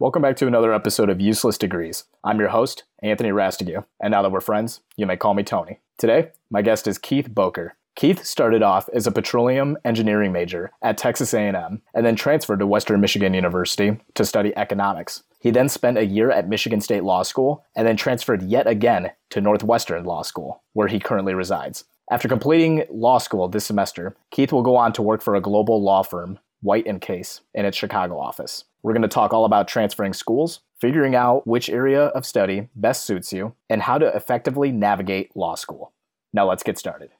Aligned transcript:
Welcome 0.00 0.22
back 0.22 0.34
to 0.38 0.48
another 0.48 0.74
episode 0.74 1.08
of 1.08 1.20
Useless 1.20 1.56
Degrees. 1.56 2.02
I'm 2.24 2.40
your 2.40 2.48
host, 2.48 2.82
Anthony 3.00 3.30
Rastigue, 3.30 3.84
and 4.00 4.10
now 4.10 4.22
that 4.22 4.32
we're 4.32 4.40
friends, 4.40 4.80
you 4.96 5.06
may 5.06 5.16
call 5.16 5.34
me 5.34 5.44
Tony. 5.44 5.78
Today, 5.98 6.32
my 6.50 6.62
guest 6.62 6.88
is 6.88 6.98
Keith 6.98 7.32
Boker. 7.32 7.76
Keith 7.94 8.24
started 8.24 8.60
off 8.60 8.88
as 8.92 9.06
a 9.06 9.12
petroleum 9.12 9.78
engineering 9.84 10.32
major 10.32 10.72
at 10.82 10.98
Texas 10.98 11.32
A&M 11.32 11.80
and 11.94 12.04
then 12.04 12.16
transferred 12.16 12.58
to 12.58 12.66
Western 12.66 13.00
Michigan 13.00 13.34
University 13.34 13.96
to 14.14 14.24
study 14.24 14.52
economics. 14.56 15.22
He 15.38 15.52
then 15.52 15.68
spent 15.68 15.96
a 15.96 16.04
year 16.04 16.28
at 16.28 16.48
Michigan 16.48 16.80
State 16.80 17.04
Law 17.04 17.22
School 17.22 17.64
and 17.76 17.86
then 17.86 17.96
transferred 17.96 18.42
yet 18.42 18.66
again 18.66 19.12
to 19.30 19.40
Northwestern 19.40 20.02
Law 20.04 20.22
School, 20.22 20.60
where 20.72 20.88
he 20.88 20.98
currently 20.98 21.34
resides. 21.34 21.84
After 22.10 22.26
completing 22.26 22.84
law 22.90 23.18
school 23.18 23.46
this 23.46 23.64
semester, 23.64 24.16
Keith 24.32 24.50
will 24.50 24.62
go 24.62 24.74
on 24.74 24.92
to 24.94 25.02
work 25.02 25.22
for 25.22 25.36
a 25.36 25.40
global 25.40 25.80
law 25.80 26.02
firm, 26.02 26.40
White 26.64 26.86
and 26.86 27.00
Case, 27.00 27.42
in 27.52 27.66
its 27.66 27.76
Chicago 27.76 28.18
office. 28.18 28.64
We're 28.82 28.94
going 28.94 29.02
to 29.02 29.08
talk 29.08 29.34
all 29.34 29.44
about 29.44 29.68
transferring 29.68 30.14
schools, 30.14 30.60
figuring 30.80 31.14
out 31.14 31.46
which 31.46 31.68
area 31.68 32.06
of 32.06 32.24
study 32.24 32.68
best 32.74 33.04
suits 33.04 33.34
you, 33.34 33.54
and 33.68 33.82
how 33.82 33.98
to 33.98 34.06
effectively 34.16 34.72
navigate 34.72 35.36
law 35.36 35.56
school. 35.56 35.92
Now 36.32 36.48
let's 36.48 36.62
get 36.62 36.78
started. 36.78 37.10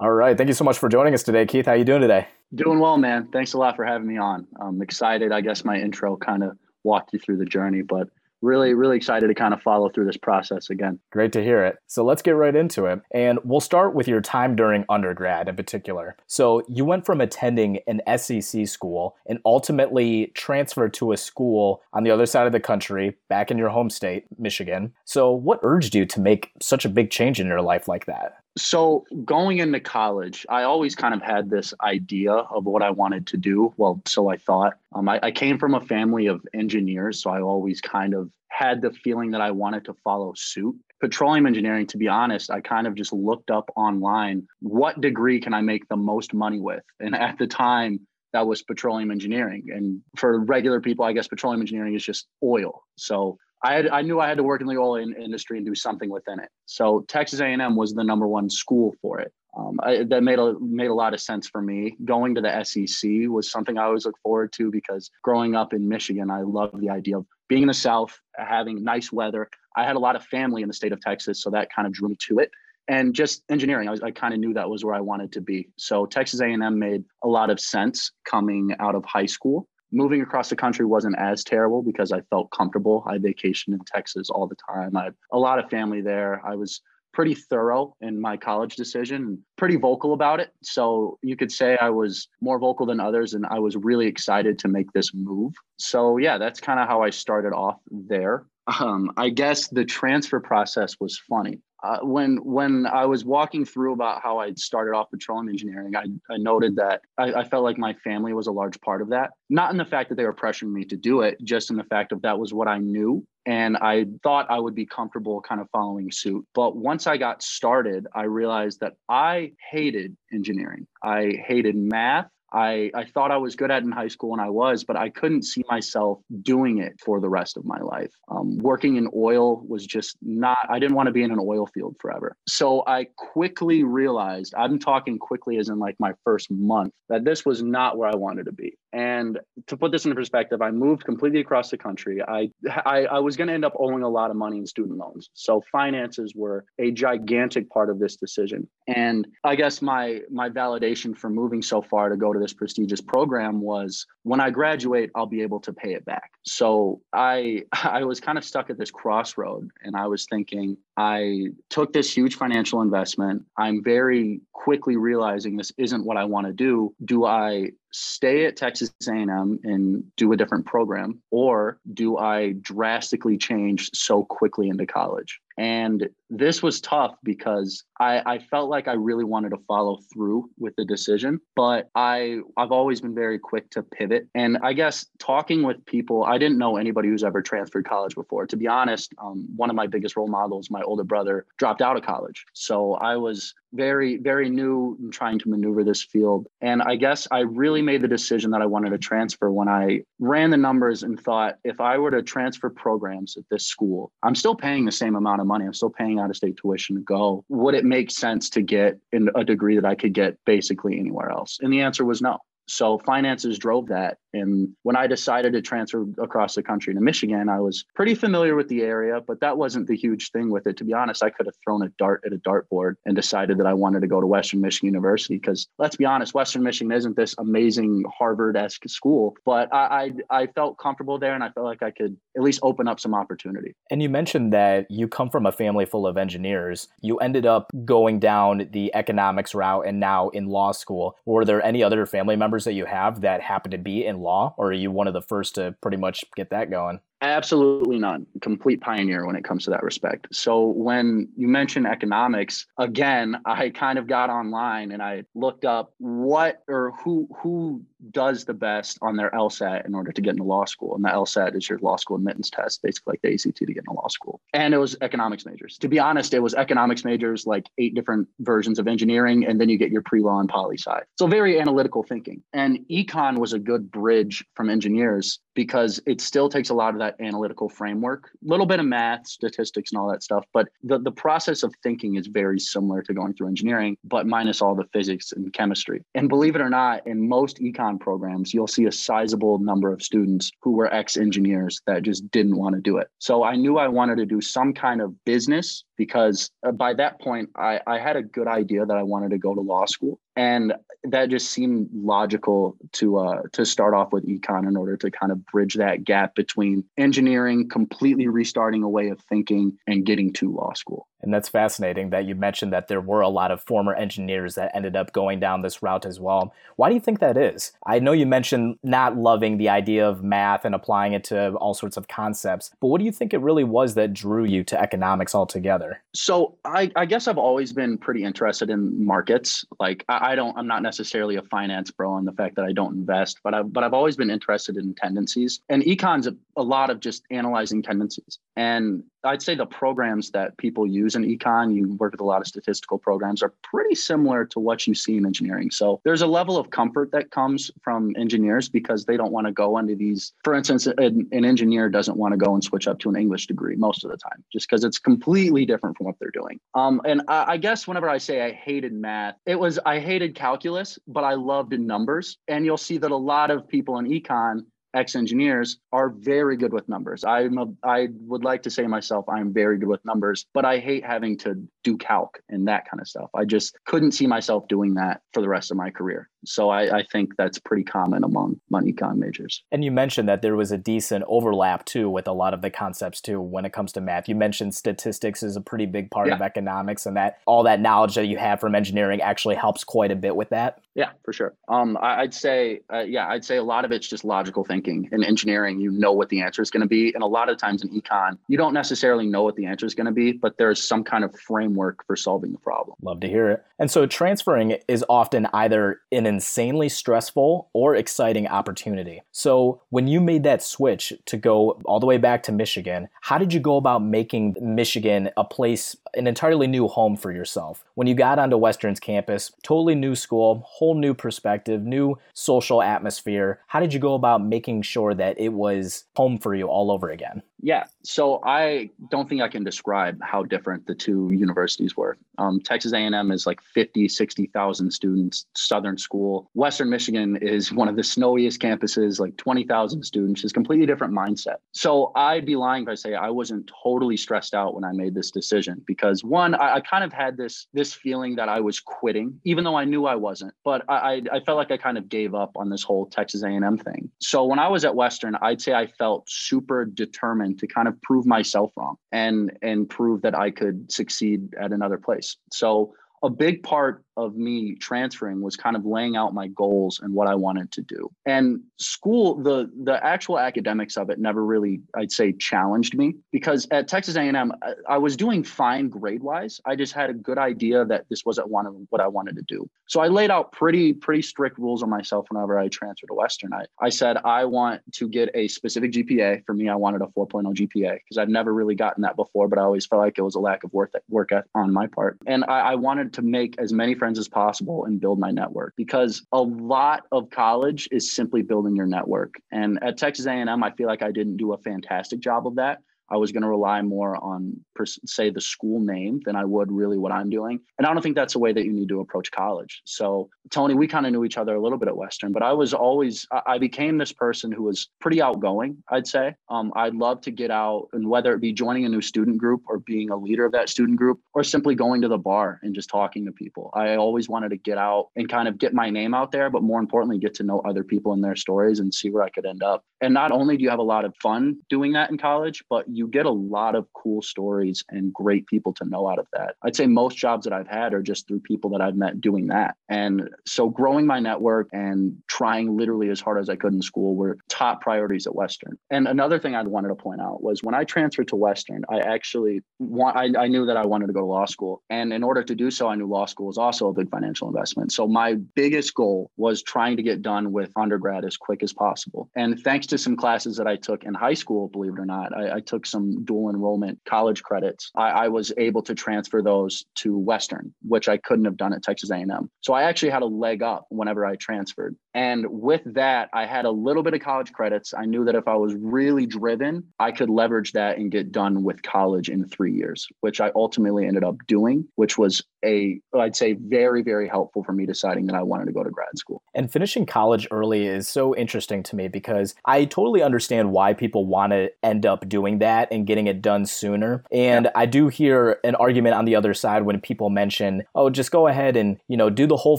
All 0.00 0.10
right, 0.10 0.36
thank 0.36 0.48
you 0.48 0.54
so 0.54 0.64
much 0.64 0.78
for 0.78 0.88
joining 0.88 1.14
us 1.14 1.22
today, 1.22 1.46
Keith. 1.46 1.66
How 1.66 1.72
are 1.72 1.76
you 1.76 1.84
doing 1.84 2.00
today? 2.00 2.26
Doing 2.54 2.80
well, 2.80 2.98
man. 2.98 3.28
Thanks 3.32 3.52
a 3.52 3.58
lot 3.58 3.76
for 3.76 3.84
having 3.84 4.08
me 4.08 4.16
on. 4.16 4.48
I'm 4.60 4.82
excited. 4.82 5.30
I 5.30 5.42
guess 5.42 5.64
my 5.64 5.76
intro 5.76 6.16
kind 6.16 6.42
of 6.42 6.58
walked 6.82 7.12
you 7.12 7.20
through 7.20 7.38
the 7.38 7.44
journey, 7.44 7.82
but 7.82 8.08
really, 8.42 8.74
really 8.74 8.96
excited 8.96 9.28
to 9.28 9.34
kind 9.34 9.54
of 9.54 9.62
follow 9.62 9.88
through 9.88 10.06
this 10.06 10.16
process 10.16 10.70
again. 10.70 10.98
Great 11.10 11.32
to 11.32 11.42
hear 11.42 11.64
it. 11.64 11.76
So 11.86 12.04
let's 12.04 12.22
get 12.22 12.32
right 12.32 12.54
into 12.54 12.86
it. 12.86 13.00
And 13.12 13.38
we'll 13.44 13.60
start 13.60 13.94
with 13.94 14.08
your 14.08 14.20
time 14.20 14.56
during 14.56 14.84
undergrad 14.88 15.48
in 15.48 15.56
particular. 15.56 16.16
So 16.26 16.62
you 16.68 16.84
went 16.84 17.06
from 17.06 17.20
attending 17.20 17.80
an 17.86 18.00
SEC 18.18 18.66
school 18.66 19.16
and 19.26 19.38
ultimately 19.44 20.32
transferred 20.34 20.94
to 20.94 21.12
a 21.12 21.16
school 21.16 21.82
on 21.92 22.04
the 22.04 22.10
other 22.10 22.26
side 22.26 22.46
of 22.46 22.52
the 22.52 22.60
country, 22.60 23.16
back 23.28 23.50
in 23.50 23.58
your 23.58 23.70
home 23.70 23.90
state, 23.90 24.26
Michigan. 24.38 24.92
So 25.04 25.32
what 25.32 25.60
urged 25.62 25.94
you 25.94 26.06
to 26.06 26.20
make 26.20 26.52
such 26.60 26.84
a 26.84 26.88
big 26.88 27.10
change 27.10 27.40
in 27.40 27.46
your 27.46 27.62
life 27.62 27.88
like 27.88 28.06
that? 28.06 28.36
So, 28.58 29.04
going 29.24 29.58
into 29.58 29.78
college, 29.78 30.44
I 30.48 30.64
always 30.64 30.96
kind 30.96 31.14
of 31.14 31.22
had 31.22 31.48
this 31.48 31.72
idea 31.80 32.32
of 32.32 32.64
what 32.64 32.82
I 32.82 32.90
wanted 32.90 33.26
to 33.28 33.36
do. 33.36 33.72
Well, 33.76 34.02
so 34.04 34.28
I 34.28 34.36
thought. 34.36 34.74
Um, 34.94 35.08
I, 35.08 35.20
I 35.22 35.30
came 35.30 35.58
from 35.58 35.74
a 35.74 35.80
family 35.80 36.26
of 36.26 36.44
engineers, 36.52 37.22
so 37.22 37.30
I 37.30 37.40
always 37.40 37.80
kind 37.80 38.14
of 38.14 38.30
had 38.48 38.82
the 38.82 38.90
feeling 38.90 39.30
that 39.30 39.40
I 39.40 39.52
wanted 39.52 39.84
to 39.84 39.94
follow 40.02 40.32
suit. 40.34 40.74
Petroleum 41.00 41.46
engineering, 41.46 41.86
to 41.86 41.96
be 41.96 42.08
honest, 42.08 42.50
I 42.50 42.60
kind 42.60 42.88
of 42.88 42.96
just 42.96 43.12
looked 43.12 43.52
up 43.52 43.70
online 43.76 44.48
what 44.60 45.00
degree 45.00 45.40
can 45.40 45.54
I 45.54 45.60
make 45.60 45.88
the 45.88 45.96
most 45.96 46.34
money 46.34 46.58
with? 46.58 46.82
And 46.98 47.14
at 47.14 47.38
the 47.38 47.46
time, 47.46 48.00
that 48.32 48.46
was 48.46 48.62
petroleum 48.62 49.12
engineering. 49.12 49.66
And 49.72 50.00
for 50.16 50.40
regular 50.40 50.80
people, 50.80 51.04
I 51.04 51.12
guess 51.12 51.28
petroleum 51.28 51.60
engineering 51.60 51.94
is 51.94 52.04
just 52.04 52.26
oil. 52.42 52.82
So 52.96 53.38
I 53.62 53.74
had 53.74 53.88
I 53.88 54.02
knew 54.02 54.20
I 54.20 54.28
had 54.28 54.38
to 54.38 54.44
work 54.44 54.60
in 54.60 54.66
the 54.66 54.76
oil 54.76 54.96
in, 54.96 55.14
industry 55.14 55.58
and 55.58 55.66
do 55.66 55.74
something 55.74 56.10
within 56.10 56.38
it. 56.38 56.48
So 56.66 57.04
Texas 57.08 57.40
A&M 57.40 57.76
was 57.76 57.92
the 57.92 58.04
number 58.04 58.26
one 58.26 58.48
school 58.50 58.94
for 59.02 59.20
it. 59.20 59.32
Um, 59.56 59.80
I, 59.82 60.04
that 60.04 60.22
made 60.22 60.38
a 60.38 60.54
made 60.60 60.88
a 60.88 60.94
lot 60.94 61.14
of 61.14 61.20
sense 61.20 61.48
for 61.48 61.60
me. 61.60 61.96
Going 62.04 62.34
to 62.36 62.40
the 62.40 62.64
SEC 62.64 63.10
was 63.28 63.50
something 63.50 63.76
I 63.76 63.84
always 63.84 64.06
look 64.06 64.18
forward 64.22 64.52
to 64.54 64.70
because 64.70 65.10
growing 65.22 65.56
up 65.56 65.72
in 65.72 65.88
Michigan, 65.88 66.30
I 66.30 66.42
love 66.42 66.70
the 66.78 66.90
idea 66.90 67.18
of 67.18 67.26
being 67.48 67.62
in 67.62 67.68
the 67.68 67.74
South, 67.74 68.18
having 68.36 68.84
nice 68.84 69.10
weather. 69.10 69.48
I 69.76 69.84
had 69.84 69.96
a 69.96 70.00
lot 70.00 70.16
of 70.16 70.24
family 70.24 70.62
in 70.62 70.68
the 70.68 70.74
state 70.74 70.92
of 70.92 71.00
Texas, 71.00 71.42
so 71.42 71.50
that 71.50 71.68
kind 71.74 71.86
of 71.86 71.92
drew 71.92 72.08
me 72.08 72.16
to 72.28 72.38
it. 72.38 72.50
And 72.86 73.14
just 73.14 73.42
engineering, 73.50 73.88
I, 73.88 74.06
I 74.06 74.10
kind 74.12 74.32
of 74.32 74.40
knew 74.40 74.54
that 74.54 74.70
was 74.70 74.84
where 74.84 74.94
I 74.94 75.00
wanted 75.00 75.32
to 75.32 75.40
be. 75.40 75.68
So 75.76 76.06
Texas 76.06 76.40
A&M 76.40 76.78
made 76.78 77.04
a 77.22 77.28
lot 77.28 77.50
of 77.50 77.60
sense 77.60 78.12
coming 78.24 78.74
out 78.78 78.94
of 78.94 79.04
high 79.04 79.26
school 79.26 79.68
moving 79.92 80.20
across 80.20 80.48
the 80.48 80.56
country 80.56 80.84
wasn't 80.84 81.18
as 81.18 81.44
terrible 81.44 81.82
because 81.82 82.12
I 82.12 82.20
felt 82.22 82.50
comfortable. 82.50 83.04
I 83.06 83.18
vacationed 83.18 83.74
in 83.74 83.80
Texas 83.86 84.30
all 84.30 84.46
the 84.46 84.56
time. 84.56 84.96
I 84.96 85.04
had 85.04 85.14
a 85.32 85.38
lot 85.38 85.58
of 85.58 85.70
family 85.70 86.00
there. 86.00 86.42
I 86.44 86.54
was 86.54 86.80
pretty 87.12 87.34
thorough 87.34 87.96
in 88.00 88.20
my 88.20 88.36
college 88.36 88.76
decision 88.76 89.24
and 89.24 89.38
pretty 89.56 89.76
vocal 89.76 90.12
about 90.12 90.40
it. 90.40 90.52
So 90.62 91.18
you 91.22 91.36
could 91.36 91.50
say 91.50 91.76
I 91.76 91.90
was 91.90 92.28
more 92.40 92.58
vocal 92.58 92.86
than 92.86 93.00
others 93.00 93.34
and 93.34 93.46
I 93.46 93.58
was 93.58 93.76
really 93.76 94.06
excited 94.06 94.58
to 94.60 94.68
make 94.68 94.92
this 94.92 95.12
move. 95.14 95.54
So 95.78 96.18
yeah, 96.18 96.38
that's 96.38 96.60
kind 96.60 96.78
of 96.78 96.86
how 96.86 97.02
I 97.02 97.10
started 97.10 97.52
off 97.52 97.80
there. 97.90 98.46
Um, 98.80 99.10
I 99.16 99.30
guess 99.30 99.68
the 99.68 99.84
transfer 99.84 100.40
process 100.40 100.96
was 101.00 101.18
funny 101.18 101.60
uh, 101.82 101.98
when 102.02 102.36
when 102.38 102.86
I 102.86 103.06
was 103.06 103.24
walking 103.24 103.64
through 103.64 103.92
about 103.92 104.20
how 104.22 104.38
I 104.38 104.52
started 104.54 104.96
off 104.96 105.10
petroleum 105.10 105.48
engineering, 105.48 105.94
I, 105.94 106.06
I 106.32 106.36
noted 106.36 106.76
that 106.76 107.02
I, 107.16 107.32
I, 107.32 107.44
felt 107.44 107.62
like 107.62 107.78
my 107.78 107.94
family 107.94 108.32
was 108.32 108.48
a 108.48 108.52
large 108.52 108.80
part 108.80 109.00
of 109.00 109.10
that. 109.10 109.30
Not 109.48 109.70
in 109.70 109.76
the 109.76 109.84
fact 109.84 110.08
that 110.08 110.16
they 110.16 110.24
were 110.24 110.34
pressuring 110.34 110.72
me 110.72 110.84
to 110.86 110.96
do 110.96 111.20
it, 111.20 111.38
just 111.44 111.70
in 111.70 111.76
the 111.76 111.84
fact 111.84 112.10
of 112.10 112.22
that 112.22 112.38
was 112.38 112.52
what 112.52 112.66
I 112.66 112.78
knew. 112.78 113.24
And 113.46 113.76
I 113.76 114.06
thought 114.24 114.50
I 114.50 114.58
would 114.58 114.74
be 114.74 114.86
comfortable 114.86 115.40
kind 115.40 115.60
of 115.60 115.68
following 115.70 116.10
suit. 116.10 116.44
But 116.52 116.76
once 116.76 117.06
I 117.06 117.16
got 117.16 117.42
started, 117.42 118.06
I 118.14 118.24
realized 118.24 118.80
that 118.80 118.94
I 119.08 119.52
hated 119.70 120.16
engineering. 120.32 120.86
I 121.02 121.32
hated 121.46 121.76
math. 121.76 122.26
I, 122.52 122.90
I 122.94 123.04
thought 123.04 123.30
I 123.30 123.36
was 123.36 123.56
good 123.56 123.70
at 123.70 123.82
in 123.82 123.90
high 123.90 124.08
school 124.08 124.32
and 124.32 124.40
I 124.40 124.48
was, 124.48 124.84
but 124.84 124.96
I 124.96 125.10
couldn't 125.10 125.42
see 125.42 125.64
myself 125.68 126.20
doing 126.42 126.78
it 126.78 126.98
for 127.04 127.20
the 127.20 127.28
rest 127.28 127.56
of 127.56 127.64
my 127.64 127.78
life. 127.80 128.12
Um, 128.28 128.58
working 128.58 128.96
in 128.96 129.08
oil 129.14 129.62
was 129.66 129.86
just 129.86 130.16
not, 130.22 130.58
I 130.68 130.78
didn't 130.78 130.96
want 130.96 131.08
to 131.08 131.12
be 131.12 131.22
in 131.22 131.30
an 131.30 131.38
oil 131.40 131.66
field 131.66 131.96
forever. 132.00 132.36
So 132.46 132.82
I 132.86 133.08
quickly 133.16 133.84
realized, 133.84 134.54
I'm 134.56 134.78
talking 134.78 135.18
quickly 135.18 135.58
as 135.58 135.68
in 135.68 135.78
like 135.78 135.96
my 135.98 136.12
first 136.24 136.50
month, 136.50 136.92
that 137.08 137.24
this 137.24 137.44
was 137.44 137.62
not 137.62 137.98
where 137.98 138.08
I 138.08 138.16
wanted 138.16 138.46
to 138.46 138.52
be. 138.52 138.76
And 138.92 139.38
to 139.66 139.76
put 139.76 139.92
this 139.92 140.06
in 140.06 140.14
perspective, 140.14 140.62
I 140.62 140.70
moved 140.70 141.04
completely 141.04 141.40
across 141.40 141.70
the 141.70 141.78
country. 141.78 142.22
I, 142.22 142.50
I, 142.86 143.04
I 143.06 143.18
was 143.18 143.36
going 143.36 143.48
to 143.48 143.54
end 143.54 143.64
up 143.64 143.74
owing 143.78 144.02
a 144.02 144.08
lot 144.08 144.30
of 144.30 144.36
money 144.36 144.58
in 144.58 144.66
student 144.66 144.98
loans. 144.98 145.30
So 145.34 145.62
finances 145.72 146.32
were 146.34 146.64
a 146.78 146.90
gigantic 146.90 147.68
part 147.70 147.90
of 147.90 147.98
this 147.98 148.16
decision. 148.16 148.68
And 148.86 149.26
I 149.44 149.56
guess 149.56 149.82
my, 149.82 150.20
my 150.30 150.48
validation 150.48 151.16
for 151.16 151.28
moving 151.28 151.62
so 151.62 151.82
far 151.82 152.08
to 152.08 152.16
go 152.16 152.32
to 152.32 152.38
this 152.38 152.52
prestigious 152.52 153.00
program 153.00 153.60
was 153.60 154.06
when 154.22 154.40
I 154.40 154.50
graduate, 154.50 155.10
I'll 155.14 155.26
be 155.26 155.42
able 155.42 155.60
to 155.60 155.72
pay 155.72 155.94
it 155.94 156.04
back. 156.04 156.32
So 156.44 157.00
I 157.12 157.64
I 157.72 158.04
was 158.04 158.20
kind 158.20 158.38
of 158.38 158.44
stuck 158.44 158.70
at 158.70 158.78
this 158.78 158.90
crossroad 158.90 159.70
and 159.82 159.96
I 159.96 160.06
was 160.06 160.26
thinking, 160.26 160.76
I 160.98 161.50
took 161.70 161.92
this 161.92 162.12
huge 162.12 162.34
financial 162.34 162.82
investment. 162.82 163.44
I'm 163.56 163.84
very 163.84 164.40
quickly 164.52 164.96
realizing 164.96 165.56
this 165.56 165.70
isn't 165.78 166.04
what 166.04 166.16
I 166.16 166.24
want 166.24 166.48
to 166.48 166.52
do. 166.52 166.92
Do 167.04 167.24
I 167.24 167.70
stay 167.92 168.46
at 168.46 168.56
Texas 168.56 168.90
A&M 169.06 169.60
and 169.62 170.04
do 170.16 170.32
a 170.32 170.36
different 170.36 170.66
program 170.66 171.22
or 171.30 171.78
do 171.94 172.18
I 172.18 172.54
drastically 172.60 173.38
change 173.38 173.90
so 173.94 174.24
quickly 174.24 174.68
into 174.68 174.86
college? 174.86 175.40
And 175.58 176.08
this 176.30 176.62
was 176.62 176.80
tough 176.80 177.16
because 177.24 177.82
I, 177.98 178.22
I 178.24 178.38
felt 178.38 178.70
like 178.70 178.86
I 178.86 178.92
really 178.92 179.24
wanted 179.24 179.50
to 179.50 179.58
follow 179.66 179.98
through 180.12 180.48
with 180.58 180.76
the 180.76 180.84
decision, 180.84 181.40
but 181.56 181.88
I 181.94 182.38
I've 182.56 182.70
always 182.70 183.00
been 183.00 183.14
very 183.14 183.38
quick 183.38 183.68
to 183.70 183.82
pivot. 183.82 184.28
And 184.34 184.58
I 184.62 184.72
guess 184.72 185.06
talking 185.18 185.64
with 185.64 185.84
people, 185.84 186.24
I 186.24 186.38
didn't 186.38 186.58
know 186.58 186.76
anybody 186.76 187.08
who's 187.08 187.24
ever 187.24 187.42
transferred 187.42 187.86
college 187.86 188.14
before. 188.14 188.46
To 188.46 188.56
be 188.56 188.68
honest, 188.68 189.12
um, 189.18 189.48
one 189.56 189.68
of 189.68 189.76
my 189.76 189.86
biggest 189.88 190.16
role 190.16 190.28
models, 190.28 190.70
my 190.70 190.82
older 190.82 191.04
brother, 191.04 191.46
dropped 191.56 191.82
out 191.82 191.96
of 191.96 192.04
college. 192.04 192.46
So 192.52 192.94
I 192.94 193.16
was 193.16 193.54
very, 193.72 194.16
very 194.16 194.48
new 194.48 194.96
in 195.00 195.10
trying 195.10 195.38
to 195.40 195.48
maneuver 195.48 195.84
this 195.84 196.02
field. 196.04 196.46
And 196.60 196.82
I 196.82 196.96
guess 196.96 197.28
I 197.30 197.40
really 197.40 197.82
made 197.82 198.02
the 198.02 198.08
decision 198.08 198.50
that 198.52 198.62
I 198.62 198.66
wanted 198.66 198.90
to 198.90 198.98
transfer 198.98 199.50
when 199.50 199.68
I 199.68 200.02
ran 200.18 200.50
the 200.50 200.56
numbers 200.56 201.02
and 201.02 201.20
thought 201.20 201.56
if 201.64 201.80
I 201.80 201.98
were 201.98 202.10
to 202.10 202.22
transfer 202.22 202.70
programs 202.70 203.36
at 203.36 203.44
this 203.50 203.66
school, 203.66 204.12
I'm 204.22 204.34
still 204.34 204.54
paying 204.54 204.84
the 204.84 204.92
same 204.92 205.16
amount 205.16 205.40
of 205.40 205.46
money. 205.46 205.64
I'm 205.64 205.74
still 205.74 205.90
paying 205.90 206.18
out 206.18 206.30
of 206.30 206.36
state 206.36 206.56
tuition 206.56 206.96
to 206.96 207.02
go. 207.02 207.44
Would 207.48 207.74
it 207.74 207.84
make 207.84 208.10
sense 208.10 208.50
to 208.50 208.62
get 208.62 208.98
in 209.12 209.28
a 209.34 209.44
degree 209.44 209.76
that 209.76 209.84
I 209.84 209.94
could 209.94 210.12
get 210.12 210.36
basically 210.44 210.98
anywhere 210.98 211.30
else? 211.30 211.58
And 211.60 211.72
the 211.72 211.82
answer 211.82 212.04
was 212.04 212.22
no. 212.22 212.38
So 212.68 212.98
finances 212.98 213.58
drove 213.58 213.88
that. 213.88 214.18
And 214.34 214.74
when 214.82 214.96
I 214.96 215.06
decided 215.06 215.54
to 215.54 215.62
transfer 215.62 216.04
across 216.18 216.54
the 216.54 216.62
country 216.62 216.94
to 216.94 217.00
Michigan, 217.00 217.48
I 217.48 217.60
was 217.60 217.84
pretty 217.94 218.14
familiar 218.14 218.54
with 218.54 218.68
the 218.68 218.82
area, 218.82 219.20
but 219.26 219.40
that 219.40 219.56
wasn't 219.56 219.88
the 219.88 219.96
huge 219.96 220.30
thing 220.32 220.50
with 220.50 220.66
it. 220.66 220.76
To 220.76 220.84
be 220.84 220.92
honest, 220.92 221.22
I 221.22 221.30
could 221.30 221.46
have 221.46 221.54
thrown 221.64 221.82
a 221.82 221.88
dart 221.98 222.22
at 222.26 222.32
a 222.32 222.36
dartboard 222.36 222.94
and 223.06 223.16
decided 223.16 223.58
that 223.58 223.66
I 223.66 223.72
wanted 223.72 224.00
to 224.00 224.06
go 224.06 224.20
to 224.20 224.26
Western 224.26 224.60
Michigan 224.60 224.88
University 224.88 225.38
because 225.38 225.66
let's 225.78 225.96
be 225.96 226.04
honest, 226.04 226.34
Western 226.34 226.62
Michigan 226.62 226.92
isn't 226.92 227.16
this 227.16 227.34
amazing 227.38 228.04
Harvard-esque 228.18 228.86
school, 228.86 229.34
but 229.46 229.72
I, 229.72 230.12
I, 230.30 230.42
I 230.42 230.46
felt 230.48 230.78
comfortable 230.78 231.18
there 231.18 231.34
and 231.34 231.42
I 231.42 231.50
felt 231.50 231.64
like 231.64 231.82
I 231.82 231.90
could 231.90 232.16
at 232.36 232.42
least 232.42 232.60
open 232.62 232.86
up 232.86 233.00
some 233.00 233.14
opportunity. 233.14 233.74
And 233.90 234.02
you 234.02 234.10
mentioned 234.10 234.52
that 234.52 234.86
you 234.90 235.08
come 235.08 235.30
from 235.30 235.46
a 235.46 235.52
family 235.52 235.86
full 235.86 236.06
of 236.06 236.18
engineers. 236.18 236.88
You 237.00 237.16
ended 237.18 237.46
up 237.46 237.70
going 237.84 238.20
down 238.20 238.68
the 238.72 238.94
economics 238.94 239.54
route 239.54 239.86
and 239.86 239.98
now 239.98 240.28
in 240.30 240.46
law 240.46 240.72
school. 240.72 241.16
Were 241.24 241.46
there 241.46 241.64
any 241.64 241.82
other 241.82 242.04
family 242.04 242.36
members 242.36 242.57
that 242.64 242.74
you 242.74 242.84
have 242.84 243.20
that 243.22 243.42
happen 243.42 243.70
to 243.70 243.78
be 243.78 244.04
in 244.04 244.20
law, 244.20 244.54
or 244.58 244.68
are 244.68 244.72
you 244.72 244.90
one 244.90 245.06
of 245.06 245.14
the 245.14 245.22
first 245.22 245.54
to 245.56 245.74
pretty 245.80 245.96
much 245.96 246.24
get 246.36 246.50
that 246.50 246.70
going? 246.70 247.00
Absolutely 247.20 247.98
none. 247.98 248.26
Complete 248.40 248.80
pioneer 248.80 249.26
when 249.26 249.34
it 249.34 249.44
comes 249.44 249.64
to 249.64 249.70
that 249.70 249.82
respect. 249.82 250.28
So 250.30 250.66
when 250.66 251.28
you 251.36 251.48
mention 251.48 251.84
economics, 251.84 252.66
again, 252.78 253.40
I 253.44 253.70
kind 253.70 253.98
of 253.98 254.06
got 254.06 254.30
online 254.30 254.92
and 254.92 255.02
I 255.02 255.24
looked 255.34 255.64
up 255.64 255.94
what 255.98 256.62
or 256.68 256.92
who 257.02 257.28
who 257.40 257.82
does 258.12 258.44
the 258.44 258.54
best 258.54 258.98
on 259.02 259.16
their 259.16 259.30
LSAT 259.30 259.84
in 259.86 259.94
order 259.94 260.12
to 260.12 260.20
get 260.20 260.30
into 260.30 260.44
law 260.44 260.64
school. 260.64 260.94
And 260.94 261.04
the 261.04 261.08
LSAT 261.08 261.56
is 261.56 261.68
your 261.68 261.78
law 261.80 261.96
school 261.96 262.16
admittance 262.16 262.50
test, 262.50 262.82
basically 262.82 263.12
like 263.12 263.22
the 263.22 263.32
ACT 263.32 263.56
to 263.56 263.66
get 263.66 263.78
into 263.78 263.92
law 263.92 264.08
school. 264.08 264.40
And 264.54 264.72
it 264.72 264.78
was 264.78 264.96
economics 265.00 265.44
majors. 265.44 265.78
To 265.78 265.88
be 265.88 265.98
honest, 265.98 266.34
it 266.34 266.40
was 266.40 266.54
economics 266.54 267.04
majors, 267.04 267.46
like 267.46 267.66
eight 267.78 267.94
different 267.94 268.28
versions 268.40 268.78
of 268.78 268.86
engineering, 268.86 269.44
and 269.44 269.60
then 269.60 269.68
you 269.68 269.76
get 269.76 269.90
your 269.90 270.02
pre-law 270.02 270.38
and 270.38 270.48
poli 270.48 270.78
sci. 270.78 271.00
So 271.18 271.26
very 271.26 271.60
analytical 271.60 272.04
thinking. 272.04 272.42
And 272.52 272.86
econ 272.90 273.38
was 273.38 273.52
a 273.52 273.58
good 273.58 273.90
bridge 273.90 274.44
from 274.54 274.70
engineers 274.70 275.40
because 275.54 276.00
it 276.06 276.20
still 276.20 276.48
takes 276.48 276.70
a 276.70 276.74
lot 276.74 276.94
of 276.94 277.00
that 277.00 277.07
analytical 277.20 277.68
framework, 277.68 278.30
a 278.44 278.48
little 278.48 278.66
bit 278.66 278.80
of 278.80 278.86
math, 278.86 279.26
statistics, 279.26 279.92
and 279.92 280.00
all 280.00 280.10
that 280.10 280.22
stuff. 280.22 280.44
But 280.52 280.68
the, 280.82 280.98
the 280.98 281.12
process 281.12 281.62
of 281.62 281.74
thinking 281.82 282.16
is 282.16 282.26
very 282.26 282.58
similar 282.58 283.02
to 283.02 283.14
going 283.14 283.34
through 283.34 283.48
engineering, 283.48 283.96
but 284.04 284.26
minus 284.26 284.62
all 284.62 284.74
the 284.74 284.88
physics 284.92 285.32
and 285.32 285.52
chemistry. 285.52 286.04
And 286.14 286.28
believe 286.28 286.54
it 286.54 286.60
or 286.60 286.70
not, 286.70 287.06
in 287.06 287.28
most 287.28 287.58
econ 287.58 288.00
programs, 288.00 288.52
you'll 288.52 288.66
see 288.66 288.86
a 288.86 288.92
sizable 288.92 289.58
number 289.58 289.92
of 289.92 290.02
students 290.02 290.50
who 290.62 290.72
were 290.72 290.92
ex 290.92 291.16
engineers 291.16 291.80
that 291.86 292.02
just 292.02 292.30
didn't 292.30 292.56
want 292.56 292.74
to 292.74 292.80
do 292.80 292.98
it. 292.98 293.08
So 293.18 293.44
I 293.44 293.56
knew 293.56 293.78
I 293.78 293.88
wanted 293.88 294.16
to 294.16 294.26
do 294.26 294.40
some 294.40 294.72
kind 294.72 295.00
of 295.00 295.24
business 295.24 295.84
because 295.98 296.50
uh, 296.66 296.72
by 296.72 296.94
that 296.94 297.20
point, 297.20 297.50
I, 297.56 297.80
I 297.86 297.98
had 297.98 298.16
a 298.16 298.22
good 298.22 298.46
idea 298.46 298.86
that 298.86 298.96
I 298.96 299.02
wanted 299.02 299.32
to 299.32 299.38
go 299.38 299.54
to 299.54 299.60
law 299.60 299.84
school. 299.84 300.18
And 300.36 300.72
that 301.04 301.28
just 301.28 301.50
seemed 301.50 301.88
logical 301.92 302.76
to 302.92 303.18
uh, 303.18 303.42
to 303.52 303.66
start 303.66 303.94
off 303.94 304.12
with 304.12 304.26
econ 304.26 304.66
in 304.66 304.76
order 304.76 304.96
to 304.96 305.10
kind 305.10 305.32
of 305.32 305.44
bridge 305.46 305.74
that 305.74 306.04
gap 306.04 306.34
between 306.34 306.84
engineering 306.96 307.68
completely 307.68 308.28
restarting 308.28 308.82
a 308.82 308.88
way 308.88 309.08
of 309.08 309.20
thinking 309.28 309.76
and 309.86 310.06
getting 310.06 310.32
to 310.34 310.50
law 310.52 310.72
school 310.74 311.08
and 311.20 311.32
that's 311.34 311.48
fascinating 311.48 312.10
that 312.10 312.26
you 312.26 312.34
mentioned 312.34 312.72
that 312.72 312.88
there 312.88 313.00
were 313.00 313.20
a 313.20 313.28
lot 313.28 313.50
of 313.50 313.60
former 313.62 313.94
engineers 313.94 314.54
that 314.54 314.70
ended 314.74 314.96
up 314.96 315.12
going 315.12 315.40
down 315.40 315.62
this 315.62 315.82
route 315.82 316.06
as 316.06 316.20
well. 316.20 316.54
Why 316.76 316.88
do 316.88 316.94
you 316.94 317.00
think 317.00 317.20
that 317.20 317.36
is? 317.36 317.72
I 317.86 317.98
know 317.98 318.12
you 318.12 318.26
mentioned 318.26 318.78
not 318.82 319.16
loving 319.16 319.58
the 319.58 319.68
idea 319.68 320.08
of 320.08 320.22
math 320.22 320.64
and 320.64 320.74
applying 320.74 321.12
it 321.12 321.24
to 321.24 321.54
all 321.54 321.74
sorts 321.74 321.96
of 321.96 322.08
concepts, 322.08 322.70
but 322.80 322.88
what 322.88 322.98
do 322.98 323.04
you 323.04 323.12
think 323.12 323.34
it 323.34 323.40
really 323.40 323.64
was 323.64 323.94
that 323.94 324.12
drew 324.12 324.44
you 324.44 324.62
to 324.64 324.80
economics 324.80 325.34
altogether? 325.34 326.02
So 326.14 326.56
I, 326.64 326.90
I 326.94 327.04
guess 327.06 327.26
I've 327.26 327.38
always 327.38 327.72
been 327.72 327.98
pretty 327.98 328.22
interested 328.22 328.70
in 328.70 329.04
markets. 329.04 329.64
Like 329.80 330.04
I, 330.08 330.32
I, 330.32 330.34
don't, 330.36 330.56
I'm 330.56 330.66
not 330.66 330.82
necessarily 330.82 331.36
a 331.36 331.42
finance 331.42 331.90
bro 331.90 332.12
on 332.12 332.24
the 332.24 332.32
fact 332.32 332.56
that 332.56 332.64
I 332.64 332.72
don't 332.72 332.94
invest, 332.94 333.40
but 333.42 333.54
I've, 333.54 333.72
but 333.72 333.82
I've 333.82 333.94
always 333.94 334.16
been 334.16 334.30
interested 334.30 334.76
in 334.76 334.94
tendencies. 334.94 335.60
And 335.68 335.86
econ's 335.86 336.26
a, 336.26 336.36
a 336.56 336.62
lot 336.62 336.90
of 336.90 337.00
just 337.00 337.24
analyzing 337.30 337.82
tendencies. 337.82 338.38
And 338.56 339.02
I'd 339.24 339.42
say 339.42 339.54
the 339.54 339.66
programs 339.66 340.30
that 340.30 340.56
people 340.58 340.86
use 340.86 341.07
in 341.14 341.24
econ, 341.24 341.74
you 341.74 341.94
work 341.94 342.12
with 342.12 342.20
a 342.20 342.24
lot 342.24 342.40
of 342.40 342.46
statistical 342.46 342.98
programs, 342.98 343.42
are 343.42 343.52
pretty 343.62 343.94
similar 343.94 344.44
to 344.46 344.58
what 344.58 344.86
you 344.86 344.94
see 344.94 345.16
in 345.16 345.26
engineering. 345.26 345.70
So 345.70 346.00
there's 346.04 346.22
a 346.22 346.26
level 346.26 346.56
of 346.56 346.70
comfort 346.70 347.12
that 347.12 347.30
comes 347.30 347.70
from 347.82 348.14
engineers 348.16 348.68
because 348.68 349.04
they 349.04 349.16
don't 349.16 349.32
want 349.32 349.46
to 349.46 349.52
go 349.52 349.78
into 349.78 349.94
these. 349.94 350.32
For 350.44 350.54
instance, 350.54 350.86
an, 350.86 351.28
an 351.32 351.44
engineer 351.44 351.88
doesn't 351.88 352.16
want 352.16 352.32
to 352.32 352.38
go 352.38 352.54
and 352.54 352.62
switch 352.62 352.86
up 352.86 352.98
to 353.00 353.08
an 353.08 353.16
English 353.16 353.46
degree 353.46 353.76
most 353.76 354.04
of 354.04 354.10
the 354.10 354.16
time, 354.16 354.44
just 354.52 354.68
because 354.68 354.84
it's 354.84 354.98
completely 354.98 355.66
different 355.66 355.96
from 355.96 356.06
what 356.06 356.16
they're 356.20 356.30
doing. 356.30 356.60
Um, 356.74 357.00
and 357.04 357.22
I, 357.28 357.52
I 357.52 357.56
guess 357.56 357.86
whenever 357.86 358.08
I 358.08 358.18
say 358.18 358.42
I 358.42 358.52
hated 358.52 358.92
math, 358.92 359.36
it 359.46 359.58
was 359.58 359.78
I 359.84 359.98
hated 359.98 360.34
calculus, 360.34 360.98
but 361.06 361.24
I 361.24 361.34
loved 361.34 361.78
numbers. 361.78 362.38
And 362.48 362.64
you'll 362.64 362.76
see 362.76 362.98
that 362.98 363.10
a 363.10 363.16
lot 363.16 363.50
of 363.50 363.68
people 363.68 363.98
in 363.98 364.06
econ 364.06 364.64
ex 364.98 365.14
engineers 365.14 365.78
are 365.92 366.10
very 366.10 366.56
good 366.56 366.72
with 366.72 366.88
numbers. 366.88 367.24
I'm 367.24 367.58
a, 367.58 367.66
I 367.84 368.08
would 368.26 368.44
like 368.44 368.62
to 368.64 368.70
say 368.70 368.86
myself, 368.86 369.28
I'm 369.28 369.52
very 369.52 369.78
good 369.78 369.88
with 369.88 370.04
numbers, 370.04 370.46
but 370.52 370.64
I 370.64 370.78
hate 370.78 371.04
having 371.04 371.38
to 371.38 371.62
do 371.84 371.96
calc 371.96 372.42
and 372.48 372.66
that 372.68 372.88
kind 372.90 373.00
of 373.00 373.06
stuff. 373.06 373.30
I 373.34 373.44
just 373.44 373.76
couldn't 373.84 374.12
see 374.12 374.26
myself 374.26 374.66
doing 374.68 374.94
that 374.94 375.22
for 375.32 375.40
the 375.40 375.48
rest 375.48 375.70
of 375.70 375.76
my 375.76 375.90
career. 375.90 376.28
So 376.44 376.70
I, 376.70 376.98
I 376.98 377.02
think 377.10 377.36
that's 377.36 377.58
pretty 377.58 377.84
common 377.84 378.24
among 378.24 378.60
money 378.70 378.92
econ 378.92 379.16
majors. 379.16 379.62
And 379.72 379.84
you 379.84 379.90
mentioned 379.90 380.28
that 380.28 380.42
there 380.42 380.56
was 380.56 380.72
a 380.72 380.78
decent 380.78 381.24
overlap 381.28 381.84
too 381.84 382.08
with 382.08 382.26
a 382.26 382.32
lot 382.32 382.54
of 382.54 382.62
the 382.62 382.70
concepts 382.70 383.20
too 383.20 383.40
when 383.40 383.64
it 383.64 383.72
comes 383.72 383.92
to 383.92 384.00
math. 384.00 384.28
You 384.28 384.34
mentioned 384.34 384.74
statistics 384.74 385.42
is 385.42 385.56
a 385.56 385.60
pretty 385.60 385.86
big 385.86 386.10
part 386.10 386.28
yeah. 386.28 386.34
of 386.34 386.42
economics, 386.42 387.06
and 387.06 387.16
that 387.16 387.38
all 387.46 387.62
that 387.64 387.80
knowledge 387.80 388.14
that 388.14 388.26
you 388.26 388.38
have 388.38 388.60
from 388.60 388.74
engineering 388.74 389.20
actually 389.20 389.56
helps 389.56 389.84
quite 389.84 390.10
a 390.10 390.16
bit 390.16 390.36
with 390.36 390.50
that. 390.50 390.80
Yeah, 390.94 391.10
for 391.24 391.32
sure. 391.32 391.54
Um, 391.68 391.96
I, 392.02 392.22
would 392.22 392.34
say, 392.34 392.80
uh, 392.92 393.00
yeah, 393.00 393.28
I'd 393.28 393.44
say 393.44 393.56
a 393.56 393.62
lot 393.62 393.84
of 393.84 393.92
it's 393.92 394.08
just 394.08 394.24
logical 394.24 394.64
thinking. 394.64 395.08
In 395.12 395.22
engineering, 395.22 395.78
you 395.78 395.92
know 395.92 396.12
what 396.12 396.28
the 396.28 396.40
answer 396.40 396.60
is 396.60 396.72
going 396.72 396.80
to 396.80 396.88
be, 396.88 397.14
and 397.14 397.22
a 397.22 397.26
lot 397.26 397.48
of 397.48 397.56
times 397.56 397.84
in 397.84 397.90
econ, 397.90 398.36
you 398.48 398.58
don't 398.58 398.74
necessarily 398.74 399.26
know 399.26 399.44
what 399.44 399.54
the 399.54 399.66
answer 399.66 399.86
is 399.86 399.94
going 399.94 400.06
to 400.06 400.12
be, 400.12 400.32
but 400.32 400.58
there's 400.58 400.82
some 400.82 401.04
kind 401.04 401.22
of 401.22 401.38
framework 401.38 402.04
for 402.06 402.16
solving 402.16 402.50
the 402.50 402.58
problem. 402.58 402.96
Love 403.00 403.20
to 403.20 403.28
hear 403.28 403.48
it. 403.50 403.64
And 403.78 403.90
so 403.90 404.06
transferring 404.06 404.78
is 404.88 405.04
often 405.08 405.46
either 405.52 406.00
in 406.10 406.26
insanely 406.28 406.88
stressful 406.88 407.68
or 407.72 407.96
exciting 407.96 408.46
opportunity. 408.46 409.22
So, 409.32 409.80
when 409.90 410.06
you 410.06 410.20
made 410.20 410.44
that 410.44 410.62
switch 410.62 411.12
to 411.26 411.36
go 411.36 411.80
all 411.84 411.98
the 411.98 412.06
way 412.06 412.18
back 412.18 412.42
to 412.44 412.52
Michigan, 412.52 413.08
how 413.22 413.38
did 413.38 413.52
you 413.52 413.60
go 413.60 413.76
about 413.76 414.04
making 414.04 414.56
Michigan 414.60 415.30
a 415.36 415.44
place, 415.44 415.96
an 416.14 416.26
entirely 416.26 416.66
new 416.66 416.86
home 416.86 417.16
for 417.16 417.32
yourself? 417.32 417.84
When 417.94 418.06
you 418.06 418.14
got 418.14 418.38
onto 418.38 418.56
Western's 418.56 419.00
campus, 419.00 419.50
totally 419.62 419.94
new 419.94 420.14
school, 420.14 420.62
whole 420.66 420.94
new 420.94 421.14
perspective, 421.14 421.82
new 421.82 422.18
social 422.34 422.82
atmosphere, 422.82 423.60
how 423.66 423.80
did 423.80 423.92
you 423.92 423.98
go 423.98 424.14
about 424.14 424.44
making 424.44 424.82
sure 424.82 425.14
that 425.14 425.40
it 425.40 425.52
was 425.52 426.04
home 426.14 426.38
for 426.38 426.54
you 426.54 426.66
all 426.68 426.90
over 426.90 427.10
again? 427.10 427.42
Yeah. 427.60 427.84
So 428.04 428.40
I 428.44 428.90
don't 429.10 429.28
think 429.28 429.42
I 429.42 429.48
can 429.48 429.64
describe 429.64 430.18
how 430.22 430.42
different 430.42 430.86
the 430.86 430.94
two 430.94 431.28
universities 431.32 431.96
were. 431.96 432.16
Um, 432.38 432.60
Texas 432.60 432.92
A&M 432.92 433.30
is 433.32 433.46
like 433.46 433.60
50, 433.60 434.08
60,000 434.08 434.90
students, 434.92 435.46
Southern 435.56 435.98
school. 435.98 436.50
Western 436.54 436.88
Michigan 436.88 437.36
is 437.36 437.72
one 437.72 437.88
of 437.88 437.96
the 437.96 438.04
snowiest 438.04 438.60
campuses, 438.60 439.18
like 439.18 439.36
20,000 439.36 440.04
students, 440.04 440.44
is 440.44 440.52
completely 440.52 440.86
different 440.86 441.12
mindset. 441.12 441.56
So 441.72 442.12
I'd 442.14 442.46
be 442.46 442.54
lying 442.54 442.84
if 442.84 442.88
I 442.88 442.94
say 442.94 443.14
I 443.14 443.30
wasn't 443.30 443.70
totally 443.82 444.16
stressed 444.16 444.54
out 444.54 444.74
when 444.74 444.84
I 444.84 444.92
made 444.92 445.14
this 445.14 445.32
decision 445.32 445.82
because 445.84 446.22
one, 446.22 446.54
I, 446.54 446.76
I 446.76 446.80
kind 446.80 447.02
of 447.02 447.12
had 447.12 447.36
this, 447.36 447.66
this 447.72 447.92
feeling 447.92 448.36
that 448.36 448.48
I 448.48 448.60
was 448.60 448.78
quitting, 448.78 449.40
even 449.44 449.64
though 449.64 449.76
I 449.76 449.84
knew 449.84 450.06
I 450.06 450.14
wasn't, 450.14 450.54
but 450.64 450.84
I, 450.88 450.94
I, 450.94 451.22
I 451.32 451.40
felt 451.40 451.58
like 451.58 451.72
I 451.72 451.76
kind 451.76 451.98
of 451.98 452.08
gave 452.08 452.34
up 452.36 452.52
on 452.54 452.70
this 452.70 452.84
whole 452.84 453.06
Texas 453.06 453.42
A&M 453.42 453.78
thing. 453.78 454.10
So 454.20 454.44
when 454.44 454.60
I 454.60 454.68
was 454.68 454.84
at 454.84 454.94
Western, 454.94 455.36
I'd 455.42 455.60
say 455.60 455.74
I 455.74 455.88
felt 455.88 456.28
super 456.28 456.84
determined 456.84 457.47
to 457.56 457.66
kind 457.66 457.88
of 457.88 458.00
prove 458.02 458.26
myself 458.26 458.72
wrong 458.76 458.96
and 459.12 459.56
and 459.62 459.88
prove 459.88 460.22
that 460.22 460.34
I 460.34 460.50
could 460.50 460.90
succeed 460.90 461.54
at 461.60 461.72
another 461.72 461.98
place. 461.98 462.36
So 462.52 462.94
a 463.22 463.30
big 463.30 463.62
part 463.62 464.04
of 464.18 464.36
me 464.36 464.74
transferring 464.74 465.40
was 465.40 465.56
kind 465.56 465.76
of 465.76 465.86
laying 465.86 466.16
out 466.16 466.34
my 466.34 466.48
goals 466.48 467.00
and 467.00 467.14
what 467.14 467.28
I 467.28 467.36
wanted 467.36 467.70
to 467.72 467.82
do. 467.82 468.10
And 468.26 468.60
school, 468.78 469.40
the 469.40 469.70
the 469.84 470.04
actual 470.04 470.38
academics 470.38 470.96
of 470.96 471.08
it 471.08 471.18
never 471.18 471.44
really, 471.44 471.80
I'd 471.94 472.10
say, 472.10 472.32
challenged 472.32 472.96
me 472.96 473.14
because 473.30 473.68
at 473.70 473.86
Texas 473.86 474.16
A&M, 474.16 474.52
I, 474.62 474.72
I 474.88 474.98
was 474.98 475.16
doing 475.16 475.44
fine 475.44 475.88
grade 475.88 476.22
wise. 476.22 476.60
I 476.66 476.74
just 476.74 476.92
had 476.92 477.10
a 477.10 477.14
good 477.14 477.38
idea 477.38 477.84
that 477.84 478.06
this 478.10 478.24
wasn't 478.24 478.48
one 478.48 478.66
of 478.66 478.74
what 478.90 479.00
I 479.00 479.06
wanted 479.06 479.36
to 479.36 479.42
do. 479.46 479.70
So 479.86 480.00
I 480.00 480.08
laid 480.08 480.30
out 480.30 480.50
pretty 480.52 480.92
pretty 480.92 481.22
strict 481.22 481.56
rules 481.58 481.82
on 481.82 481.90
myself 481.90 482.26
whenever 482.30 482.58
I 482.58 482.68
transferred 482.68 483.08
to 483.08 483.14
Western. 483.14 483.52
I, 483.52 483.64
I 483.80 483.88
said 483.88 484.16
I 484.24 484.44
want 484.44 484.80
to 484.94 485.08
get 485.08 485.30
a 485.34 485.46
specific 485.48 485.92
GPA. 485.92 486.44
For 486.44 486.54
me, 486.54 486.68
I 486.68 486.74
wanted 486.74 487.02
a 487.02 487.06
4.0 487.06 487.54
GPA 487.54 487.94
because 487.94 488.18
I've 488.18 488.28
never 488.28 488.52
really 488.52 488.74
gotten 488.74 489.02
that 489.02 489.14
before, 489.14 489.46
but 489.46 489.58
I 489.58 489.62
always 489.62 489.86
felt 489.86 490.02
like 490.02 490.18
it 490.18 490.22
was 490.22 490.34
a 490.34 490.40
lack 490.40 490.64
of 490.64 490.72
work 490.72 490.92
work 491.08 491.30
on 491.54 491.72
my 491.72 491.86
part. 491.86 492.18
And 492.26 492.44
I, 492.48 492.60
I 492.60 492.74
wanted 492.74 493.12
to 493.14 493.22
make 493.22 493.54
as 493.58 493.72
many 493.72 493.94
friends 493.94 494.07
friends 494.08 494.18
as 494.18 494.26
possible 494.26 494.86
and 494.86 495.02
build 495.02 495.18
my 495.18 495.30
network 495.30 495.74
because 495.76 496.24
a 496.32 496.40
lot 496.40 497.02
of 497.12 497.28
college 497.28 497.86
is 497.92 498.10
simply 498.10 498.40
building 498.40 498.74
your 498.74 498.86
network. 498.86 499.34
And 499.52 499.78
at 499.82 499.98
Texas 499.98 500.24
A&M, 500.24 500.64
I 500.64 500.70
feel 500.70 500.86
like 500.86 501.02
I 501.02 501.12
didn't 501.12 501.36
do 501.36 501.52
a 501.52 501.58
fantastic 501.58 502.20
job 502.20 502.46
of 502.46 502.54
that. 502.54 502.78
I 503.10 503.16
was 503.16 503.32
going 503.32 503.42
to 503.42 503.48
rely 503.48 503.82
more 503.82 504.16
on, 504.22 504.58
say, 505.06 505.30
the 505.30 505.40
school 505.40 505.80
name 505.80 506.20
than 506.24 506.36
I 506.36 506.44
would 506.44 506.70
really 506.70 506.98
what 506.98 507.12
I'm 507.12 507.30
doing. 507.30 507.60
And 507.78 507.86
I 507.86 507.92
don't 507.92 508.02
think 508.02 508.16
that's 508.16 508.34
a 508.34 508.38
way 508.38 508.52
that 508.52 508.64
you 508.64 508.72
need 508.72 508.88
to 508.88 509.00
approach 509.00 509.30
college. 509.30 509.82
So, 509.84 510.30
Tony, 510.50 510.74
we 510.74 510.86
kind 510.86 511.06
of 511.06 511.12
knew 511.12 511.24
each 511.24 511.38
other 511.38 511.54
a 511.54 511.60
little 511.60 511.78
bit 511.78 511.88
at 511.88 511.96
Western, 511.96 512.32
but 512.32 512.42
I 512.42 512.52
was 512.52 512.74
always, 512.74 513.26
I 513.46 513.58
became 513.58 513.98
this 513.98 514.12
person 514.12 514.52
who 514.52 514.64
was 514.64 514.88
pretty 515.00 515.22
outgoing, 515.22 515.82
I'd 515.90 516.06
say. 516.06 516.34
Um, 516.48 516.72
I'd 516.76 516.94
love 516.94 517.20
to 517.22 517.30
get 517.30 517.50
out, 517.50 517.88
and 517.92 518.08
whether 518.08 518.32
it 518.34 518.40
be 518.40 518.52
joining 518.52 518.84
a 518.84 518.88
new 518.88 519.00
student 519.00 519.38
group 519.38 519.62
or 519.68 519.78
being 519.78 520.10
a 520.10 520.16
leader 520.16 520.44
of 520.44 520.52
that 520.52 520.68
student 520.68 520.98
group 520.98 521.20
or 521.34 521.44
simply 521.44 521.74
going 521.74 522.02
to 522.02 522.08
the 522.08 522.18
bar 522.18 522.60
and 522.62 522.74
just 522.74 522.88
talking 522.88 523.24
to 523.26 523.32
people. 523.32 523.70
I 523.74 523.96
always 523.96 524.28
wanted 524.28 524.50
to 524.50 524.56
get 524.56 524.78
out 524.78 525.08
and 525.16 525.28
kind 525.28 525.48
of 525.48 525.58
get 525.58 525.74
my 525.74 525.90
name 525.90 526.14
out 526.14 526.32
there, 526.32 526.50
but 526.50 526.62
more 526.62 526.80
importantly, 526.80 527.18
get 527.18 527.34
to 527.34 527.42
know 527.42 527.60
other 527.60 527.84
people 527.84 528.12
and 528.12 528.22
their 528.22 528.36
stories 528.36 528.80
and 528.80 528.92
see 528.92 529.10
where 529.10 529.22
I 529.22 529.30
could 529.30 529.46
end 529.46 529.62
up. 529.62 529.84
And 530.00 530.14
not 530.14 530.30
only 530.30 530.56
do 530.56 530.62
you 530.62 530.70
have 530.70 530.78
a 530.78 530.82
lot 530.82 531.04
of 531.04 531.14
fun 531.16 531.58
doing 531.68 531.92
that 531.92 532.10
in 532.10 532.18
college, 532.18 532.62
but 532.70 532.86
you 532.88 532.97
get 533.06 533.26
a 533.26 533.30
lot 533.30 533.74
of 533.74 533.86
cool 533.92 534.22
stories 534.22 534.84
and 534.90 535.12
great 535.12 535.46
people 535.46 535.72
to 535.74 535.84
know 535.84 536.08
out 536.08 536.18
of 536.18 536.26
that. 536.32 536.56
I'd 536.62 536.76
say 536.76 536.86
most 536.86 537.16
jobs 537.16 537.44
that 537.44 537.52
I've 537.52 537.68
had 537.68 537.94
are 537.94 538.02
just 538.02 538.26
through 538.26 538.40
people 538.40 538.70
that 538.70 538.80
I've 538.80 538.96
met 538.96 539.20
doing 539.20 539.48
that. 539.48 539.76
And 539.88 540.28
so 540.46 540.68
growing 540.68 541.06
my 541.06 541.20
network 541.20 541.68
and 541.72 542.16
trying 542.26 542.76
literally 542.76 543.10
as 543.10 543.20
hard 543.20 543.38
as 543.38 543.48
I 543.48 543.56
could 543.56 543.72
in 543.72 543.82
school 543.82 544.16
were 544.16 544.38
top 544.48 544.80
priorities 544.80 545.26
at 545.26 545.34
Western. 545.34 545.78
And 545.90 546.08
another 546.08 546.38
thing 546.38 546.54
I 546.54 546.62
wanted 546.62 546.88
to 546.88 546.94
point 546.94 547.20
out 547.20 547.42
was 547.42 547.62
when 547.62 547.74
I 547.74 547.84
transferred 547.84 548.28
to 548.28 548.36
Western, 548.36 548.84
I 548.88 548.98
actually 549.00 549.62
want 549.78 550.16
I, 550.16 550.44
I 550.44 550.48
knew 550.48 550.66
that 550.66 550.76
I 550.76 550.86
wanted 550.86 551.06
to 551.06 551.12
go 551.12 551.20
to 551.20 551.26
law 551.26 551.46
school. 551.46 551.82
And 551.90 552.12
in 552.12 552.22
order 552.22 552.42
to 552.42 552.54
do 552.54 552.70
so, 552.70 552.88
I 552.88 552.94
knew 552.94 553.06
law 553.06 553.26
school 553.26 553.46
was 553.46 553.58
also 553.58 553.88
a 553.88 553.92
big 553.92 554.10
financial 554.10 554.48
investment. 554.48 554.92
So 554.92 555.06
my 555.06 555.34
biggest 555.34 555.94
goal 555.94 556.30
was 556.36 556.62
trying 556.62 556.96
to 556.96 557.02
get 557.02 557.22
done 557.22 557.52
with 557.52 557.70
undergrad 557.76 558.24
as 558.24 558.36
quick 558.36 558.62
as 558.62 558.72
possible. 558.72 559.30
And 559.36 559.58
thanks 559.60 559.86
to 559.88 559.98
some 559.98 560.16
classes 560.16 560.56
that 560.56 560.66
I 560.66 560.76
took 560.76 561.04
in 561.04 561.14
high 561.14 561.34
school, 561.34 561.68
believe 561.68 561.92
it 561.92 561.98
or 561.98 562.06
not, 562.06 562.36
I, 562.36 562.56
I 562.56 562.60
took 562.60 562.86
some 562.90 563.24
dual 563.24 563.50
enrollment 563.50 564.00
college 564.06 564.42
credits. 564.42 564.90
I, 564.96 565.10
I 565.10 565.28
was 565.28 565.52
able 565.56 565.82
to 565.82 565.94
transfer 565.94 566.42
those 566.42 566.84
to 566.96 567.16
Western, 567.16 567.74
which 567.86 568.08
I 568.08 568.16
couldn't 568.16 568.44
have 568.44 568.56
done 568.56 568.72
at 568.72 568.82
Texas 568.82 569.10
A&M. 569.10 569.50
So 569.60 569.72
I 569.72 569.84
actually 569.84 570.10
had 570.10 570.22
a 570.22 570.26
leg 570.26 570.62
up 570.62 570.86
whenever 570.90 571.24
I 571.24 571.36
transferred. 571.36 571.96
And 572.18 572.46
with 572.50 572.82
that, 572.94 573.30
I 573.32 573.46
had 573.46 573.64
a 573.64 573.70
little 573.70 574.02
bit 574.02 574.12
of 574.12 574.18
college 574.18 574.52
credits. 574.52 574.92
I 574.92 575.04
knew 575.04 575.24
that 575.26 575.36
if 575.36 575.46
I 575.46 575.54
was 575.54 575.76
really 575.78 576.26
driven, 576.26 576.82
I 576.98 577.12
could 577.12 577.30
leverage 577.30 577.74
that 577.74 577.96
and 577.96 578.10
get 578.10 578.32
done 578.32 578.64
with 578.64 578.82
college 578.82 579.28
in 579.28 579.46
three 579.46 579.72
years, 579.72 580.08
which 580.18 580.40
I 580.40 580.50
ultimately 580.56 581.06
ended 581.06 581.22
up 581.22 581.36
doing, 581.46 581.86
which 581.94 582.18
was 582.18 582.42
a, 582.64 583.00
I'd 583.14 583.36
say, 583.36 583.52
very, 583.52 584.02
very 584.02 584.26
helpful 584.28 584.64
for 584.64 584.72
me 584.72 584.84
deciding 584.84 585.26
that 585.26 585.36
I 585.36 585.44
wanted 585.44 585.66
to 585.66 585.72
go 585.72 585.84
to 585.84 585.90
grad 585.90 586.18
school. 586.18 586.42
And 586.56 586.68
finishing 586.68 587.06
college 587.06 587.46
early 587.52 587.86
is 587.86 588.08
so 588.08 588.34
interesting 588.34 588.82
to 588.82 588.96
me 588.96 589.06
because 589.06 589.54
I 589.64 589.84
totally 589.84 590.20
understand 590.20 590.72
why 590.72 590.94
people 590.94 591.24
want 591.24 591.52
to 591.52 591.70
end 591.84 592.04
up 592.04 592.28
doing 592.28 592.58
that 592.58 592.88
and 592.90 593.06
getting 593.06 593.28
it 593.28 593.40
done 593.40 593.64
sooner. 593.64 594.24
And 594.32 594.64
yeah. 594.64 594.72
I 594.74 594.86
do 594.86 595.06
hear 595.06 595.60
an 595.62 595.76
argument 595.76 596.16
on 596.16 596.24
the 596.24 596.34
other 596.34 596.52
side 596.52 596.82
when 596.82 597.00
people 597.00 597.30
mention, 597.30 597.84
oh, 597.94 598.10
just 598.10 598.32
go 598.32 598.48
ahead 598.48 598.76
and, 598.76 598.98
you 599.06 599.16
know, 599.16 599.30
do 599.30 599.46
the 599.46 599.56
whole 599.56 599.78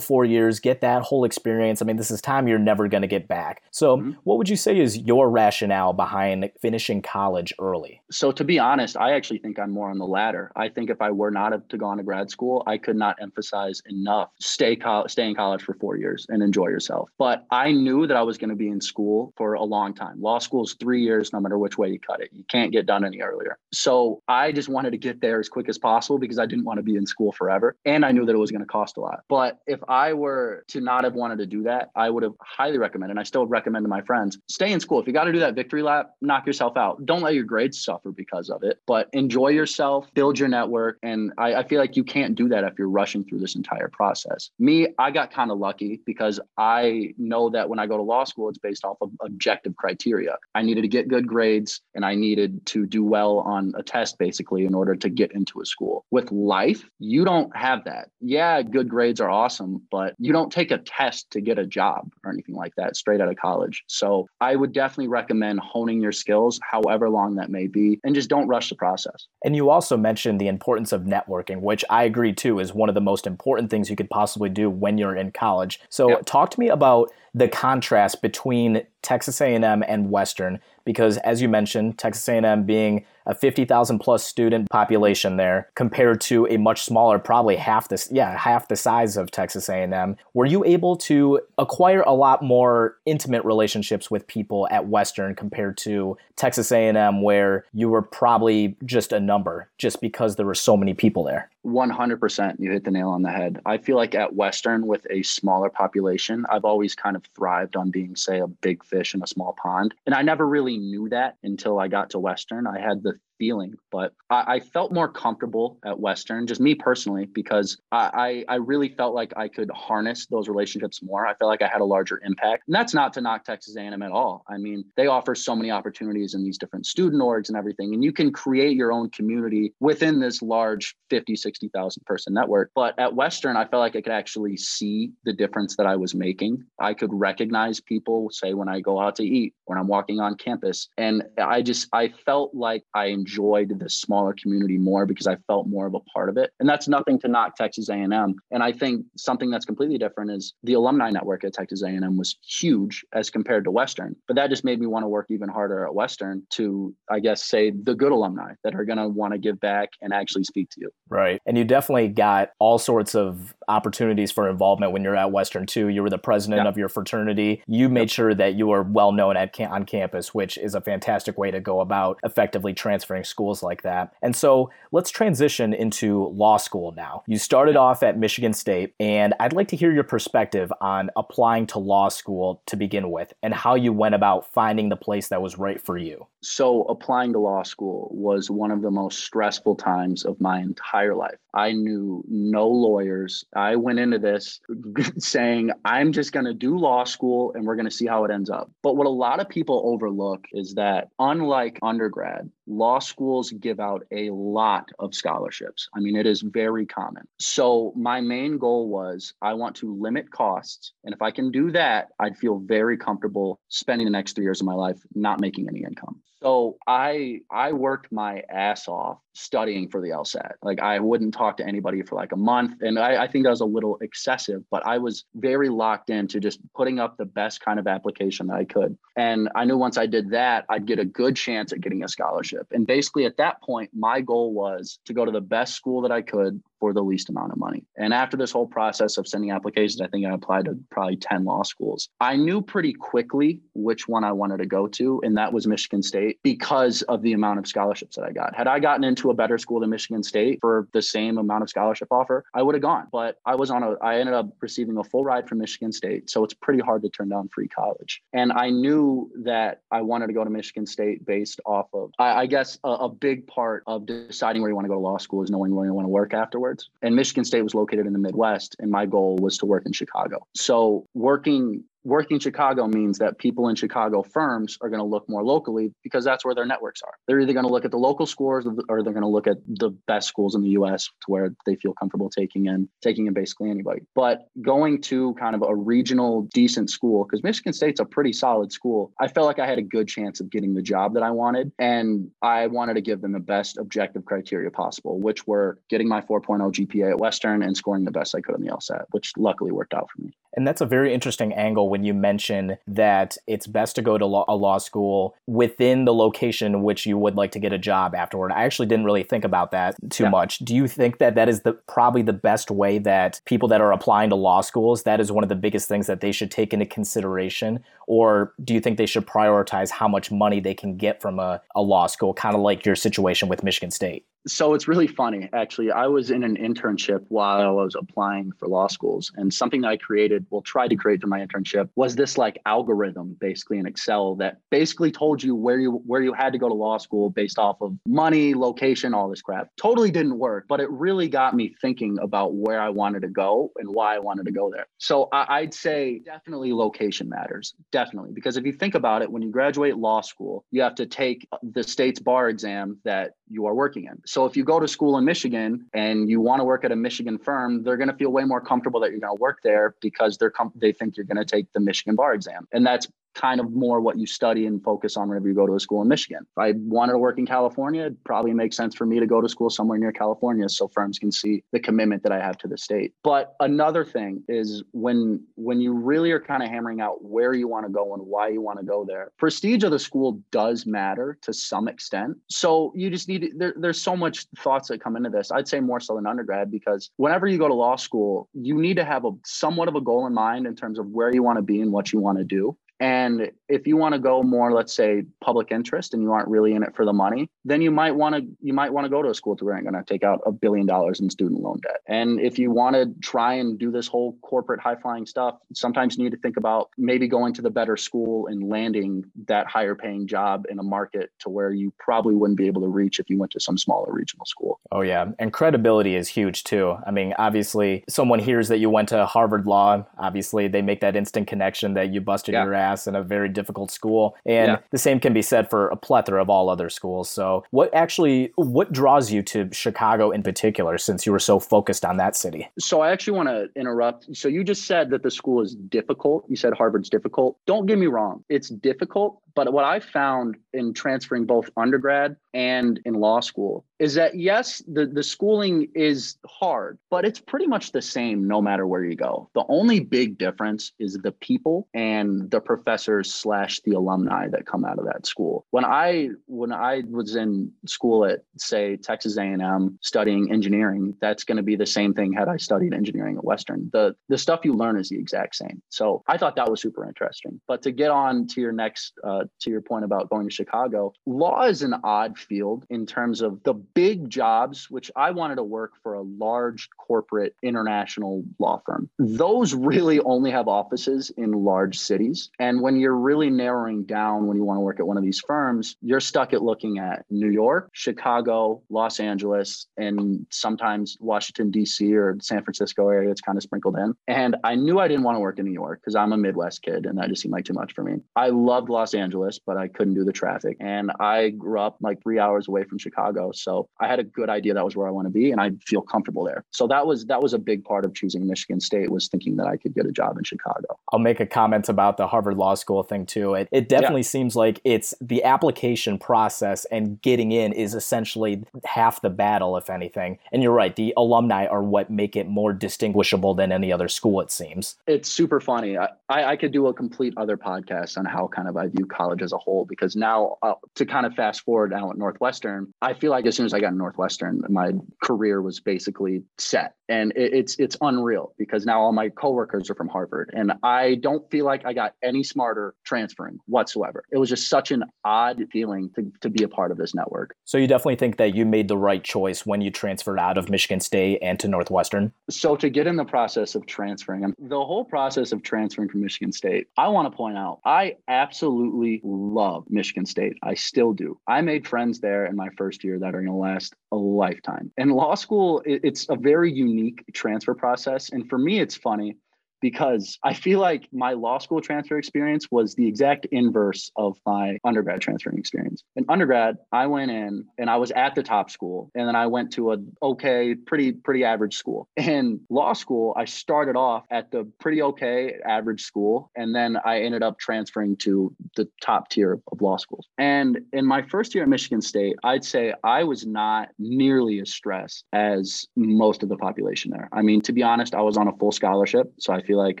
four 0.00 0.24
years, 0.24 0.58
get 0.58 0.80
that 0.80 1.02
whole 1.02 1.24
experience. 1.24 1.82
I 1.82 1.84
mean, 1.84 1.98
this 1.98 2.10
is 2.10 2.22
time 2.22 2.29
you're 2.38 2.58
never 2.58 2.88
going 2.88 3.02
to 3.02 3.08
get 3.08 3.28
back. 3.28 3.62
So, 3.70 3.96
mm-hmm. 3.96 4.12
what 4.24 4.38
would 4.38 4.48
you 4.48 4.56
say 4.56 4.78
is 4.78 4.98
your 4.98 5.30
rationale 5.30 5.92
behind 5.92 6.50
finishing 6.60 7.02
college 7.02 7.52
early? 7.58 8.00
So, 8.10 8.32
to 8.32 8.44
be 8.44 8.58
honest, 8.58 8.96
I 8.96 9.12
actually 9.14 9.38
think 9.38 9.58
I'm 9.58 9.70
more 9.70 9.90
on 9.90 9.98
the 9.98 10.06
latter. 10.06 10.52
I 10.56 10.68
think 10.68 10.90
if 10.90 11.00
I 11.00 11.10
were 11.10 11.30
not 11.30 11.68
to 11.68 11.78
go 11.78 11.86
on 11.86 11.96
to 11.98 12.02
grad 12.02 12.30
school, 12.30 12.62
I 12.66 12.78
could 12.78 12.96
not 12.96 13.16
emphasize 13.20 13.82
enough 13.86 14.30
stay 14.40 14.76
co- 14.76 15.06
stay 15.06 15.28
in 15.28 15.34
college 15.34 15.62
for 15.62 15.74
four 15.74 15.96
years 15.96 16.26
and 16.28 16.42
enjoy 16.42 16.68
yourself. 16.68 17.08
But 17.18 17.46
I 17.50 17.72
knew 17.72 18.06
that 18.06 18.16
I 18.16 18.22
was 18.22 18.38
going 18.38 18.50
to 18.50 18.56
be 18.56 18.68
in 18.68 18.80
school 18.80 19.32
for 19.36 19.54
a 19.54 19.64
long 19.64 19.94
time. 19.94 20.20
Law 20.20 20.38
school 20.38 20.64
is 20.64 20.74
three 20.74 21.02
years, 21.02 21.32
no 21.32 21.40
matter 21.40 21.58
which 21.58 21.78
way 21.78 21.88
you 21.90 21.98
cut 21.98 22.20
it. 22.20 22.30
You 22.32 22.44
can't 22.48 22.72
get 22.72 22.86
done 22.86 23.04
any 23.04 23.20
earlier. 23.20 23.58
So 23.72 24.22
I 24.28 24.52
just 24.52 24.68
wanted 24.68 24.90
to 24.92 24.98
get 24.98 25.20
there 25.20 25.40
as 25.40 25.48
quick 25.48 25.68
as 25.68 25.78
possible 25.78 26.18
because 26.18 26.38
I 26.38 26.46
didn't 26.46 26.64
want 26.64 26.78
to 26.78 26.82
be 26.82 26.96
in 26.96 27.06
school 27.06 27.32
forever, 27.32 27.76
and 27.84 28.04
I 28.04 28.12
knew 28.12 28.24
that 28.26 28.34
it 28.34 28.38
was 28.38 28.50
going 28.50 28.60
to 28.60 28.66
cost 28.66 28.96
a 28.96 29.00
lot. 29.00 29.24
But 29.28 29.58
if 29.66 29.80
I 29.88 30.12
were 30.12 30.64
to 30.68 30.80
not 30.80 31.04
have 31.04 31.14
wanted 31.14 31.38
to 31.38 31.46
do 31.46 31.62
that, 31.64 31.90
I 31.94 32.09
would 32.10 32.22
have 32.22 32.34
highly 32.40 32.78
recommended, 32.78 33.12
and 33.12 33.20
I 33.20 33.24
still 33.24 33.46
recommend 33.46 33.84
to 33.84 33.88
my 33.88 34.02
friends, 34.02 34.38
stay 34.48 34.72
in 34.72 34.80
school. 34.80 35.00
If 35.00 35.06
you 35.06 35.12
got 35.12 35.24
to 35.24 35.32
do 35.32 35.40
that 35.40 35.54
victory 35.54 35.82
lap, 35.82 36.12
knock 36.20 36.46
yourself 36.46 36.76
out. 36.76 37.04
Don't 37.06 37.22
let 37.22 37.34
your 37.34 37.44
grades 37.44 37.82
suffer 37.82 38.12
because 38.12 38.50
of 38.50 38.62
it, 38.62 38.78
but 38.86 39.08
enjoy 39.12 39.48
yourself, 39.48 40.12
build 40.14 40.38
your 40.38 40.48
network, 40.48 40.98
and 41.02 41.32
I, 41.38 41.54
I 41.54 41.68
feel 41.68 41.80
like 41.80 41.96
you 41.96 42.04
can't 42.04 42.34
do 42.34 42.48
that 42.48 42.64
if 42.64 42.78
you're 42.78 42.88
rushing 42.88 43.24
through 43.24 43.40
this 43.40 43.56
entire 43.56 43.88
process. 43.88 44.50
Me, 44.58 44.88
I 44.98 45.10
got 45.10 45.32
kind 45.32 45.50
of 45.50 45.58
lucky 45.58 46.00
because 46.04 46.40
I 46.58 47.14
know 47.18 47.50
that 47.50 47.68
when 47.68 47.78
I 47.78 47.86
go 47.86 47.96
to 47.96 48.02
law 48.02 48.24
school, 48.24 48.48
it's 48.48 48.58
based 48.58 48.84
off 48.84 48.96
of 49.00 49.10
objective 49.22 49.76
criteria. 49.76 50.36
I 50.54 50.62
needed 50.62 50.82
to 50.82 50.88
get 50.88 51.08
good 51.08 51.26
grades 51.26 51.80
and 51.94 52.04
I 52.04 52.14
needed 52.14 52.64
to 52.66 52.86
do 52.86 53.04
well 53.04 53.38
on 53.38 53.72
a 53.76 53.82
test 53.82 54.18
basically 54.18 54.64
in 54.64 54.74
order 54.74 54.94
to 54.96 55.08
get 55.08 55.32
into 55.32 55.60
a 55.60 55.66
school. 55.66 56.04
With 56.10 56.30
life, 56.32 56.88
you 56.98 57.24
don't 57.24 57.54
have 57.56 57.84
that. 57.84 58.08
Yeah, 58.20 58.62
good 58.62 58.88
grades 58.88 59.20
are 59.20 59.30
awesome, 59.30 59.82
but 59.90 60.14
you 60.18 60.32
don't 60.32 60.52
take 60.52 60.70
a 60.70 60.78
test 60.78 61.30
to 61.32 61.40
get 61.40 61.58
a 61.58 61.66
job 61.66 61.99
or 62.24 62.32
anything 62.32 62.54
like 62.54 62.74
that 62.76 62.96
straight 62.96 63.20
out 63.20 63.28
of 63.28 63.36
college. 63.36 63.84
So 63.86 64.26
I 64.40 64.56
would 64.56 64.72
definitely 64.72 65.08
recommend 65.08 65.60
honing 65.60 66.00
your 66.00 66.12
skills, 66.12 66.60
however 66.62 67.08
long 67.08 67.36
that 67.36 67.50
may 67.50 67.66
be, 67.66 68.00
and 68.04 68.14
just 68.14 68.28
don't 68.28 68.48
rush 68.48 68.68
the 68.68 68.76
process. 68.76 69.26
And 69.44 69.56
you 69.56 69.70
also 69.70 69.96
mentioned 69.96 70.40
the 70.40 70.48
importance 70.48 70.92
of 70.92 71.02
networking, 71.02 71.60
which 71.60 71.84
I 71.90 72.04
agree 72.04 72.32
too 72.32 72.58
is 72.58 72.72
one 72.74 72.88
of 72.88 72.94
the 72.94 73.00
most 73.00 73.26
important 73.26 73.70
things 73.70 73.90
you 73.90 73.96
could 73.96 74.10
possibly 74.10 74.48
do 74.48 74.70
when 74.70 74.98
you're 74.98 75.16
in 75.16 75.32
college. 75.32 75.80
So 75.88 76.10
yep. 76.10 76.26
talk 76.26 76.50
to 76.50 76.60
me 76.60 76.68
about 76.68 77.10
the 77.34 77.48
contrast 77.48 78.22
between 78.22 78.82
Texas 79.02 79.40
A&M 79.40 79.64
and 79.86 80.10
Western 80.10 80.60
because 80.84 81.16
as 81.18 81.40
you 81.40 81.48
mentioned 81.48 81.98
Texas 81.98 82.28
A&M 82.28 82.64
being 82.64 83.04
a 83.26 83.34
50,000 83.34 83.98
plus 83.98 84.24
student 84.24 84.68
population 84.70 85.36
there 85.36 85.68
compared 85.74 86.20
to 86.22 86.46
a 86.48 86.56
much 86.56 86.82
smaller 86.82 87.18
probably 87.18 87.56
half 87.56 87.88
this 87.88 88.08
yeah 88.10 88.36
half 88.36 88.68
the 88.68 88.76
size 88.76 89.16
of 89.16 89.30
Texas 89.30 89.68
A&M 89.68 90.16
were 90.34 90.46
you 90.46 90.64
able 90.64 90.96
to 90.96 91.40
acquire 91.58 92.02
a 92.02 92.12
lot 92.12 92.42
more 92.42 92.96
intimate 93.06 93.44
relationships 93.44 94.10
with 94.10 94.26
people 94.26 94.66
at 94.70 94.88
Western 94.88 95.34
compared 95.34 95.76
to 95.78 96.16
Texas 96.36 96.72
A&M 96.72 97.22
where 97.22 97.64
you 97.72 97.88
were 97.88 98.02
probably 98.02 98.76
just 98.84 99.12
a 99.12 99.20
number 99.20 99.68
just 99.78 100.00
because 100.00 100.36
there 100.36 100.46
were 100.46 100.54
so 100.54 100.76
many 100.76 100.94
people 100.94 101.24
there 101.24 101.50
100% 101.66 102.56
you 102.58 102.70
hit 102.70 102.84
the 102.84 102.90
nail 102.90 103.10
on 103.10 103.22
the 103.22 103.30
head. 103.30 103.60
I 103.66 103.78
feel 103.78 103.96
like 103.96 104.14
at 104.14 104.34
western 104.34 104.86
with 104.86 105.06
a 105.10 105.22
smaller 105.22 105.68
population 105.68 106.46
i've 106.50 106.64
always 106.64 106.94
kind 106.94 107.16
of 107.16 107.24
thrived 107.36 107.76
on 107.76 107.90
being 107.90 108.16
say 108.16 108.40
a 108.40 108.46
big 108.46 108.84
fish 108.84 109.14
in 109.14 109.22
a 109.22 109.26
small 109.26 109.54
pond. 109.60 109.94
And 110.06 110.14
i 110.14 110.22
never 110.22 110.46
really 110.48 110.78
knew 110.78 111.08
that 111.10 111.36
until 111.42 111.78
i 111.78 111.88
got 111.88 112.10
to 112.10 112.18
western. 112.18 112.66
I 112.66 112.78
had 112.80 113.02
the 113.02 113.18
feeling. 113.40 113.74
But 113.90 114.12
I, 114.28 114.44
I, 114.46 114.60
felt 114.60 114.92
more 114.92 115.08
comfortable 115.08 115.78
at 115.84 115.98
Western, 115.98 116.46
just 116.46 116.60
me 116.60 116.74
personally, 116.74 117.26
because 117.26 117.78
I, 117.90 118.44
I, 118.48 118.56
really 118.56 118.90
felt 118.90 119.14
like 119.14 119.32
I 119.36 119.48
could 119.48 119.70
harness 119.70 120.26
those 120.26 120.46
relationships 120.46 121.02
more. 121.02 121.26
I 121.26 121.34
felt 121.34 121.48
like 121.48 121.62
I 121.62 121.66
had 121.66 121.80
a 121.80 121.84
larger 121.84 122.20
impact. 122.24 122.64
And 122.68 122.74
that's 122.74 122.92
not 122.94 123.14
to 123.14 123.22
knock 123.22 123.44
Texas 123.44 123.76
A&M 123.76 124.02
at 124.02 124.12
all. 124.12 124.44
I 124.48 124.58
mean, 124.58 124.84
they 124.96 125.06
offer 125.06 125.34
so 125.34 125.56
many 125.56 125.70
opportunities 125.70 126.34
in 126.34 126.44
these 126.44 126.58
different 126.58 126.86
student 126.86 127.22
orgs 127.22 127.48
and 127.48 127.56
everything. 127.56 127.94
And 127.94 128.04
you 128.04 128.12
can 128.12 128.30
create 128.30 128.76
your 128.76 128.92
own 128.92 129.08
community 129.10 129.72
within 129.80 130.20
this 130.20 130.42
large 130.42 130.94
50, 131.08 131.34
60,000 131.34 132.04
person 132.04 132.34
network. 132.34 132.70
But 132.74 132.96
at 132.98 133.14
Western, 133.14 133.56
I 133.56 133.64
felt 133.64 133.80
like 133.80 133.96
I 133.96 134.02
could 134.02 134.12
actually 134.12 134.58
see 134.58 135.12
the 135.24 135.32
difference 135.32 135.76
that 135.76 135.86
I 135.86 135.96
was 135.96 136.14
making. 136.14 136.62
I 136.78 136.92
could 136.92 137.10
recognize 137.12 137.80
people, 137.80 138.28
say, 138.30 138.52
when 138.52 138.68
I 138.68 138.80
go 138.80 139.00
out 139.00 139.16
to 139.16 139.24
eat, 139.24 139.54
when 139.64 139.78
I'm 139.78 139.88
walking 139.88 140.20
on 140.20 140.36
campus. 140.36 140.88
And 140.98 141.22
I 141.42 141.62
just, 141.62 141.88
I 141.94 142.08
felt 142.08 142.54
like 142.54 142.84
I 142.94 143.06
enjoyed 143.06 143.29
enjoyed 143.30 143.78
the 143.78 143.88
smaller 143.88 144.34
community 144.34 144.78
more 144.78 145.06
because 145.06 145.26
I 145.26 145.36
felt 145.46 145.66
more 145.66 145.86
of 145.86 145.94
a 145.94 146.00
part 146.00 146.28
of 146.28 146.36
it. 146.36 146.52
And 146.60 146.68
that's 146.68 146.88
nothing 146.88 147.18
to 147.20 147.28
knock 147.28 147.56
Texas 147.56 147.88
A&M. 147.88 148.12
And 148.50 148.62
I 148.62 148.72
think 148.72 149.06
something 149.16 149.50
that's 149.50 149.64
completely 149.64 149.98
different 149.98 150.30
is 150.30 150.54
the 150.62 150.74
alumni 150.74 151.10
network 151.10 151.44
at 151.44 151.52
Texas 151.52 151.82
A&M 151.82 152.16
was 152.16 152.36
huge 152.42 153.04
as 153.12 153.30
compared 153.30 153.64
to 153.64 153.70
Western. 153.70 154.16
But 154.26 154.36
that 154.36 154.50
just 154.50 154.64
made 154.64 154.80
me 154.80 154.86
want 154.86 155.04
to 155.04 155.08
work 155.08 155.26
even 155.30 155.48
harder 155.48 155.86
at 155.86 155.94
Western 155.94 156.42
to, 156.50 156.94
I 157.10 157.20
guess, 157.20 157.44
say 157.44 157.70
the 157.70 157.94
good 157.94 158.12
alumni 158.12 158.54
that 158.64 158.74
are 158.74 158.84
going 158.84 158.98
to 158.98 159.08
want 159.08 159.32
to 159.32 159.38
give 159.38 159.60
back 159.60 159.90
and 160.00 160.12
actually 160.12 160.44
speak 160.44 160.70
to 160.70 160.80
you. 160.80 160.90
Right. 161.08 161.40
And 161.46 161.56
you 161.56 161.64
definitely 161.64 162.08
got 162.08 162.50
all 162.58 162.78
sorts 162.78 163.14
of 163.14 163.54
opportunities 163.68 164.32
for 164.32 164.48
involvement 164.48 164.92
when 164.92 165.04
you're 165.04 165.16
at 165.16 165.30
Western 165.30 165.66
too. 165.66 165.88
You 165.88 166.02
were 166.02 166.10
the 166.10 166.18
president 166.18 166.64
yeah. 166.64 166.68
of 166.68 166.76
your 166.76 166.88
fraternity. 166.88 167.62
You 167.66 167.88
made 167.88 168.10
sure 168.10 168.34
that 168.34 168.54
you 168.54 168.66
were 168.66 168.82
well 168.82 169.12
known 169.12 169.36
at 169.36 169.50
on 169.60 169.84
campus, 169.84 170.32
which 170.32 170.56
is 170.58 170.74
a 170.74 170.80
fantastic 170.80 171.36
way 171.36 171.50
to 171.50 171.60
go 171.60 171.80
about 171.80 172.18
effectively 172.22 172.72
transferring 172.72 173.19
schools 173.24 173.62
like 173.62 173.82
that. 173.82 174.14
And 174.22 174.34
so 174.34 174.70
let's 174.92 175.10
transition 175.10 175.72
into 175.72 176.28
law 176.28 176.56
school 176.56 176.92
now. 176.96 177.22
You 177.26 177.38
started 177.38 177.76
off 177.76 178.02
at 178.02 178.18
Michigan 178.18 178.52
State, 178.52 178.94
and 179.00 179.34
I'd 179.40 179.52
like 179.52 179.68
to 179.68 179.76
hear 179.76 179.92
your 179.92 180.04
perspective 180.04 180.72
on 180.80 181.10
applying 181.16 181.66
to 181.68 181.78
law 181.78 182.08
school 182.08 182.62
to 182.66 182.76
begin 182.76 183.10
with 183.10 183.32
and 183.42 183.54
how 183.54 183.74
you 183.74 183.92
went 183.92 184.14
about 184.14 184.52
finding 184.52 184.88
the 184.88 184.96
place 184.96 185.28
that 185.28 185.42
was 185.42 185.58
right 185.58 185.80
for 185.80 185.96
you. 185.96 186.26
So, 186.42 186.82
applying 186.84 187.32
to 187.34 187.38
law 187.38 187.62
school 187.62 188.08
was 188.12 188.50
one 188.50 188.70
of 188.70 188.82
the 188.82 188.90
most 188.90 189.20
stressful 189.20 189.76
times 189.76 190.24
of 190.24 190.40
my 190.40 190.60
entire 190.60 191.14
life. 191.14 191.36
I 191.52 191.72
knew 191.72 192.24
no 192.28 192.68
lawyers. 192.68 193.44
I 193.54 193.76
went 193.76 193.98
into 193.98 194.18
this 194.18 194.60
saying, 195.18 195.70
I'm 195.84 196.12
just 196.12 196.32
going 196.32 196.46
to 196.46 196.54
do 196.54 196.78
law 196.78 197.04
school 197.04 197.52
and 197.54 197.66
we're 197.66 197.76
going 197.76 197.88
to 197.88 197.90
see 197.90 198.06
how 198.06 198.24
it 198.24 198.30
ends 198.30 198.50
up. 198.50 198.70
But 198.82 198.96
what 198.96 199.06
a 199.06 199.10
lot 199.10 199.40
of 199.40 199.48
people 199.48 199.82
overlook 199.84 200.44
is 200.52 200.74
that, 200.74 201.08
unlike 201.18 201.78
undergrad, 201.82 202.50
law 202.70 203.00
schools 203.00 203.50
give 203.50 203.80
out 203.80 204.06
a 204.12 204.30
lot 204.30 204.88
of 204.98 205.14
scholarships. 205.14 205.88
I 205.94 206.00
mean, 206.00 206.16
it 206.16 206.26
is 206.26 206.40
very 206.40 206.86
common. 206.86 207.26
So, 207.38 207.92
my 207.96 208.20
main 208.20 208.58
goal 208.58 208.88
was 208.88 209.34
I 209.42 209.54
want 209.54 209.76
to 209.76 209.94
limit 209.94 210.30
costs. 210.30 210.92
And 211.04 211.12
if 211.12 211.20
I 211.20 211.30
can 211.32 211.50
do 211.50 211.72
that, 211.72 212.08
I'd 212.18 212.38
feel 212.38 212.58
very 212.58 212.96
comfortable 212.96 213.60
spending 213.68 214.06
the 214.06 214.12
next 214.12 214.34
three 214.34 214.44
years 214.44 214.60
of 214.60 214.66
my 214.66 214.74
life 214.74 214.98
not 215.14 215.40
making 215.40 215.68
any 215.68 215.82
income. 215.82 216.22
So 216.42 216.78
I 216.86 217.40
I 217.50 217.72
worked 217.72 218.10
my 218.10 218.42
ass 218.48 218.88
off 218.88 219.18
studying 219.34 219.88
for 219.88 220.00
the 220.00 220.08
LSAT. 220.08 220.52
Like 220.62 220.80
I 220.80 220.98
wouldn't 220.98 221.34
talk 221.34 221.58
to 221.58 221.66
anybody 221.66 222.02
for 222.02 222.16
like 222.16 222.32
a 222.32 222.36
month. 222.36 222.82
And 222.82 222.98
I, 222.98 223.24
I, 223.24 223.28
think 223.28 223.44
that 223.44 223.50
was 223.50 223.60
a 223.60 223.66
little 223.66 223.96
excessive, 224.00 224.62
but 224.70 224.84
I 224.86 224.98
was 224.98 225.24
very 225.34 225.68
locked 225.68 226.10
into 226.10 226.40
just 226.40 226.60
putting 226.74 226.98
up 226.98 227.16
the 227.16 227.24
best 227.24 227.60
kind 227.60 227.78
of 227.78 227.86
application 227.86 228.48
that 228.48 228.56
I 228.56 228.64
could. 228.64 228.98
And 229.16 229.48
I 229.54 229.64
knew 229.64 229.78
once 229.78 229.98
I 229.98 230.06
did 230.06 230.30
that, 230.30 230.64
I'd 230.68 230.86
get 230.86 230.98
a 230.98 231.04
good 231.04 231.36
chance 231.36 231.72
at 231.72 231.80
getting 231.80 232.02
a 232.02 232.08
scholarship. 232.08 232.66
And 232.72 232.86
basically 232.86 233.24
at 233.24 233.36
that 233.36 233.62
point, 233.62 233.90
my 233.94 234.20
goal 234.20 234.52
was 234.52 234.98
to 235.06 235.14
go 235.14 235.24
to 235.24 235.32
the 235.32 235.40
best 235.40 235.74
school 235.74 236.02
that 236.02 236.12
I 236.12 236.22
could 236.22 236.62
for 236.80 236.92
the 236.92 237.02
least 237.02 237.28
amount 237.28 237.52
of 237.52 237.58
money. 237.58 237.84
And 237.96 238.12
after 238.12 238.36
this 238.36 238.50
whole 238.50 238.66
process 238.66 239.18
of 239.18 239.28
sending 239.28 239.52
applications, 239.52 240.00
I 240.00 240.08
think 240.08 240.26
I 240.26 240.32
applied 240.32 240.64
to 240.64 240.76
probably 240.90 241.16
10 241.16 241.44
law 241.44 241.62
schools. 241.62 242.08
I 242.20 242.36
knew 242.36 242.62
pretty 242.62 242.94
quickly 242.94 243.60
which 243.74 244.08
one 244.08 244.24
I 244.24 244.32
wanted 244.32 244.58
to 244.58 244.66
go 244.66 244.88
to, 244.88 245.20
and 245.22 245.36
that 245.36 245.52
was 245.52 245.66
Michigan 245.66 246.02
State 246.02 246.38
because 246.42 247.02
of 247.02 247.22
the 247.22 247.34
amount 247.34 247.58
of 247.58 247.66
scholarships 247.66 248.16
that 248.16 248.24
I 248.24 248.32
got. 248.32 248.56
Had 248.56 248.66
I 248.66 248.80
gotten 248.80 249.04
into 249.04 249.30
a 249.30 249.34
better 249.34 249.58
school 249.58 249.80
than 249.80 249.90
Michigan 249.90 250.22
State 250.22 250.58
for 250.60 250.88
the 250.92 251.02
same 251.02 251.38
amount 251.38 251.62
of 251.62 251.68
scholarship 251.68 252.08
offer, 252.10 252.44
I 252.54 252.62
would 252.62 252.74
have 252.74 252.82
gone. 252.82 253.08
But 253.12 253.36
I 253.44 253.54
was 253.54 253.70
on 253.70 253.82
a, 253.82 253.92
I 254.02 254.18
ended 254.18 254.34
up 254.34 254.48
receiving 254.60 254.96
a 254.96 255.04
full 255.04 255.24
ride 255.24 255.48
from 255.48 255.58
Michigan 255.58 255.92
State. 255.92 256.30
So 256.30 256.42
it's 256.44 256.54
pretty 256.54 256.80
hard 256.80 257.02
to 257.02 257.10
turn 257.10 257.28
down 257.28 257.48
free 257.48 257.68
college. 257.68 258.22
And 258.32 258.52
I 258.52 258.70
knew 258.70 259.30
that 259.44 259.82
I 259.90 260.00
wanted 260.00 260.28
to 260.28 260.32
go 260.32 260.44
to 260.44 260.50
Michigan 260.50 260.86
State 260.86 261.26
based 261.26 261.60
off 261.66 261.88
of, 261.92 262.12
I, 262.18 262.42
I 262.42 262.46
guess, 262.46 262.78
a, 262.84 262.88
a 262.88 263.08
big 263.08 263.46
part 263.46 263.82
of 263.86 264.06
deciding 264.06 264.62
where 264.62 264.70
you 264.70 264.74
want 264.74 264.86
to 264.86 264.88
go 264.88 264.94
to 264.94 265.00
law 265.00 265.18
school 265.18 265.42
is 265.42 265.50
knowing 265.50 265.74
where 265.74 265.86
you 265.86 265.92
want 265.92 266.06
to 266.06 266.10
work 266.10 266.32
afterwards 266.32 266.69
afterwards. 266.70 266.90
And 267.02 267.16
Michigan 267.16 267.44
State 267.44 267.62
was 267.62 267.74
located 267.74 268.06
in 268.06 268.12
the 268.12 268.18
Midwest, 268.18 268.76
and 268.78 268.90
my 268.90 269.06
goal 269.06 269.36
was 269.40 269.58
to 269.58 269.66
work 269.66 269.84
in 269.86 269.92
Chicago. 269.92 270.46
So 270.54 271.06
working 271.14 271.84
working 272.04 272.38
Chicago 272.38 272.86
means 272.86 273.18
that 273.18 273.38
people 273.38 273.68
in 273.68 273.76
Chicago 273.76 274.22
firms 274.22 274.78
are 274.80 274.88
going 274.88 275.00
to 275.00 275.04
look 275.04 275.28
more 275.28 275.44
locally 275.44 275.92
because 276.02 276.24
that's 276.24 276.44
where 276.44 276.54
their 276.54 276.66
networks 276.66 277.02
are. 277.02 277.14
They're 277.26 277.40
either 277.40 277.52
going 277.52 277.66
to 277.66 277.72
look 277.72 277.84
at 277.84 277.90
the 277.90 277.98
local 277.98 278.26
scores 278.26 278.66
or 278.88 279.02
they're 279.02 279.12
going 279.12 279.22
to 279.22 279.28
look 279.28 279.46
at 279.46 279.58
the 279.66 279.90
best 280.06 280.28
schools 280.28 280.54
in 280.54 280.62
the 280.62 280.70
US 280.70 281.06
to 281.06 281.26
where 281.26 281.54
they 281.66 281.76
feel 281.76 281.92
comfortable 281.94 282.30
taking 282.30 282.66
in 282.66 282.88
taking 283.02 283.26
in 283.26 283.34
basically 283.34 283.70
anybody. 283.70 284.02
But 284.14 284.48
going 284.60 285.02
to 285.02 285.34
kind 285.34 285.54
of 285.54 285.62
a 285.62 285.74
regional 285.74 286.48
decent 286.54 286.90
school 286.90 287.24
because 287.24 287.42
Michigan 287.42 287.72
State's 287.72 288.00
a 288.00 288.04
pretty 288.04 288.32
solid 288.32 288.72
school. 288.72 289.12
I 289.20 289.28
felt 289.28 289.46
like 289.46 289.58
I 289.58 289.66
had 289.66 289.78
a 289.78 289.82
good 289.82 290.08
chance 290.08 290.40
of 290.40 290.50
getting 290.50 290.74
the 290.74 290.82
job 290.82 291.14
that 291.14 291.22
I 291.22 291.30
wanted 291.30 291.72
and 291.78 292.30
I 292.42 292.66
wanted 292.66 292.94
to 292.94 293.00
give 293.00 293.20
them 293.20 293.32
the 293.32 293.40
best 293.40 293.78
objective 293.78 294.24
criteria 294.24 294.70
possible, 294.70 295.20
which 295.20 295.46
were 295.46 295.78
getting 295.88 296.08
my 296.08 296.20
4.0 296.20 296.72
GPA 296.72 297.10
at 297.10 297.18
Western 297.18 297.62
and 297.62 297.76
scoring 297.76 298.04
the 298.04 298.10
best 298.10 298.34
I 298.34 298.40
could 298.40 298.54
on 298.54 298.62
the 298.62 298.70
LSAT, 298.70 299.04
which 299.10 299.32
luckily 299.36 299.72
worked 299.72 299.94
out 299.94 300.08
for 300.10 300.22
me. 300.22 300.32
And 300.54 300.66
that's 300.66 300.80
a 300.80 300.86
very 300.86 301.14
interesting 301.14 301.52
angle 301.52 301.88
when 301.88 302.04
you 302.04 302.12
mention 302.12 302.76
that 302.86 303.36
it's 303.46 303.66
best 303.66 303.96
to 303.96 304.02
go 304.02 304.18
to 304.18 304.26
law, 304.26 304.44
a 304.48 304.56
law 304.56 304.78
school 304.78 305.36
within 305.46 306.04
the 306.04 306.14
location 306.14 306.74
in 306.74 306.82
which 306.82 307.06
you 307.06 307.16
would 307.18 307.36
like 307.36 307.52
to 307.52 307.58
get 307.58 307.72
a 307.72 307.78
job 307.78 308.14
afterward. 308.14 308.52
I 308.52 308.64
actually 308.64 308.86
didn't 308.86 309.04
really 309.04 309.22
think 309.22 309.44
about 309.44 309.70
that 309.70 309.94
too 310.10 310.24
yeah. 310.24 310.30
much. 310.30 310.58
Do 310.58 310.74
you 310.74 310.88
think 310.88 311.18
that 311.18 311.34
that 311.36 311.48
is 311.48 311.60
the 311.62 311.72
probably 311.72 312.22
the 312.22 312.32
best 312.32 312.70
way 312.70 312.98
that 312.98 313.40
people 313.44 313.68
that 313.68 313.80
are 313.80 313.92
applying 313.92 314.30
to 314.30 314.36
law 314.36 314.60
schools 314.60 315.04
that 315.04 315.20
is 315.20 315.30
one 315.30 315.44
of 315.44 315.48
the 315.48 315.54
biggest 315.54 315.88
things 315.88 316.06
that 316.06 316.20
they 316.20 316.32
should 316.32 316.50
take 316.50 316.72
into 316.72 316.86
consideration 316.86 317.84
or 318.06 318.52
do 318.64 318.74
you 318.74 318.80
think 318.80 318.98
they 318.98 319.06
should 319.06 319.24
prioritize 319.24 319.88
how 319.88 320.08
much 320.08 320.32
money 320.32 320.58
they 320.58 320.74
can 320.74 320.96
get 320.96 321.22
from 321.22 321.38
a, 321.38 321.62
a 321.76 321.80
law 321.80 322.08
school 322.08 322.34
kind 322.34 322.56
of 322.56 322.60
like 322.60 322.84
your 322.84 322.96
situation 322.96 323.48
with 323.48 323.62
Michigan 323.62 323.92
State? 323.92 324.26
So 324.46 324.72
it's 324.72 324.88
really 324.88 325.06
funny, 325.06 325.50
actually. 325.52 325.90
I 325.90 326.06
was 326.06 326.30
in 326.30 326.44
an 326.44 326.56
internship 326.56 327.24
while 327.28 327.60
I 327.60 327.70
was 327.70 327.94
applying 327.94 328.52
for 328.58 328.68
law 328.68 328.86
schools, 328.86 329.30
and 329.36 329.52
something 329.52 329.82
that 329.82 329.88
I 329.88 329.96
created, 329.98 330.46
well, 330.48 330.62
tried 330.62 330.88
to 330.88 330.96
create 330.96 331.20
through 331.20 331.28
my 331.28 331.44
internship, 331.44 331.90
was 331.94 332.16
this 332.16 332.38
like 332.38 332.58
algorithm, 332.64 333.36
basically 333.38 333.78
in 333.78 333.86
Excel, 333.86 334.36
that 334.36 334.58
basically 334.70 335.10
told 335.10 335.42
you 335.42 335.54
where 335.54 335.78
you 335.78 336.02
where 336.06 336.22
you 336.22 336.32
had 336.32 336.54
to 336.54 336.58
go 336.58 336.68
to 336.68 336.74
law 336.74 336.96
school 336.96 337.28
based 337.28 337.58
off 337.58 337.82
of 337.82 337.94
money, 338.06 338.54
location, 338.54 339.12
all 339.12 339.28
this 339.28 339.42
crap. 339.42 339.68
Totally 339.76 340.10
didn't 340.10 340.38
work, 340.38 340.64
but 340.68 340.80
it 340.80 340.90
really 340.90 341.28
got 341.28 341.54
me 341.54 341.74
thinking 341.82 342.18
about 342.22 342.54
where 342.54 342.80
I 342.80 342.88
wanted 342.88 343.20
to 343.22 343.28
go 343.28 343.70
and 343.76 343.90
why 343.90 344.16
I 344.16 344.20
wanted 344.20 344.46
to 344.46 344.52
go 344.52 344.70
there. 344.70 344.86
So 344.96 345.28
I, 345.32 345.60
I'd 345.60 345.74
say 345.74 346.22
definitely 346.24 346.72
location 346.72 347.28
matters, 347.28 347.74
definitely, 347.92 348.32
because 348.32 348.56
if 348.56 348.64
you 348.64 348.72
think 348.72 348.94
about 348.94 349.20
it, 349.20 349.30
when 349.30 349.42
you 349.42 349.50
graduate 349.50 349.98
law 349.98 350.22
school, 350.22 350.64
you 350.70 350.80
have 350.80 350.94
to 350.94 351.04
take 351.04 351.46
the 351.62 351.82
state's 351.82 352.20
bar 352.20 352.48
exam 352.48 352.98
that 353.04 353.32
you 353.50 353.66
are 353.66 353.74
working 353.74 354.04
in. 354.04 354.22
So 354.30 354.46
if 354.46 354.56
you 354.56 354.62
go 354.62 354.78
to 354.78 354.86
school 354.86 355.18
in 355.18 355.24
Michigan 355.24 355.86
and 355.92 356.30
you 356.30 356.40
want 356.40 356.60
to 356.60 356.64
work 356.64 356.84
at 356.84 356.92
a 356.92 356.96
Michigan 356.96 357.36
firm, 357.36 357.82
they're 357.82 357.96
going 357.96 358.10
to 358.10 358.14
feel 358.14 358.30
way 358.30 358.44
more 358.44 358.60
comfortable 358.60 359.00
that 359.00 359.10
you're 359.10 359.18
going 359.18 359.36
to 359.36 359.40
work 359.40 359.58
there 359.64 359.96
because 360.00 360.38
they're 360.38 360.52
com- 360.52 360.72
they 360.76 360.92
think 360.92 361.16
you're 361.16 361.26
going 361.26 361.36
to 361.36 361.44
take 361.44 361.66
the 361.72 361.80
Michigan 361.80 362.14
bar 362.14 362.32
exam. 362.32 362.68
And 362.70 362.86
that's 362.86 363.08
kind 363.34 363.60
of 363.60 363.72
more 363.72 364.00
what 364.00 364.18
you 364.18 364.26
study 364.26 364.66
and 364.66 364.82
focus 364.82 365.16
on 365.16 365.28
whenever 365.28 365.48
you 365.48 365.54
go 365.54 365.66
to 365.66 365.74
a 365.74 365.80
school 365.80 366.02
in 366.02 366.08
Michigan. 366.08 366.40
If 366.42 366.58
I 366.58 366.72
wanted 366.76 367.12
to 367.12 367.18
work 367.18 367.38
in 367.38 367.46
California, 367.46 368.06
it 368.06 368.24
probably 368.24 368.52
makes 368.52 368.76
sense 368.76 368.94
for 368.94 369.06
me 369.06 369.20
to 369.20 369.26
go 369.26 369.40
to 369.40 369.48
school 369.48 369.70
somewhere 369.70 369.98
near 369.98 370.12
California 370.12 370.68
so 370.68 370.88
firms 370.88 371.18
can 371.18 371.32
see 371.32 371.62
the 371.72 371.80
commitment 371.80 372.22
that 372.22 372.32
I 372.32 372.40
have 372.40 372.58
to 372.58 372.68
the 372.68 372.78
state. 372.78 373.14
But 373.22 373.54
another 373.60 374.04
thing 374.04 374.42
is 374.48 374.82
when 374.92 375.42
when 375.56 375.80
you 375.80 375.92
really 375.92 376.32
are 376.32 376.40
kind 376.40 376.62
of 376.62 376.68
hammering 376.68 377.00
out 377.00 377.24
where 377.24 377.54
you 377.54 377.68
want 377.68 377.86
to 377.86 377.92
go 377.92 378.14
and 378.14 378.22
why 378.26 378.48
you 378.48 378.60
want 378.60 378.78
to 378.78 378.84
go 378.84 379.04
there, 379.04 379.30
prestige 379.38 379.84
of 379.84 379.90
the 379.90 379.98
school 379.98 380.40
does 380.50 380.86
matter 380.86 381.38
to 381.42 381.52
some 381.52 381.88
extent. 381.88 382.36
So 382.48 382.92
you 382.94 383.10
just 383.10 383.28
need 383.28 383.52
there, 383.56 383.74
there's 383.76 384.00
so 384.00 384.16
much 384.16 384.46
thoughts 384.58 384.88
that 384.88 385.02
come 385.02 385.16
into 385.16 385.30
this. 385.30 385.50
I'd 385.50 385.68
say 385.68 385.80
more 385.80 386.00
so 386.00 386.16
than 386.16 386.26
undergrad 386.26 386.70
because 386.70 387.10
whenever 387.16 387.46
you 387.46 387.58
go 387.58 387.68
to 387.68 387.74
law 387.74 387.96
school, 387.96 388.48
you 388.54 388.78
need 388.80 388.96
to 388.96 389.04
have 389.04 389.24
a 389.24 389.30
somewhat 389.44 389.88
of 389.88 389.94
a 389.94 390.00
goal 390.00 390.26
in 390.26 390.34
mind 390.34 390.66
in 390.66 390.74
terms 390.74 390.98
of 390.98 391.06
where 391.06 391.32
you 391.32 391.42
want 391.42 391.58
to 391.58 391.62
be 391.62 391.80
and 391.80 391.92
what 391.92 392.12
you 392.12 392.20
want 392.20 392.38
to 392.38 392.44
do. 392.44 392.76
And 393.00 393.50
if 393.68 393.86
you 393.86 393.96
want 393.96 394.12
to 394.12 394.18
go 394.18 394.42
more, 394.42 394.72
let's 394.72 394.94
say, 394.94 395.24
public 395.40 395.72
interest, 395.72 396.12
and 396.12 396.22
you 396.22 396.32
aren't 396.32 396.48
really 396.48 396.74
in 396.74 396.82
it 396.82 396.94
for 396.94 397.06
the 397.06 397.14
money, 397.14 397.48
then 397.64 397.80
you 397.80 397.90
might 397.90 398.12
want 398.12 398.36
to 398.36 398.42
you 398.60 398.74
might 398.74 398.92
want 398.92 399.06
to 399.06 399.08
go 399.08 399.22
to 399.22 399.30
a 399.30 399.34
school 399.34 399.56
to 399.56 399.64
where 399.64 399.74
you're 399.74 399.90
going 399.90 399.94
to 399.94 400.06
take 400.06 400.22
out 400.22 400.40
a 400.44 400.52
billion 400.52 400.86
dollars 400.86 401.18
in 401.20 401.30
student 401.30 401.60
loan 401.62 401.80
debt. 401.82 402.00
And 402.06 402.40
if 402.40 402.58
you 402.58 402.70
want 402.70 402.96
to 402.96 403.06
try 403.22 403.54
and 403.54 403.78
do 403.78 403.90
this 403.90 404.06
whole 404.06 404.36
corporate 404.42 404.80
high 404.80 404.96
flying 404.96 405.24
stuff, 405.24 405.56
sometimes 405.72 406.18
you 406.18 406.24
need 406.24 406.32
to 406.32 406.38
think 406.38 406.58
about 406.58 406.90
maybe 406.98 407.26
going 407.26 407.54
to 407.54 407.62
the 407.62 407.70
better 407.70 407.96
school 407.96 408.46
and 408.48 408.68
landing 408.68 409.24
that 409.46 409.66
higher 409.66 409.94
paying 409.94 410.26
job 410.26 410.66
in 410.68 410.78
a 410.78 410.82
market 410.82 411.30
to 411.38 411.48
where 411.48 411.72
you 411.72 411.94
probably 411.98 412.34
wouldn't 412.34 412.58
be 412.58 412.66
able 412.66 412.82
to 412.82 412.88
reach 412.88 413.18
if 413.18 413.30
you 413.30 413.38
went 413.38 413.52
to 413.52 413.60
some 413.60 413.78
smaller 413.78 414.12
regional 414.12 414.44
school. 414.44 414.78
Oh 414.92 415.00
yeah, 415.00 415.26
and 415.38 415.54
credibility 415.54 416.16
is 416.16 416.28
huge 416.28 416.64
too. 416.64 416.96
I 417.06 417.10
mean, 417.12 417.34
obviously, 417.38 418.04
someone 418.10 418.40
hears 418.40 418.68
that 418.68 418.78
you 418.78 418.90
went 418.90 419.08
to 419.10 419.24
Harvard 419.24 419.66
Law. 419.66 420.04
Obviously, 420.18 420.68
they 420.68 420.82
make 420.82 421.00
that 421.00 421.16
instant 421.16 421.46
connection 421.46 421.94
that 421.94 422.12
you 422.12 422.20
busted 422.20 422.52
yeah. 422.52 422.64
your 422.64 422.74
ass 422.74 422.89
in 423.06 423.14
a 423.14 423.22
very 423.22 423.48
difficult 423.48 423.90
school. 423.90 424.36
And 424.44 424.68
yeah. 424.68 424.78
the 424.90 424.98
same 424.98 425.20
can 425.20 425.32
be 425.32 425.42
said 425.42 425.68
for 425.70 425.88
a 425.88 425.96
plethora 425.96 426.42
of 426.42 426.50
all 426.50 426.68
other 426.68 426.88
schools. 426.88 427.30
So, 427.30 427.64
what 427.70 427.92
actually 427.94 428.52
what 428.56 428.92
draws 428.92 429.30
you 429.30 429.42
to 429.44 429.68
Chicago 429.72 430.30
in 430.30 430.42
particular 430.42 430.98
since 430.98 431.26
you 431.26 431.32
were 431.32 431.38
so 431.38 431.60
focused 431.60 432.04
on 432.04 432.16
that 432.18 432.36
city? 432.36 432.68
So, 432.78 433.00
I 433.00 433.10
actually 433.10 433.36
want 433.36 433.48
to 433.48 433.68
interrupt. 433.76 434.34
So, 434.36 434.48
you 434.48 434.64
just 434.64 434.84
said 434.84 435.10
that 435.10 435.22
the 435.22 435.30
school 435.30 435.62
is 435.62 435.74
difficult. 435.74 436.44
You 436.48 436.56
said 436.56 436.72
Harvard's 436.74 437.08
difficult. 437.08 437.56
Don't 437.66 437.86
get 437.86 437.98
me 437.98 438.06
wrong. 438.06 438.44
It's 438.48 438.68
difficult, 438.68 439.40
but 439.60 439.74
what 439.74 439.84
I 439.84 440.00
found 440.00 440.56
in 440.72 440.94
transferring 440.94 441.44
both 441.44 441.68
undergrad 441.76 442.34
and 442.54 442.98
in 443.04 443.12
law 443.12 443.40
school 443.40 443.84
is 443.98 444.14
that 444.14 444.34
yes, 444.34 444.82
the, 444.90 445.06
the 445.06 445.22
schooling 445.22 445.88
is 445.94 446.36
hard, 446.46 446.98
but 447.10 447.26
it's 447.26 447.38
pretty 447.38 447.66
much 447.66 447.92
the 447.92 448.00
same 448.00 448.48
no 448.48 448.62
matter 448.62 448.86
where 448.86 449.04
you 449.04 449.14
go. 449.14 449.50
The 449.54 449.64
only 449.68 450.00
big 450.00 450.38
difference 450.38 450.92
is 450.98 451.18
the 451.22 451.32
people 451.32 451.86
and 451.92 452.50
the 452.50 452.60
professors 452.60 453.32
slash 453.32 453.80
the 453.84 453.92
alumni 453.92 454.48
that 454.48 454.64
come 454.64 454.86
out 454.86 454.98
of 454.98 455.04
that 455.04 455.26
school. 455.26 455.66
When 455.70 455.84
I 455.84 456.30
when 456.46 456.72
I 456.72 457.02
was 457.10 457.36
in 457.36 457.70
school 457.86 458.24
at 458.24 458.40
say 458.56 458.96
Texas 458.96 459.36
A&M 459.36 459.98
studying 460.00 460.50
engineering, 460.50 461.14
that's 461.20 461.44
going 461.44 461.58
to 461.58 461.62
be 461.62 461.76
the 461.76 461.84
same 461.84 462.14
thing 462.14 462.32
had 462.32 462.48
I 462.48 462.56
studied 462.56 462.94
engineering 462.94 463.36
at 463.36 463.44
Western. 463.44 463.90
The 463.92 464.16
the 464.30 464.38
stuff 464.38 464.60
you 464.64 464.74
learn 464.74 464.98
is 464.98 465.10
the 465.10 465.18
exact 465.18 465.56
same. 465.56 465.82
So 465.90 466.22
I 466.26 466.38
thought 466.38 466.56
that 466.56 466.70
was 466.70 466.80
super 466.80 467.06
interesting. 467.06 467.60
But 467.68 467.82
to 467.82 467.92
get 467.92 468.10
on 468.10 468.46
to 468.48 468.62
your 468.62 468.72
next 468.72 469.12
uh, 469.22 469.44
to 469.60 469.70
your 469.70 469.80
point 469.80 470.04
about 470.04 470.30
going 470.30 470.48
to 470.48 470.54
Chicago, 470.54 471.12
law 471.26 471.64
is 471.64 471.82
an 471.82 471.94
odd 472.04 472.38
field 472.38 472.84
in 472.90 473.06
terms 473.06 473.40
of 473.40 473.62
the 473.62 473.74
big 473.74 474.28
jobs, 474.30 474.90
which 474.90 475.10
I 475.16 475.30
wanted 475.30 475.56
to 475.56 475.62
work 475.62 475.92
for 476.02 476.14
a 476.14 476.22
large 476.22 476.88
corporate 476.96 477.54
international 477.62 478.44
law 478.58 478.80
firm. 478.86 479.10
Those 479.18 479.74
really 479.74 480.20
only 480.20 480.50
have 480.50 480.68
offices 480.68 481.30
in 481.36 481.52
large 481.52 481.98
cities. 481.98 482.50
And 482.58 482.80
when 482.80 482.98
you're 482.98 483.16
really 483.16 483.50
narrowing 483.50 484.04
down 484.04 484.46
when 484.46 484.56
you 484.56 484.64
want 484.64 484.76
to 484.76 484.82
work 484.82 485.00
at 485.00 485.06
one 485.06 485.16
of 485.16 485.22
these 485.22 485.40
firms, 485.40 485.96
you're 486.00 486.20
stuck 486.20 486.52
at 486.52 486.62
looking 486.62 486.98
at 486.98 487.24
New 487.30 487.50
York, 487.50 487.90
Chicago, 487.92 488.82
Los 488.90 489.20
Angeles, 489.20 489.86
and 489.96 490.46
sometimes 490.50 491.16
Washington, 491.20 491.70
D.C. 491.70 492.14
or 492.14 492.36
San 492.40 492.62
Francisco 492.62 493.08
area. 493.08 493.30
It's 493.30 493.40
kind 493.40 493.58
of 493.58 493.62
sprinkled 493.62 493.96
in. 493.96 494.14
And 494.28 494.56
I 494.64 494.74
knew 494.74 494.98
I 494.98 495.08
didn't 495.08 495.24
want 495.24 495.36
to 495.36 495.40
work 495.40 495.58
in 495.58 495.64
New 495.64 495.72
York 495.72 496.00
because 496.00 496.14
I'm 496.14 496.32
a 496.32 496.36
Midwest 496.36 496.82
kid 496.82 497.06
and 497.06 497.18
that 497.18 497.28
just 497.28 497.42
seemed 497.42 497.52
like 497.52 497.64
too 497.64 497.74
much 497.74 497.94
for 497.94 498.02
me. 498.02 498.16
I 498.36 498.48
loved 498.48 498.88
Los 498.88 499.14
Angeles 499.14 499.29
Angeles, 499.30 499.60
but 499.64 499.76
I 499.76 499.86
couldn't 499.86 500.14
do 500.14 500.24
the 500.24 500.32
traffic. 500.32 500.76
And 500.80 501.12
I 501.20 501.50
grew 501.50 501.78
up 501.78 501.98
like 502.00 502.20
three 502.20 502.40
hours 502.40 502.66
away 502.66 502.82
from 502.82 502.98
Chicago. 502.98 503.52
So 503.52 503.88
I 504.00 504.08
had 504.08 504.18
a 504.18 504.24
good 504.24 504.50
idea 504.50 504.74
that 504.74 504.84
was 504.84 504.96
where 504.96 505.06
I 505.06 505.12
want 505.12 505.26
to 505.26 505.32
be 505.32 505.52
and 505.52 505.60
I 505.60 505.70
feel 505.86 506.02
comfortable 506.02 506.44
there. 506.44 506.64
So 506.72 506.88
that 506.88 507.06
was 507.06 507.26
that 507.26 507.40
was 507.40 507.54
a 507.54 507.58
big 507.58 507.84
part 507.84 508.04
of 508.04 508.12
choosing 508.12 508.44
Michigan 508.46 508.80
State 508.80 509.10
was 509.10 509.28
thinking 509.28 509.56
that 509.56 509.68
I 509.68 509.76
could 509.76 509.94
get 509.94 510.06
a 510.06 510.10
job 510.10 510.36
in 510.36 510.42
Chicago. 510.42 510.98
I'll 511.12 511.20
make 511.20 511.38
a 511.38 511.46
comment 511.46 511.88
about 511.88 512.16
the 512.16 512.26
Harvard 512.26 512.56
Law 512.56 512.74
School 512.74 513.04
thing 513.04 513.24
too. 513.24 513.54
It 513.54 513.68
it 513.70 513.88
definitely 513.88 514.22
yeah. 514.22 514.36
seems 514.36 514.56
like 514.56 514.80
it's 514.82 515.14
the 515.20 515.44
application 515.44 516.18
process 516.18 516.86
and 516.86 517.22
getting 517.22 517.52
in 517.52 517.72
is 517.72 517.94
essentially 517.94 518.64
half 518.84 519.22
the 519.22 519.30
battle, 519.30 519.76
if 519.76 519.88
anything. 519.88 520.38
And 520.52 520.62
you're 520.62 520.72
right, 520.72 520.94
the 520.96 521.14
alumni 521.16 521.66
are 521.66 521.82
what 521.82 522.10
make 522.10 522.34
it 522.34 522.48
more 522.48 522.72
distinguishable 522.72 523.54
than 523.54 523.70
any 523.70 523.92
other 523.92 524.08
school, 524.08 524.40
it 524.40 524.50
seems. 524.50 524.96
It's 525.06 525.30
super 525.30 525.60
funny. 525.60 525.96
I, 525.96 526.08
I 526.28 526.56
could 526.56 526.72
do 526.72 526.88
a 526.88 526.94
complete 526.94 527.34
other 527.36 527.56
podcast 527.56 528.18
on 528.18 528.24
how 528.24 528.48
kind 528.48 528.68
of 528.68 528.76
I 528.76 528.88
view 528.88 529.06
college 529.20 529.42
as 529.42 529.52
a 529.52 529.58
whole 529.58 529.84
because 529.84 530.16
now 530.16 530.56
uh, 530.62 530.74
to 530.94 531.04
kind 531.04 531.26
of 531.26 531.34
fast 531.34 531.62
forward 531.62 531.90
now 531.90 532.10
at 532.10 532.16
Northwestern, 532.16 532.92
I 533.02 533.14
feel 533.14 533.30
like 533.30 533.46
as 533.46 533.56
soon 533.56 533.66
as 533.66 533.74
I 533.74 533.80
got 533.80 533.94
Northwestern, 533.94 534.62
my 534.68 534.92
career 535.22 535.60
was 535.60 535.80
basically 535.80 536.42
set. 536.58 536.94
And 537.08 537.32
it, 537.36 537.52
it's 537.52 537.76
it's 537.78 537.96
unreal 538.00 538.54
because 538.56 538.86
now 538.86 539.00
all 539.00 539.12
my 539.12 539.28
coworkers 539.28 539.90
are 539.90 539.94
from 539.94 540.08
Harvard. 540.08 540.50
And 540.54 540.72
I 540.82 541.16
don't 541.16 541.48
feel 541.50 541.64
like 541.64 541.84
I 541.84 541.92
got 541.92 542.14
any 542.22 542.42
smarter 542.42 542.94
transferring 543.04 543.58
whatsoever. 543.66 544.22
It 544.30 544.38
was 544.38 544.48
just 544.48 544.68
such 544.68 544.90
an 544.90 545.04
odd 545.24 545.64
feeling 545.72 546.10
to, 546.14 546.32
to 546.42 546.48
be 546.48 546.62
a 546.64 546.68
part 546.68 546.90
of 546.92 546.98
this 546.98 547.14
network. 547.14 547.54
So 547.64 547.78
you 547.78 547.86
definitely 547.86 548.16
think 548.16 548.36
that 548.38 548.54
you 548.54 548.64
made 548.64 548.88
the 548.88 548.96
right 548.96 549.22
choice 549.22 549.66
when 549.66 549.80
you 549.80 549.90
transferred 549.90 550.38
out 550.38 550.56
of 550.56 550.70
Michigan 550.70 551.00
State 551.00 551.38
and 551.42 551.58
to 551.60 551.68
Northwestern? 551.68 552.32
So 552.48 552.76
to 552.76 552.88
get 552.88 553.06
in 553.06 553.16
the 553.16 553.24
process 553.24 553.74
of 553.74 553.86
transferring, 553.86 554.54
the 554.58 554.84
whole 554.90 555.04
process 555.04 555.52
of 555.52 555.62
transferring 555.62 556.08
from 556.08 556.20
Michigan 556.22 556.52
State, 556.52 556.86
I 556.96 557.08
want 557.08 557.30
to 557.30 557.36
point 557.36 557.58
out, 557.58 557.80
I 557.84 558.16
absolutely 558.28 559.09
love 559.24 559.84
Michigan 559.88 560.26
State. 560.26 560.56
I 560.62 560.74
still 560.74 561.12
do. 561.12 561.40
I 561.48 561.60
made 561.62 561.88
friends 561.88 562.20
there 562.20 562.46
in 562.46 562.54
my 562.54 562.68
first 562.76 563.02
year 563.02 563.18
that 563.18 563.34
are 563.34 563.42
going 563.42 563.46
to 563.46 563.52
last 563.54 563.94
a 564.12 564.16
lifetime. 564.16 564.92
And 564.98 565.10
law 565.10 565.34
school, 565.34 565.82
it's 565.86 566.26
a 566.28 566.36
very 566.36 566.72
unique 566.72 567.24
transfer 567.32 567.74
process. 567.74 568.30
And 568.30 568.48
for 568.48 568.58
me, 568.58 568.80
it's 568.80 568.96
funny 568.96 569.36
because 569.80 570.38
I 570.44 570.54
feel 570.54 570.80
like 570.80 571.08
my 571.12 571.32
law 571.32 571.58
school 571.58 571.80
transfer 571.80 572.18
experience 572.18 572.66
was 572.70 572.94
the 572.94 573.06
exact 573.06 573.46
inverse 573.50 574.10
of 574.16 574.36
my 574.46 574.78
undergrad 574.84 575.20
transferring 575.20 575.58
experience. 575.58 576.02
In 576.16 576.24
undergrad, 576.28 576.76
I 576.92 577.06
went 577.06 577.30
in 577.30 577.64
and 577.78 577.90
I 577.90 577.96
was 577.96 578.10
at 578.12 578.34
the 578.34 578.42
top 578.42 578.70
school 578.70 579.10
and 579.14 579.26
then 579.26 579.36
I 579.36 579.46
went 579.46 579.72
to 579.72 579.92
a 579.92 579.98
okay, 580.22 580.74
pretty 580.74 581.12
pretty 581.12 581.44
average 581.44 581.76
school. 581.76 582.08
In 582.16 582.60
law 582.70 582.92
school, 582.92 583.34
I 583.36 583.44
started 583.44 583.96
off 583.96 584.24
at 584.30 584.50
the 584.50 584.70
pretty 584.80 585.02
okay 585.02 585.56
average 585.64 586.02
school 586.02 586.50
and 586.56 586.74
then 586.74 586.96
I 587.04 587.20
ended 587.22 587.42
up 587.42 587.58
transferring 587.58 588.16
to 588.18 588.54
the 588.76 588.88
top 589.02 589.30
tier 589.30 589.60
of 589.72 589.80
law 589.80 589.96
schools. 589.96 590.26
And 590.38 590.80
in 590.92 591.06
my 591.06 591.22
first 591.22 591.54
year 591.54 591.64
at 591.64 591.70
Michigan 591.70 592.02
State, 592.02 592.36
I'd 592.44 592.64
say 592.64 592.94
I 593.04 593.24
was 593.24 593.46
not 593.46 593.88
nearly 593.98 594.60
as 594.60 594.70
stressed 594.70 595.24
as 595.32 595.86
most 595.96 596.42
of 596.42 596.48
the 596.48 596.56
population 596.56 597.10
there. 597.10 597.28
I 597.32 597.42
mean, 597.42 597.60
to 597.62 597.72
be 597.72 597.82
honest, 597.82 598.14
I 598.14 598.20
was 598.20 598.36
on 598.36 598.48
a 598.48 598.56
full 598.56 598.72
scholarship, 598.72 599.32
so 599.38 599.52
I 599.52 599.60
feel 599.70 599.78
like 599.78 600.00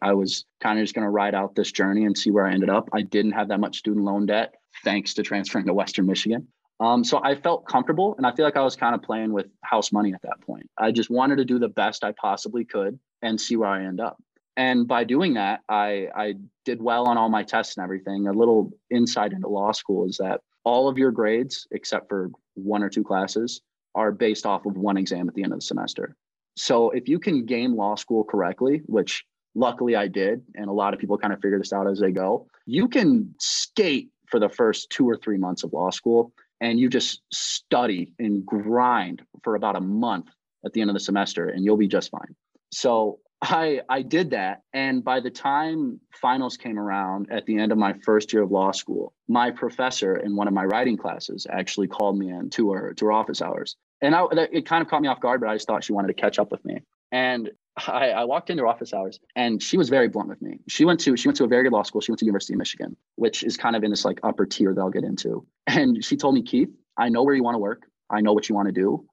I 0.00 0.14
was 0.14 0.46
kind 0.60 0.78
of 0.78 0.82
just 0.82 0.94
going 0.94 1.04
to 1.04 1.10
ride 1.10 1.34
out 1.34 1.54
this 1.54 1.70
journey 1.70 2.06
and 2.06 2.16
see 2.16 2.30
where 2.30 2.46
I 2.46 2.54
ended 2.54 2.70
up. 2.70 2.88
I 2.94 3.02
didn't 3.02 3.32
have 3.32 3.48
that 3.48 3.60
much 3.60 3.76
student 3.76 4.06
loan 4.06 4.24
debt 4.24 4.54
thanks 4.82 5.12
to 5.14 5.22
transferring 5.22 5.66
to 5.66 5.74
Western 5.74 6.06
Michigan. 6.06 6.48
Um, 6.80 7.04
so 7.04 7.20
I 7.22 7.34
felt 7.34 7.66
comfortable 7.66 8.14
and 8.16 8.26
I 8.26 8.34
feel 8.34 8.46
like 8.46 8.56
I 8.56 8.62
was 8.62 8.76
kind 8.76 8.94
of 8.94 9.02
playing 9.02 9.32
with 9.32 9.46
house 9.62 9.92
money 9.92 10.14
at 10.14 10.22
that 10.22 10.40
point. 10.40 10.70
I 10.78 10.90
just 10.90 11.10
wanted 11.10 11.36
to 11.36 11.44
do 11.44 11.58
the 11.58 11.68
best 11.68 12.02
I 12.02 12.12
possibly 12.12 12.64
could 12.64 12.98
and 13.20 13.38
see 13.38 13.56
where 13.56 13.68
I 13.68 13.84
end 13.84 14.00
up. 14.00 14.16
And 14.56 14.88
by 14.88 15.04
doing 15.04 15.34
that, 15.34 15.60
I, 15.68 16.08
I 16.16 16.34
did 16.64 16.80
well 16.80 17.06
on 17.06 17.18
all 17.18 17.28
my 17.28 17.42
tests 17.42 17.76
and 17.76 17.84
everything. 17.84 18.26
A 18.26 18.32
little 18.32 18.72
insight 18.90 19.32
into 19.32 19.48
law 19.48 19.72
school 19.72 20.08
is 20.08 20.16
that 20.16 20.40
all 20.64 20.88
of 20.88 20.96
your 20.96 21.10
grades, 21.10 21.66
except 21.72 22.08
for 22.08 22.30
one 22.54 22.82
or 22.82 22.88
two 22.88 23.04
classes, 23.04 23.60
are 23.94 24.12
based 24.12 24.46
off 24.46 24.64
of 24.64 24.78
one 24.78 24.96
exam 24.96 25.28
at 25.28 25.34
the 25.34 25.42
end 25.42 25.52
of 25.52 25.58
the 25.58 25.64
semester. 25.64 26.16
So 26.56 26.90
if 26.90 27.06
you 27.06 27.18
can 27.18 27.44
game 27.44 27.76
law 27.76 27.94
school 27.96 28.24
correctly, 28.24 28.82
which 28.86 29.24
luckily 29.54 29.96
I 29.96 30.08
did, 30.08 30.42
and 30.54 30.68
a 30.68 30.72
lot 30.72 30.94
of 30.94 31.00
people 31.00 31.18
kind 31.18 31.32
of 31.32 31.40
figure 31.40 31.58
this 31.58 31.72
out 31.72 31.88
as 31.88 31.98
they 31.98 32.10
go, 32.10 32.46
you 32.66 32.88
can 32.88 33.34
skate 33.40 34.10
for 34.26 34.38
the 34.38 34.48
first 34.48 34.90
two 34.90 35.08
or 35.08 35.16
three 35.16 35.38
months 35.38 35.64
of 35.64 35.72
law 35.72 35.90
school 35.90 36.32
and 36.60 36.78
you 36.78 36.88
just 36.88 37.22
study 37.32 38.12
and 38.18 38.44
grind 38.44 39.22
for 39.42 39.54
about 39.54 39.76
a 39.76 39.80
month 39.80 40.26
at 40.64 40.72
the 40.72 40.80
end 40.80 40.90
of 40.90 40.94
the 40.94 41.00
semester 41.00 41.48
and 41.48 41.64
you'll 41.64 41.76
be 41.76 41.88
just 41.88 42.10
fine. 42.10 42.34
So 42.70 43.20
I 43.40 43.80
I 43.88 44.02
did 44.02 44.30
that 44.30 44.62
and 44.72 45.02
by 45.02 45.20
the 45.20 45.30
time 45.30 46.00
finals 46.12 46.56
came 46.56 46.78
around 46.78 47.28
at 47.30 47.46
the 47.46 47.58
end 47.58 47.72
of 47.72 47.78
my 47.78 47.94
first 48.04 48.32
year 48.32 48.42
of 48.42 48.50
law 48.50 48.72
school, 48.72 49.14
my 49.28 49.50
professor 49.50 50.16
in 50.16 50.36
one 50.36 50.48
of 50.48 50.54
my 50.54 50.64
writing 50.64 50.96
classes 50.96 51.46
actually 51.48 51.86
called 51.86 52.18
me 52.18 52.30
in 52.30 52.50
to 52.50 52.72
her 52.72 52.92
to 52.94 53.06
her 53.06 53.12
office 53.12 53.40
hours 53.40 53.76
and 54.00 54.14
I, 54.14 54.24
it 54.52 54.66
kind 54.66 54.82
of 54.82 54.88
caught 54.88 55.02
me 55.02 55.08
off 55.08 55.20
guard, 55.20 55.40
but 55.40 55.48
I 55.48 55.54
just 55.54 55.66
thought 55.66 55.82
she 55.84 55.92
wanted 55.92 56.08
to 56.08 56.14
catch 56.14 56.38
up 56.38 56.50
with 56.50 56.64
me. 56.64 56.82
And 57.10 57.50
I, 57.86 58.10
I, 58.10 58.24
walked 58.24 58.50
into 58.50 58.66
office 58.66 58.92
hours, 58.92 59.20
and 59.36 59.62
she 59.62 59.76
was 59.76 59.88
very 59.88 60.08
blunt 60.08 60.28
with 60.28 60.42
me. 60.42 60.58
She 60.68 60.84
went 60.84 61.00
to 61.00 61.16
she 61.16 61.28
went 61.28 61.36
to 61.36 61.44
a 61.44 61.48
very 61.48 61.62
good 61.62 61.72
law 61.72 61.82
school. 61.82 62.00
She 62.00 62.10
went 62.10 62.18
to 62.20 62.24
University 62.24 62.54
of 62.54 62.58
Michigan, 62.58 62.96
which 63.16 63.44
is 63.44 63.56
kind 63.56 63.76
of 63.76 63.84
in 63.84 63.90
this 63.90 64.04
like 64.04 64.18
upper 64.22 64.46
tier 64.46 64.74
that 64.74 64.80
I'll 64.80 64.90
get 64.90 65.04
into. 65.04 65.46
And 65.66 66.02
she 66.04 66.16
told 66.16 66.34
me, 66.34 66.42
Keith, 66.42 66.70
I 66.96 67.08
know 67.08 67.22
where 67.22 67.34
you 67.34 67.42
want 67.42 67.54
to 67.54 67.58
work. 67.58 67.82
I 68.10 68.20
know 68.20 68.32
what 68.32 68.48
you 68.48 68.54
want 68.54 68.66
to 68.66 68.72
do. 68.72 69.04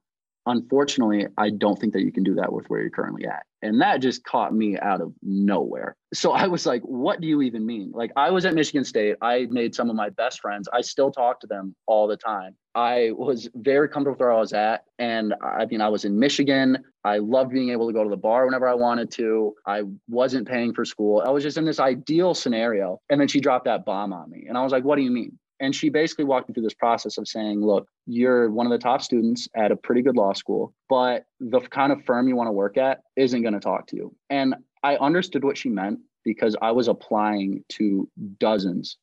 Unfortunately, 0.45 1.27
I 1.37 1.49
don't 1.49 1.77
think 1.77 1.93
that 1.93 2.01
you 2.01 2.11
can 2.11 2.23
do 2.23 2.35
that 2.35 2.53
with 2.53 2.67
where 2.67 2.81
you're 2.81 2.89
currently 2.89 3.25
at. 3.25 3.45
And 3.65 3.81
that 3.81 3.99
just 3.99 4.23
caught 4.23 4.53
me 4.53 4.77
out 4.77 5.01
of 5.01 5.11
nowhere. 5.23 5.95
So 6.13 6.31
I 6.31 6.45
was 6.45 6.67
like, 6.67 6.83
what 6.83 7.19
do 7.19 7.25
you 7.25 7.41
even 7.41 7.65
mean? 7.65 7.91
Like, 7.93 8.11
I 8.15 8.29
was 8.29 8.45
at 8.45 8.53
Michigan 8.53 8.85
State. 8.85 9.15
I 9.23 9.47
made 9.49 9.73
some 9.73 9.89
of 9.89 9.95
my 9.95 10.09
best 10.09 10.39
friends. 10.39 10.69
I 10.71 10.81
still 10.81 11.11
talk 11.11 11.39
to 11.39 11.47
them 11.47 11.75
all 11.87 12.07
the 12.07 12.15
time. 12.15 12.55
I 12.75 13.09
was 13.13 13.49
very 13.55 13.89
comfortable 13.89 14.17
where 14.19 14.31
I 14.31 14.39
was 14.39 14.53
at. 14.53 14.83
And 14.99 15.33
I 15.41 15.65
mean, 15.65 15.81
I 15.81 15.89
was 15.89 16.05
in 16.05 16.19
Michigan. 16.19 16.77
I 17.03 17.17
loved 17.17 17.51
being 17.51 17.71
able 17.71 17.87
to 17.87 17.93
go 17.93 18.03
to 18.03 18.09
the 18.09 18.17
bar 18.17 18.45
whenever 18.45 18.67
I 18.67 18.75
wanted 18.75 19.09
to. 19.13 19.55
I 19.65 19.81
wasn't 20.07 20.47
paying 20.47 20.73
for 20.73 20.85
school. 20.85 21.23
I 21.25 21.31
was 21.31 21.41
just 21.41 21.57
in 21.57 21.65
this 21.65 21.79
ideal 21.79 22.35
scenario. 22.35 22.99
And 23.09 23.19
then 23.19 23.27
she 23.27 23.39
dropped 23.39 23.65
that 23.65 23.83
bomb 23.83 24.13
on 24.13 24.29
me. 24.29 24.45
And 24.47 24.59
I 24.59 24.63
was 24.63 24.71
like, 24.71 24.83
what 24.83 24.97
do 24.97 25.01
you 25.01 25.11
mean? 25.11 25.39
And 25.59 25.73
she 25.73 25.89
basically 25.89 26.25
walked 26.25 26.49
me 26.49 26.53
through 26.53 26.63
this 26.63 26.73
process 26.73 27.17
of 27.17 27.27
saying, 27.27 27.61
look, 27.61 27.87
you're 28.05 28.49
one 28.49 28.65
of 28.65 28.71
the 28.71 28.77
top 28.77 29.01
students 29.01 29.47
at 29.55 29.71
a 29.71 29.75
pretty 29.75 30.01
good 30.01 30.15
law 30.15 30.33
school, 30.33 30.73
but 30.89 31.25
the 31.39 31.61
kind 31.61 31.91
of 31.91 32.03
firm 32.05 32.27
you 32.27 32.35
want 32.35 32.47
to 32.47 32.51
work 32.51 32.77
at 32.77 33.01
isn't 33.15 33.41
going 33.41 33.53
to 33.53 33.59
talk 33.59 33.87
to 33.87 33.95
you. 33.95 34.15
And 34.29 34.55
I 34.83 34.97
understood 34.97 35.43
what 35.43 35.57
she 35.57 35.69
meant 35.69 35.99
because 36.23 36.55
I 36.61 36.71
was 36.71 36.87
applying 36.87 37.63
to 37.69 38.09
dozens. 38.39 38.97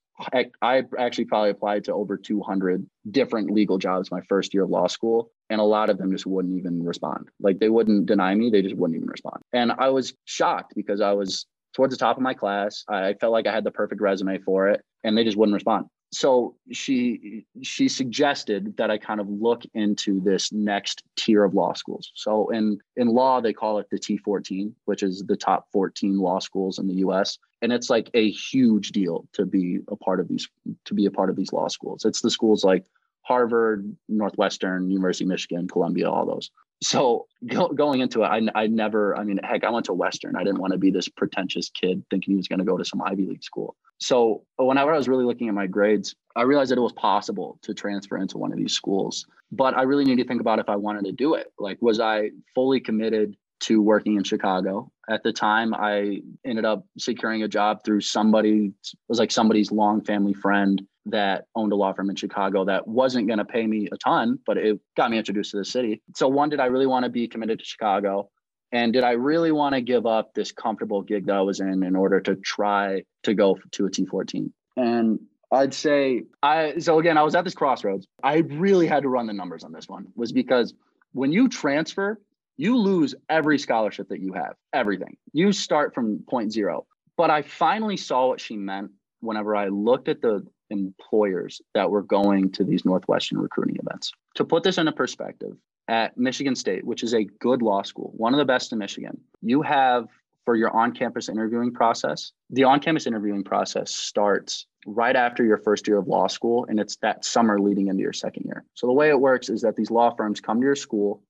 I, 0.62 0.82
actually 0.98 1.24
probably 1.24 1.50
applied 1.50 1.84
to 1.84 1.94
over 1.94 2.16
200 2.16 2.86
different 3.10 3.50
legal 3.50 3.78
jobs 3.78 4.10
my 4.10 4.20
first 4.28 4.52
year 4.52 4.64
of 4.64 4.70
law 4.70 4.86
school. 4.86 5.30
And 5.48 5.60
a 5.60 5.64
lot 5.64 5.90
of 5.90 5.98
them 5.98 6.12
just 6.12 6.26
wouldn't 6.26 6.56
even 6.56 6.84
respond. 6.84 7.28
Like 7.40 7.58
they 7.58 7.70
wouldn't 7.70 8.06
deny 8.06 8.34
me, 8.34 8.50
they 8.50 8.62
just 8.62 8.76
wouldn't 8.76 8.96
even 8.96 9.08
respond. 9.08 9.42
And 9.52 9.72
I 9.72 9.88
was 9.88 10.14
shocked 10.26 10.74
because 10.76 11.00
I 11.00 11.12
was 11.12 11.46
towards 11.74 11.94
the 11.94 11.98
top 11.98 12.16
of 12.16 12.22
my 12.22 12.34
class. 12.34 12.84
I 12.88 13.14
felt 13.14 13.32
like 13.32 13.46
I 13.46 13.52
had 13.52 13.64
the 13.64 13.70
perfect 13.70 14.00
resume 14.00 14.38
for 14.38 14.68
it, 14.68 14.82
and 15.02 15.16
they 15.16 15.24
just 15.24 15.36
wouldn't 15.36 15.54
respond 15.54 15.86
so 16.12 16.54
she 16.72 17.46
she 17.62 17.88
suggested 17.88 18.76
that 18.76 18.90
I 18.90 18.98
kind 18.98 19.20
of 19.20 19.28
look 19.28 19.62
into 19.74 20.20
this 20.20 20.52
next 20.52 21.02
tier 21.16 21.42
of 21.44 21.54
law 21.54 21.72
schools. 21.72 22.12
So 22.14 22.48
in 22.50 22.78
in 22.96 23.08
law 23.08 23.40
they 23.40 23.52
call 23.52 23.78
it 23.78 23.86
the 23.90 23.98
T14, 23.98 24.72
which 24.84 25.02
is 25.02 25.24
the 25.26 25.36
top 25.36 25.66
14 25.72 26.18
law 26.18 26.38
schools 26.38 26.78
in 26.78 26.86
the 26.86 26.96
US 26.96 27.38
and 27.62 27.72
it's 27.72 27.88
like 27.88 28.10
a 28.12 28.30
huge 28.30 28.90
deal 28.90 29.26
to 29.32 29.46
be 29.46 29.78
a 29.88 29.96
part 29.96 30.20
of 30.20 30.28
these 30.28 30.48
to 30.84 30.94
be 30.94 31.06
a 31.06 31.10
part 31.10 31.30
of 31.30 31.36
these 31.36 31.52
law 31.52 31.68
schools. 31.68 32.04
It's 32.04 32.20
the 32.20 32.30
schools 32.30 32.64
like 32.64 32.84
Harvard, 33.22 33.96
Northwestern, 34.08 34.90
University 34.90 35.24
of 35.24 35.28
Michigan, 35.28 35.68
Columbia, 35.68 36.10
all 36.10 36.26
those. 36.26 36.50
So 36.82 37.28
go, 37.46 37.68
going 37.68 38.00
into 38.00 38.24
it, 38.24 38.26
I, 38.26 38.40
I 38.56 38.66
never, 38.66 39.16
I 39.16 39.22
mean, 39.22 39.38
heck, 39.44 39.62
I 39.62 39.70
went 39.70 39.86
to 39.86 39.92
Western. 39.92 40.34
I 40.34 40.42
didn't 40.42 40.60
want 40.60 40.72
to 40.72 40.78
be 40.78 40.90
this 40.90 41.06
pretentious 41.06 41.70
kid 41.70 42.04
thinking 42.10 42.32
he 42.32 42.36
was 42.36 42.48
going 42.48 42.58
to 42.58 42.64
go 42.64 42.76
to 42.76 42.84
some 42.84 43.00
Ivy 43.00 43.26
League 43.26 43.44
school. 43.44 43.76
So 44.02 44.42
uh, 44.60 44.64
whenever 44.64 44.92
I 44.92 44.96
was 44.96 45.08
really 45.08 45.24
looking 45.24 45.48
at 45.48 45.54
my 45.54 45.68
grades, 45.68 46.14
I 46.34 46.42
realized 46.42 46.72
that 46.72 46.78
it 46.78 46.82
was 46.82 46.92
possible 46.92 47.58
to 47.62 47.72
transfer 47.72 48.16
into 48.16 48.36
one 48.36 48.52
of 48.52 48.58
these 48.58 48.72
schools. 48.72 49.26
But 49.52 49.76
I 49.76 49.82
really 49.82 50.04
needed 50.04 50.24
to 50.24 50.28
think 50.28 50.40
about 50.40 50.58
if 50.58 50.68
I 50.68 50.76
wanted 50.76 51.04
to 51.04 51.12
do 51.12 51.34
it. 51.34 51.52
Like, 51.58 51.80
was 51.80 52.00
I 52.00 52.30
fully 52.54 52.80
committed 52.80 53.36
to 53.60 53.80
working 53.80 54.16
in 54.16 54.24
Chicago? 54.24 54.90
At 55.08 55.22
the 55.22 55.32
time, 55.32 55.72
I 55.72 56.22
ended 56.44 56.64
up 56.64 56.84
securing 56.98 57.44
a 57.44 57.48
job 57.48 57.84
through 57.84 58.00
somebody, 58.00 58.72
it 58.82 58.96
was 59.08 59.20
like 59.20 59.30
somebody's 59.30 59.70
long 59.70 60.00
family 60.02 60.34
friend 60.34 60.82
that 61.06 61.46
owned 61.54 61.72
a 61.72 61.76
law 61.76 61.92
firm 61.92 62.10
in 62.10 62.16
Chicago 62.16 62.64
that 62.64 62.88
wasn't 62.88 63.26
going 63.26 63.38
to 63.38 63.44
pay 63.44 63.66
me 63.66 63.88
a 63.92 63.96
ton, 63.98 64.38
but 64.46 64.56
it 64.56 64.80
got 64.96 65.10
me 65.10 65.18
introduced 65.18 65.52
to 65.52 65.58
the 65.58 65.64
city. 65.64 66.02
So, 66.16 66.28
one, 66.28 66.48
did 66.48 66.60
I 66.60 66.66
really 66.66 66.86
want 66.86 67.04
to 67.04 67.10
be 67.10 67.28
committed 67.28 67.60
to 67.60 67.64
Chicago? 67.64 68.30
And 68.72 68.92
did 68.92 69.04
I 69.04 69.12
really 69.12 69.52
want 69.52 69.74
to 69.74 69.82
give 69.82 70.06
up 70.06 70.32
this 70.34 70.50
comfortable 70.50 71.02
gig 71.02 71.26
that 71.26 71.36
I 71.36 71.42
was 71.42 71.60
in 71.60 71.82
in 71.82 71.94
order 71.94 72.20
to 72.20 72.36
try 72.36 73.02
to 73.24 73.34
go 73.34 73.58
to 73.72 73.86
a 73.86 73.90
T14? 73.90 74.50
And 74.76 75.20
I'd 75.52 75.74
say 75.74 76.22
I 76.42 76.78
so 76.78 76.98
again, 76.98 77.18
I 77.18 77.22
was 77.22 77.34
at 77.34 77.44
this 77.44 77.54
crossroads. 77.54 78.06
I 78.22 78.38
really 78.38 78.86
had 78.86 79.02
to 79.02 79.10
run 79.10 79.26
the 79.26 79.34
numbers 79.34 79.64
on 79.64 79.72
this 79.72 79.88
one, 79.88 80.06
was 80.16 80.32
because 80.32 80.72
when 81.12 81.30
you 81.30 81.48
transfer, 81.48 82.18
you 82.56 82.78
lose 82.78 83.14
every 83.28 83.58
scholarship 83.58 84.08
that 84.08 84.20
you 84.20 84.32
have, 84.32 84.54
everything. 84.72 85.16
You 85.32 85.52
start 85.52 85.94
from 85.94 86.24
point 86.28 86.52
zero. 86.52 86.86
But 87.18 87.30
I 87.30 87.42
finally 87.42 87.98
saw 87.98 88.28
what 88.28 88.40
she 88.40 88.56
meant 88.56 88.90
whenever 89.20 89.54
I 89.54 89.68
looked 89.68 90.08
at 90.08 90.22
the 90.22 90.46
employers 90.70 91.60
that 91.74 91.90
were 91.90 92.02
going 92.02 92.50
to 92.52 92.64
these 92.64 92.86
Northwestern 92.86 93.38
recruiting 93.38 93.76
events. 93.76 94.10
To 94.36 94.44
put 94.44 94.62
this 94.62 94.78
into 94.78 94.92
perspective, 94.92 95.52
at 95.88 96.16
Michigan 96.16 96.54
State, 96.54 96.84
which 96.84 97.02
is 97.02 97.14
a 97.14 97.24
good 97.24 97.62
law 97.62 97.82
school, 97.82 98.12
one 98.16 98.34
of 98.34 98.38
the 98.38 98.44
best 98.44 98.72
in 98.72 98.78
Michigan, 98.78 99.20
you 99.40 99.62
have 99.62 100.06
for 100.44 100.56
your 100.56 100.70
on 100.70 100.92
campus 100.92 101.28
interviewing 101.28 101.72
process. 101.72 102.32
The 102.50 102.64
on 102.64 102.80
campus 102.80 103.06
interviewing 103.06 103.44
process 103.44 103.94
starts 103.94 104.66
right 104.86 105.14
after 105.14 105.44
your 105.44 105.58
first 105.58 105.86
year 105.86 105.98
of 105.98 106.08
law 106.08 106.26
school, 106.26 106.66
and 106.68 106.80
it's 106.80 106.96
that 106.96 107.24
summer 107.24 107.60
leading 107.60 107.88
into 107.88 108.02
your 108.02 108.12
second 108.12 108.44
year. 108.46 108.64
So 108.74 108.86
the 108.86 108.92
way 108.92 109.10
it 109.10 109.20
works 109.20 109.48
is 109.48 109.62
that 109.62 109.76
these 109.76 109.90
law 109.90 110.14
firms 110.14 110.40
come 110.40 110.60
to 110.60 110.64
your 110.64 110.74
school, 110.74 111.22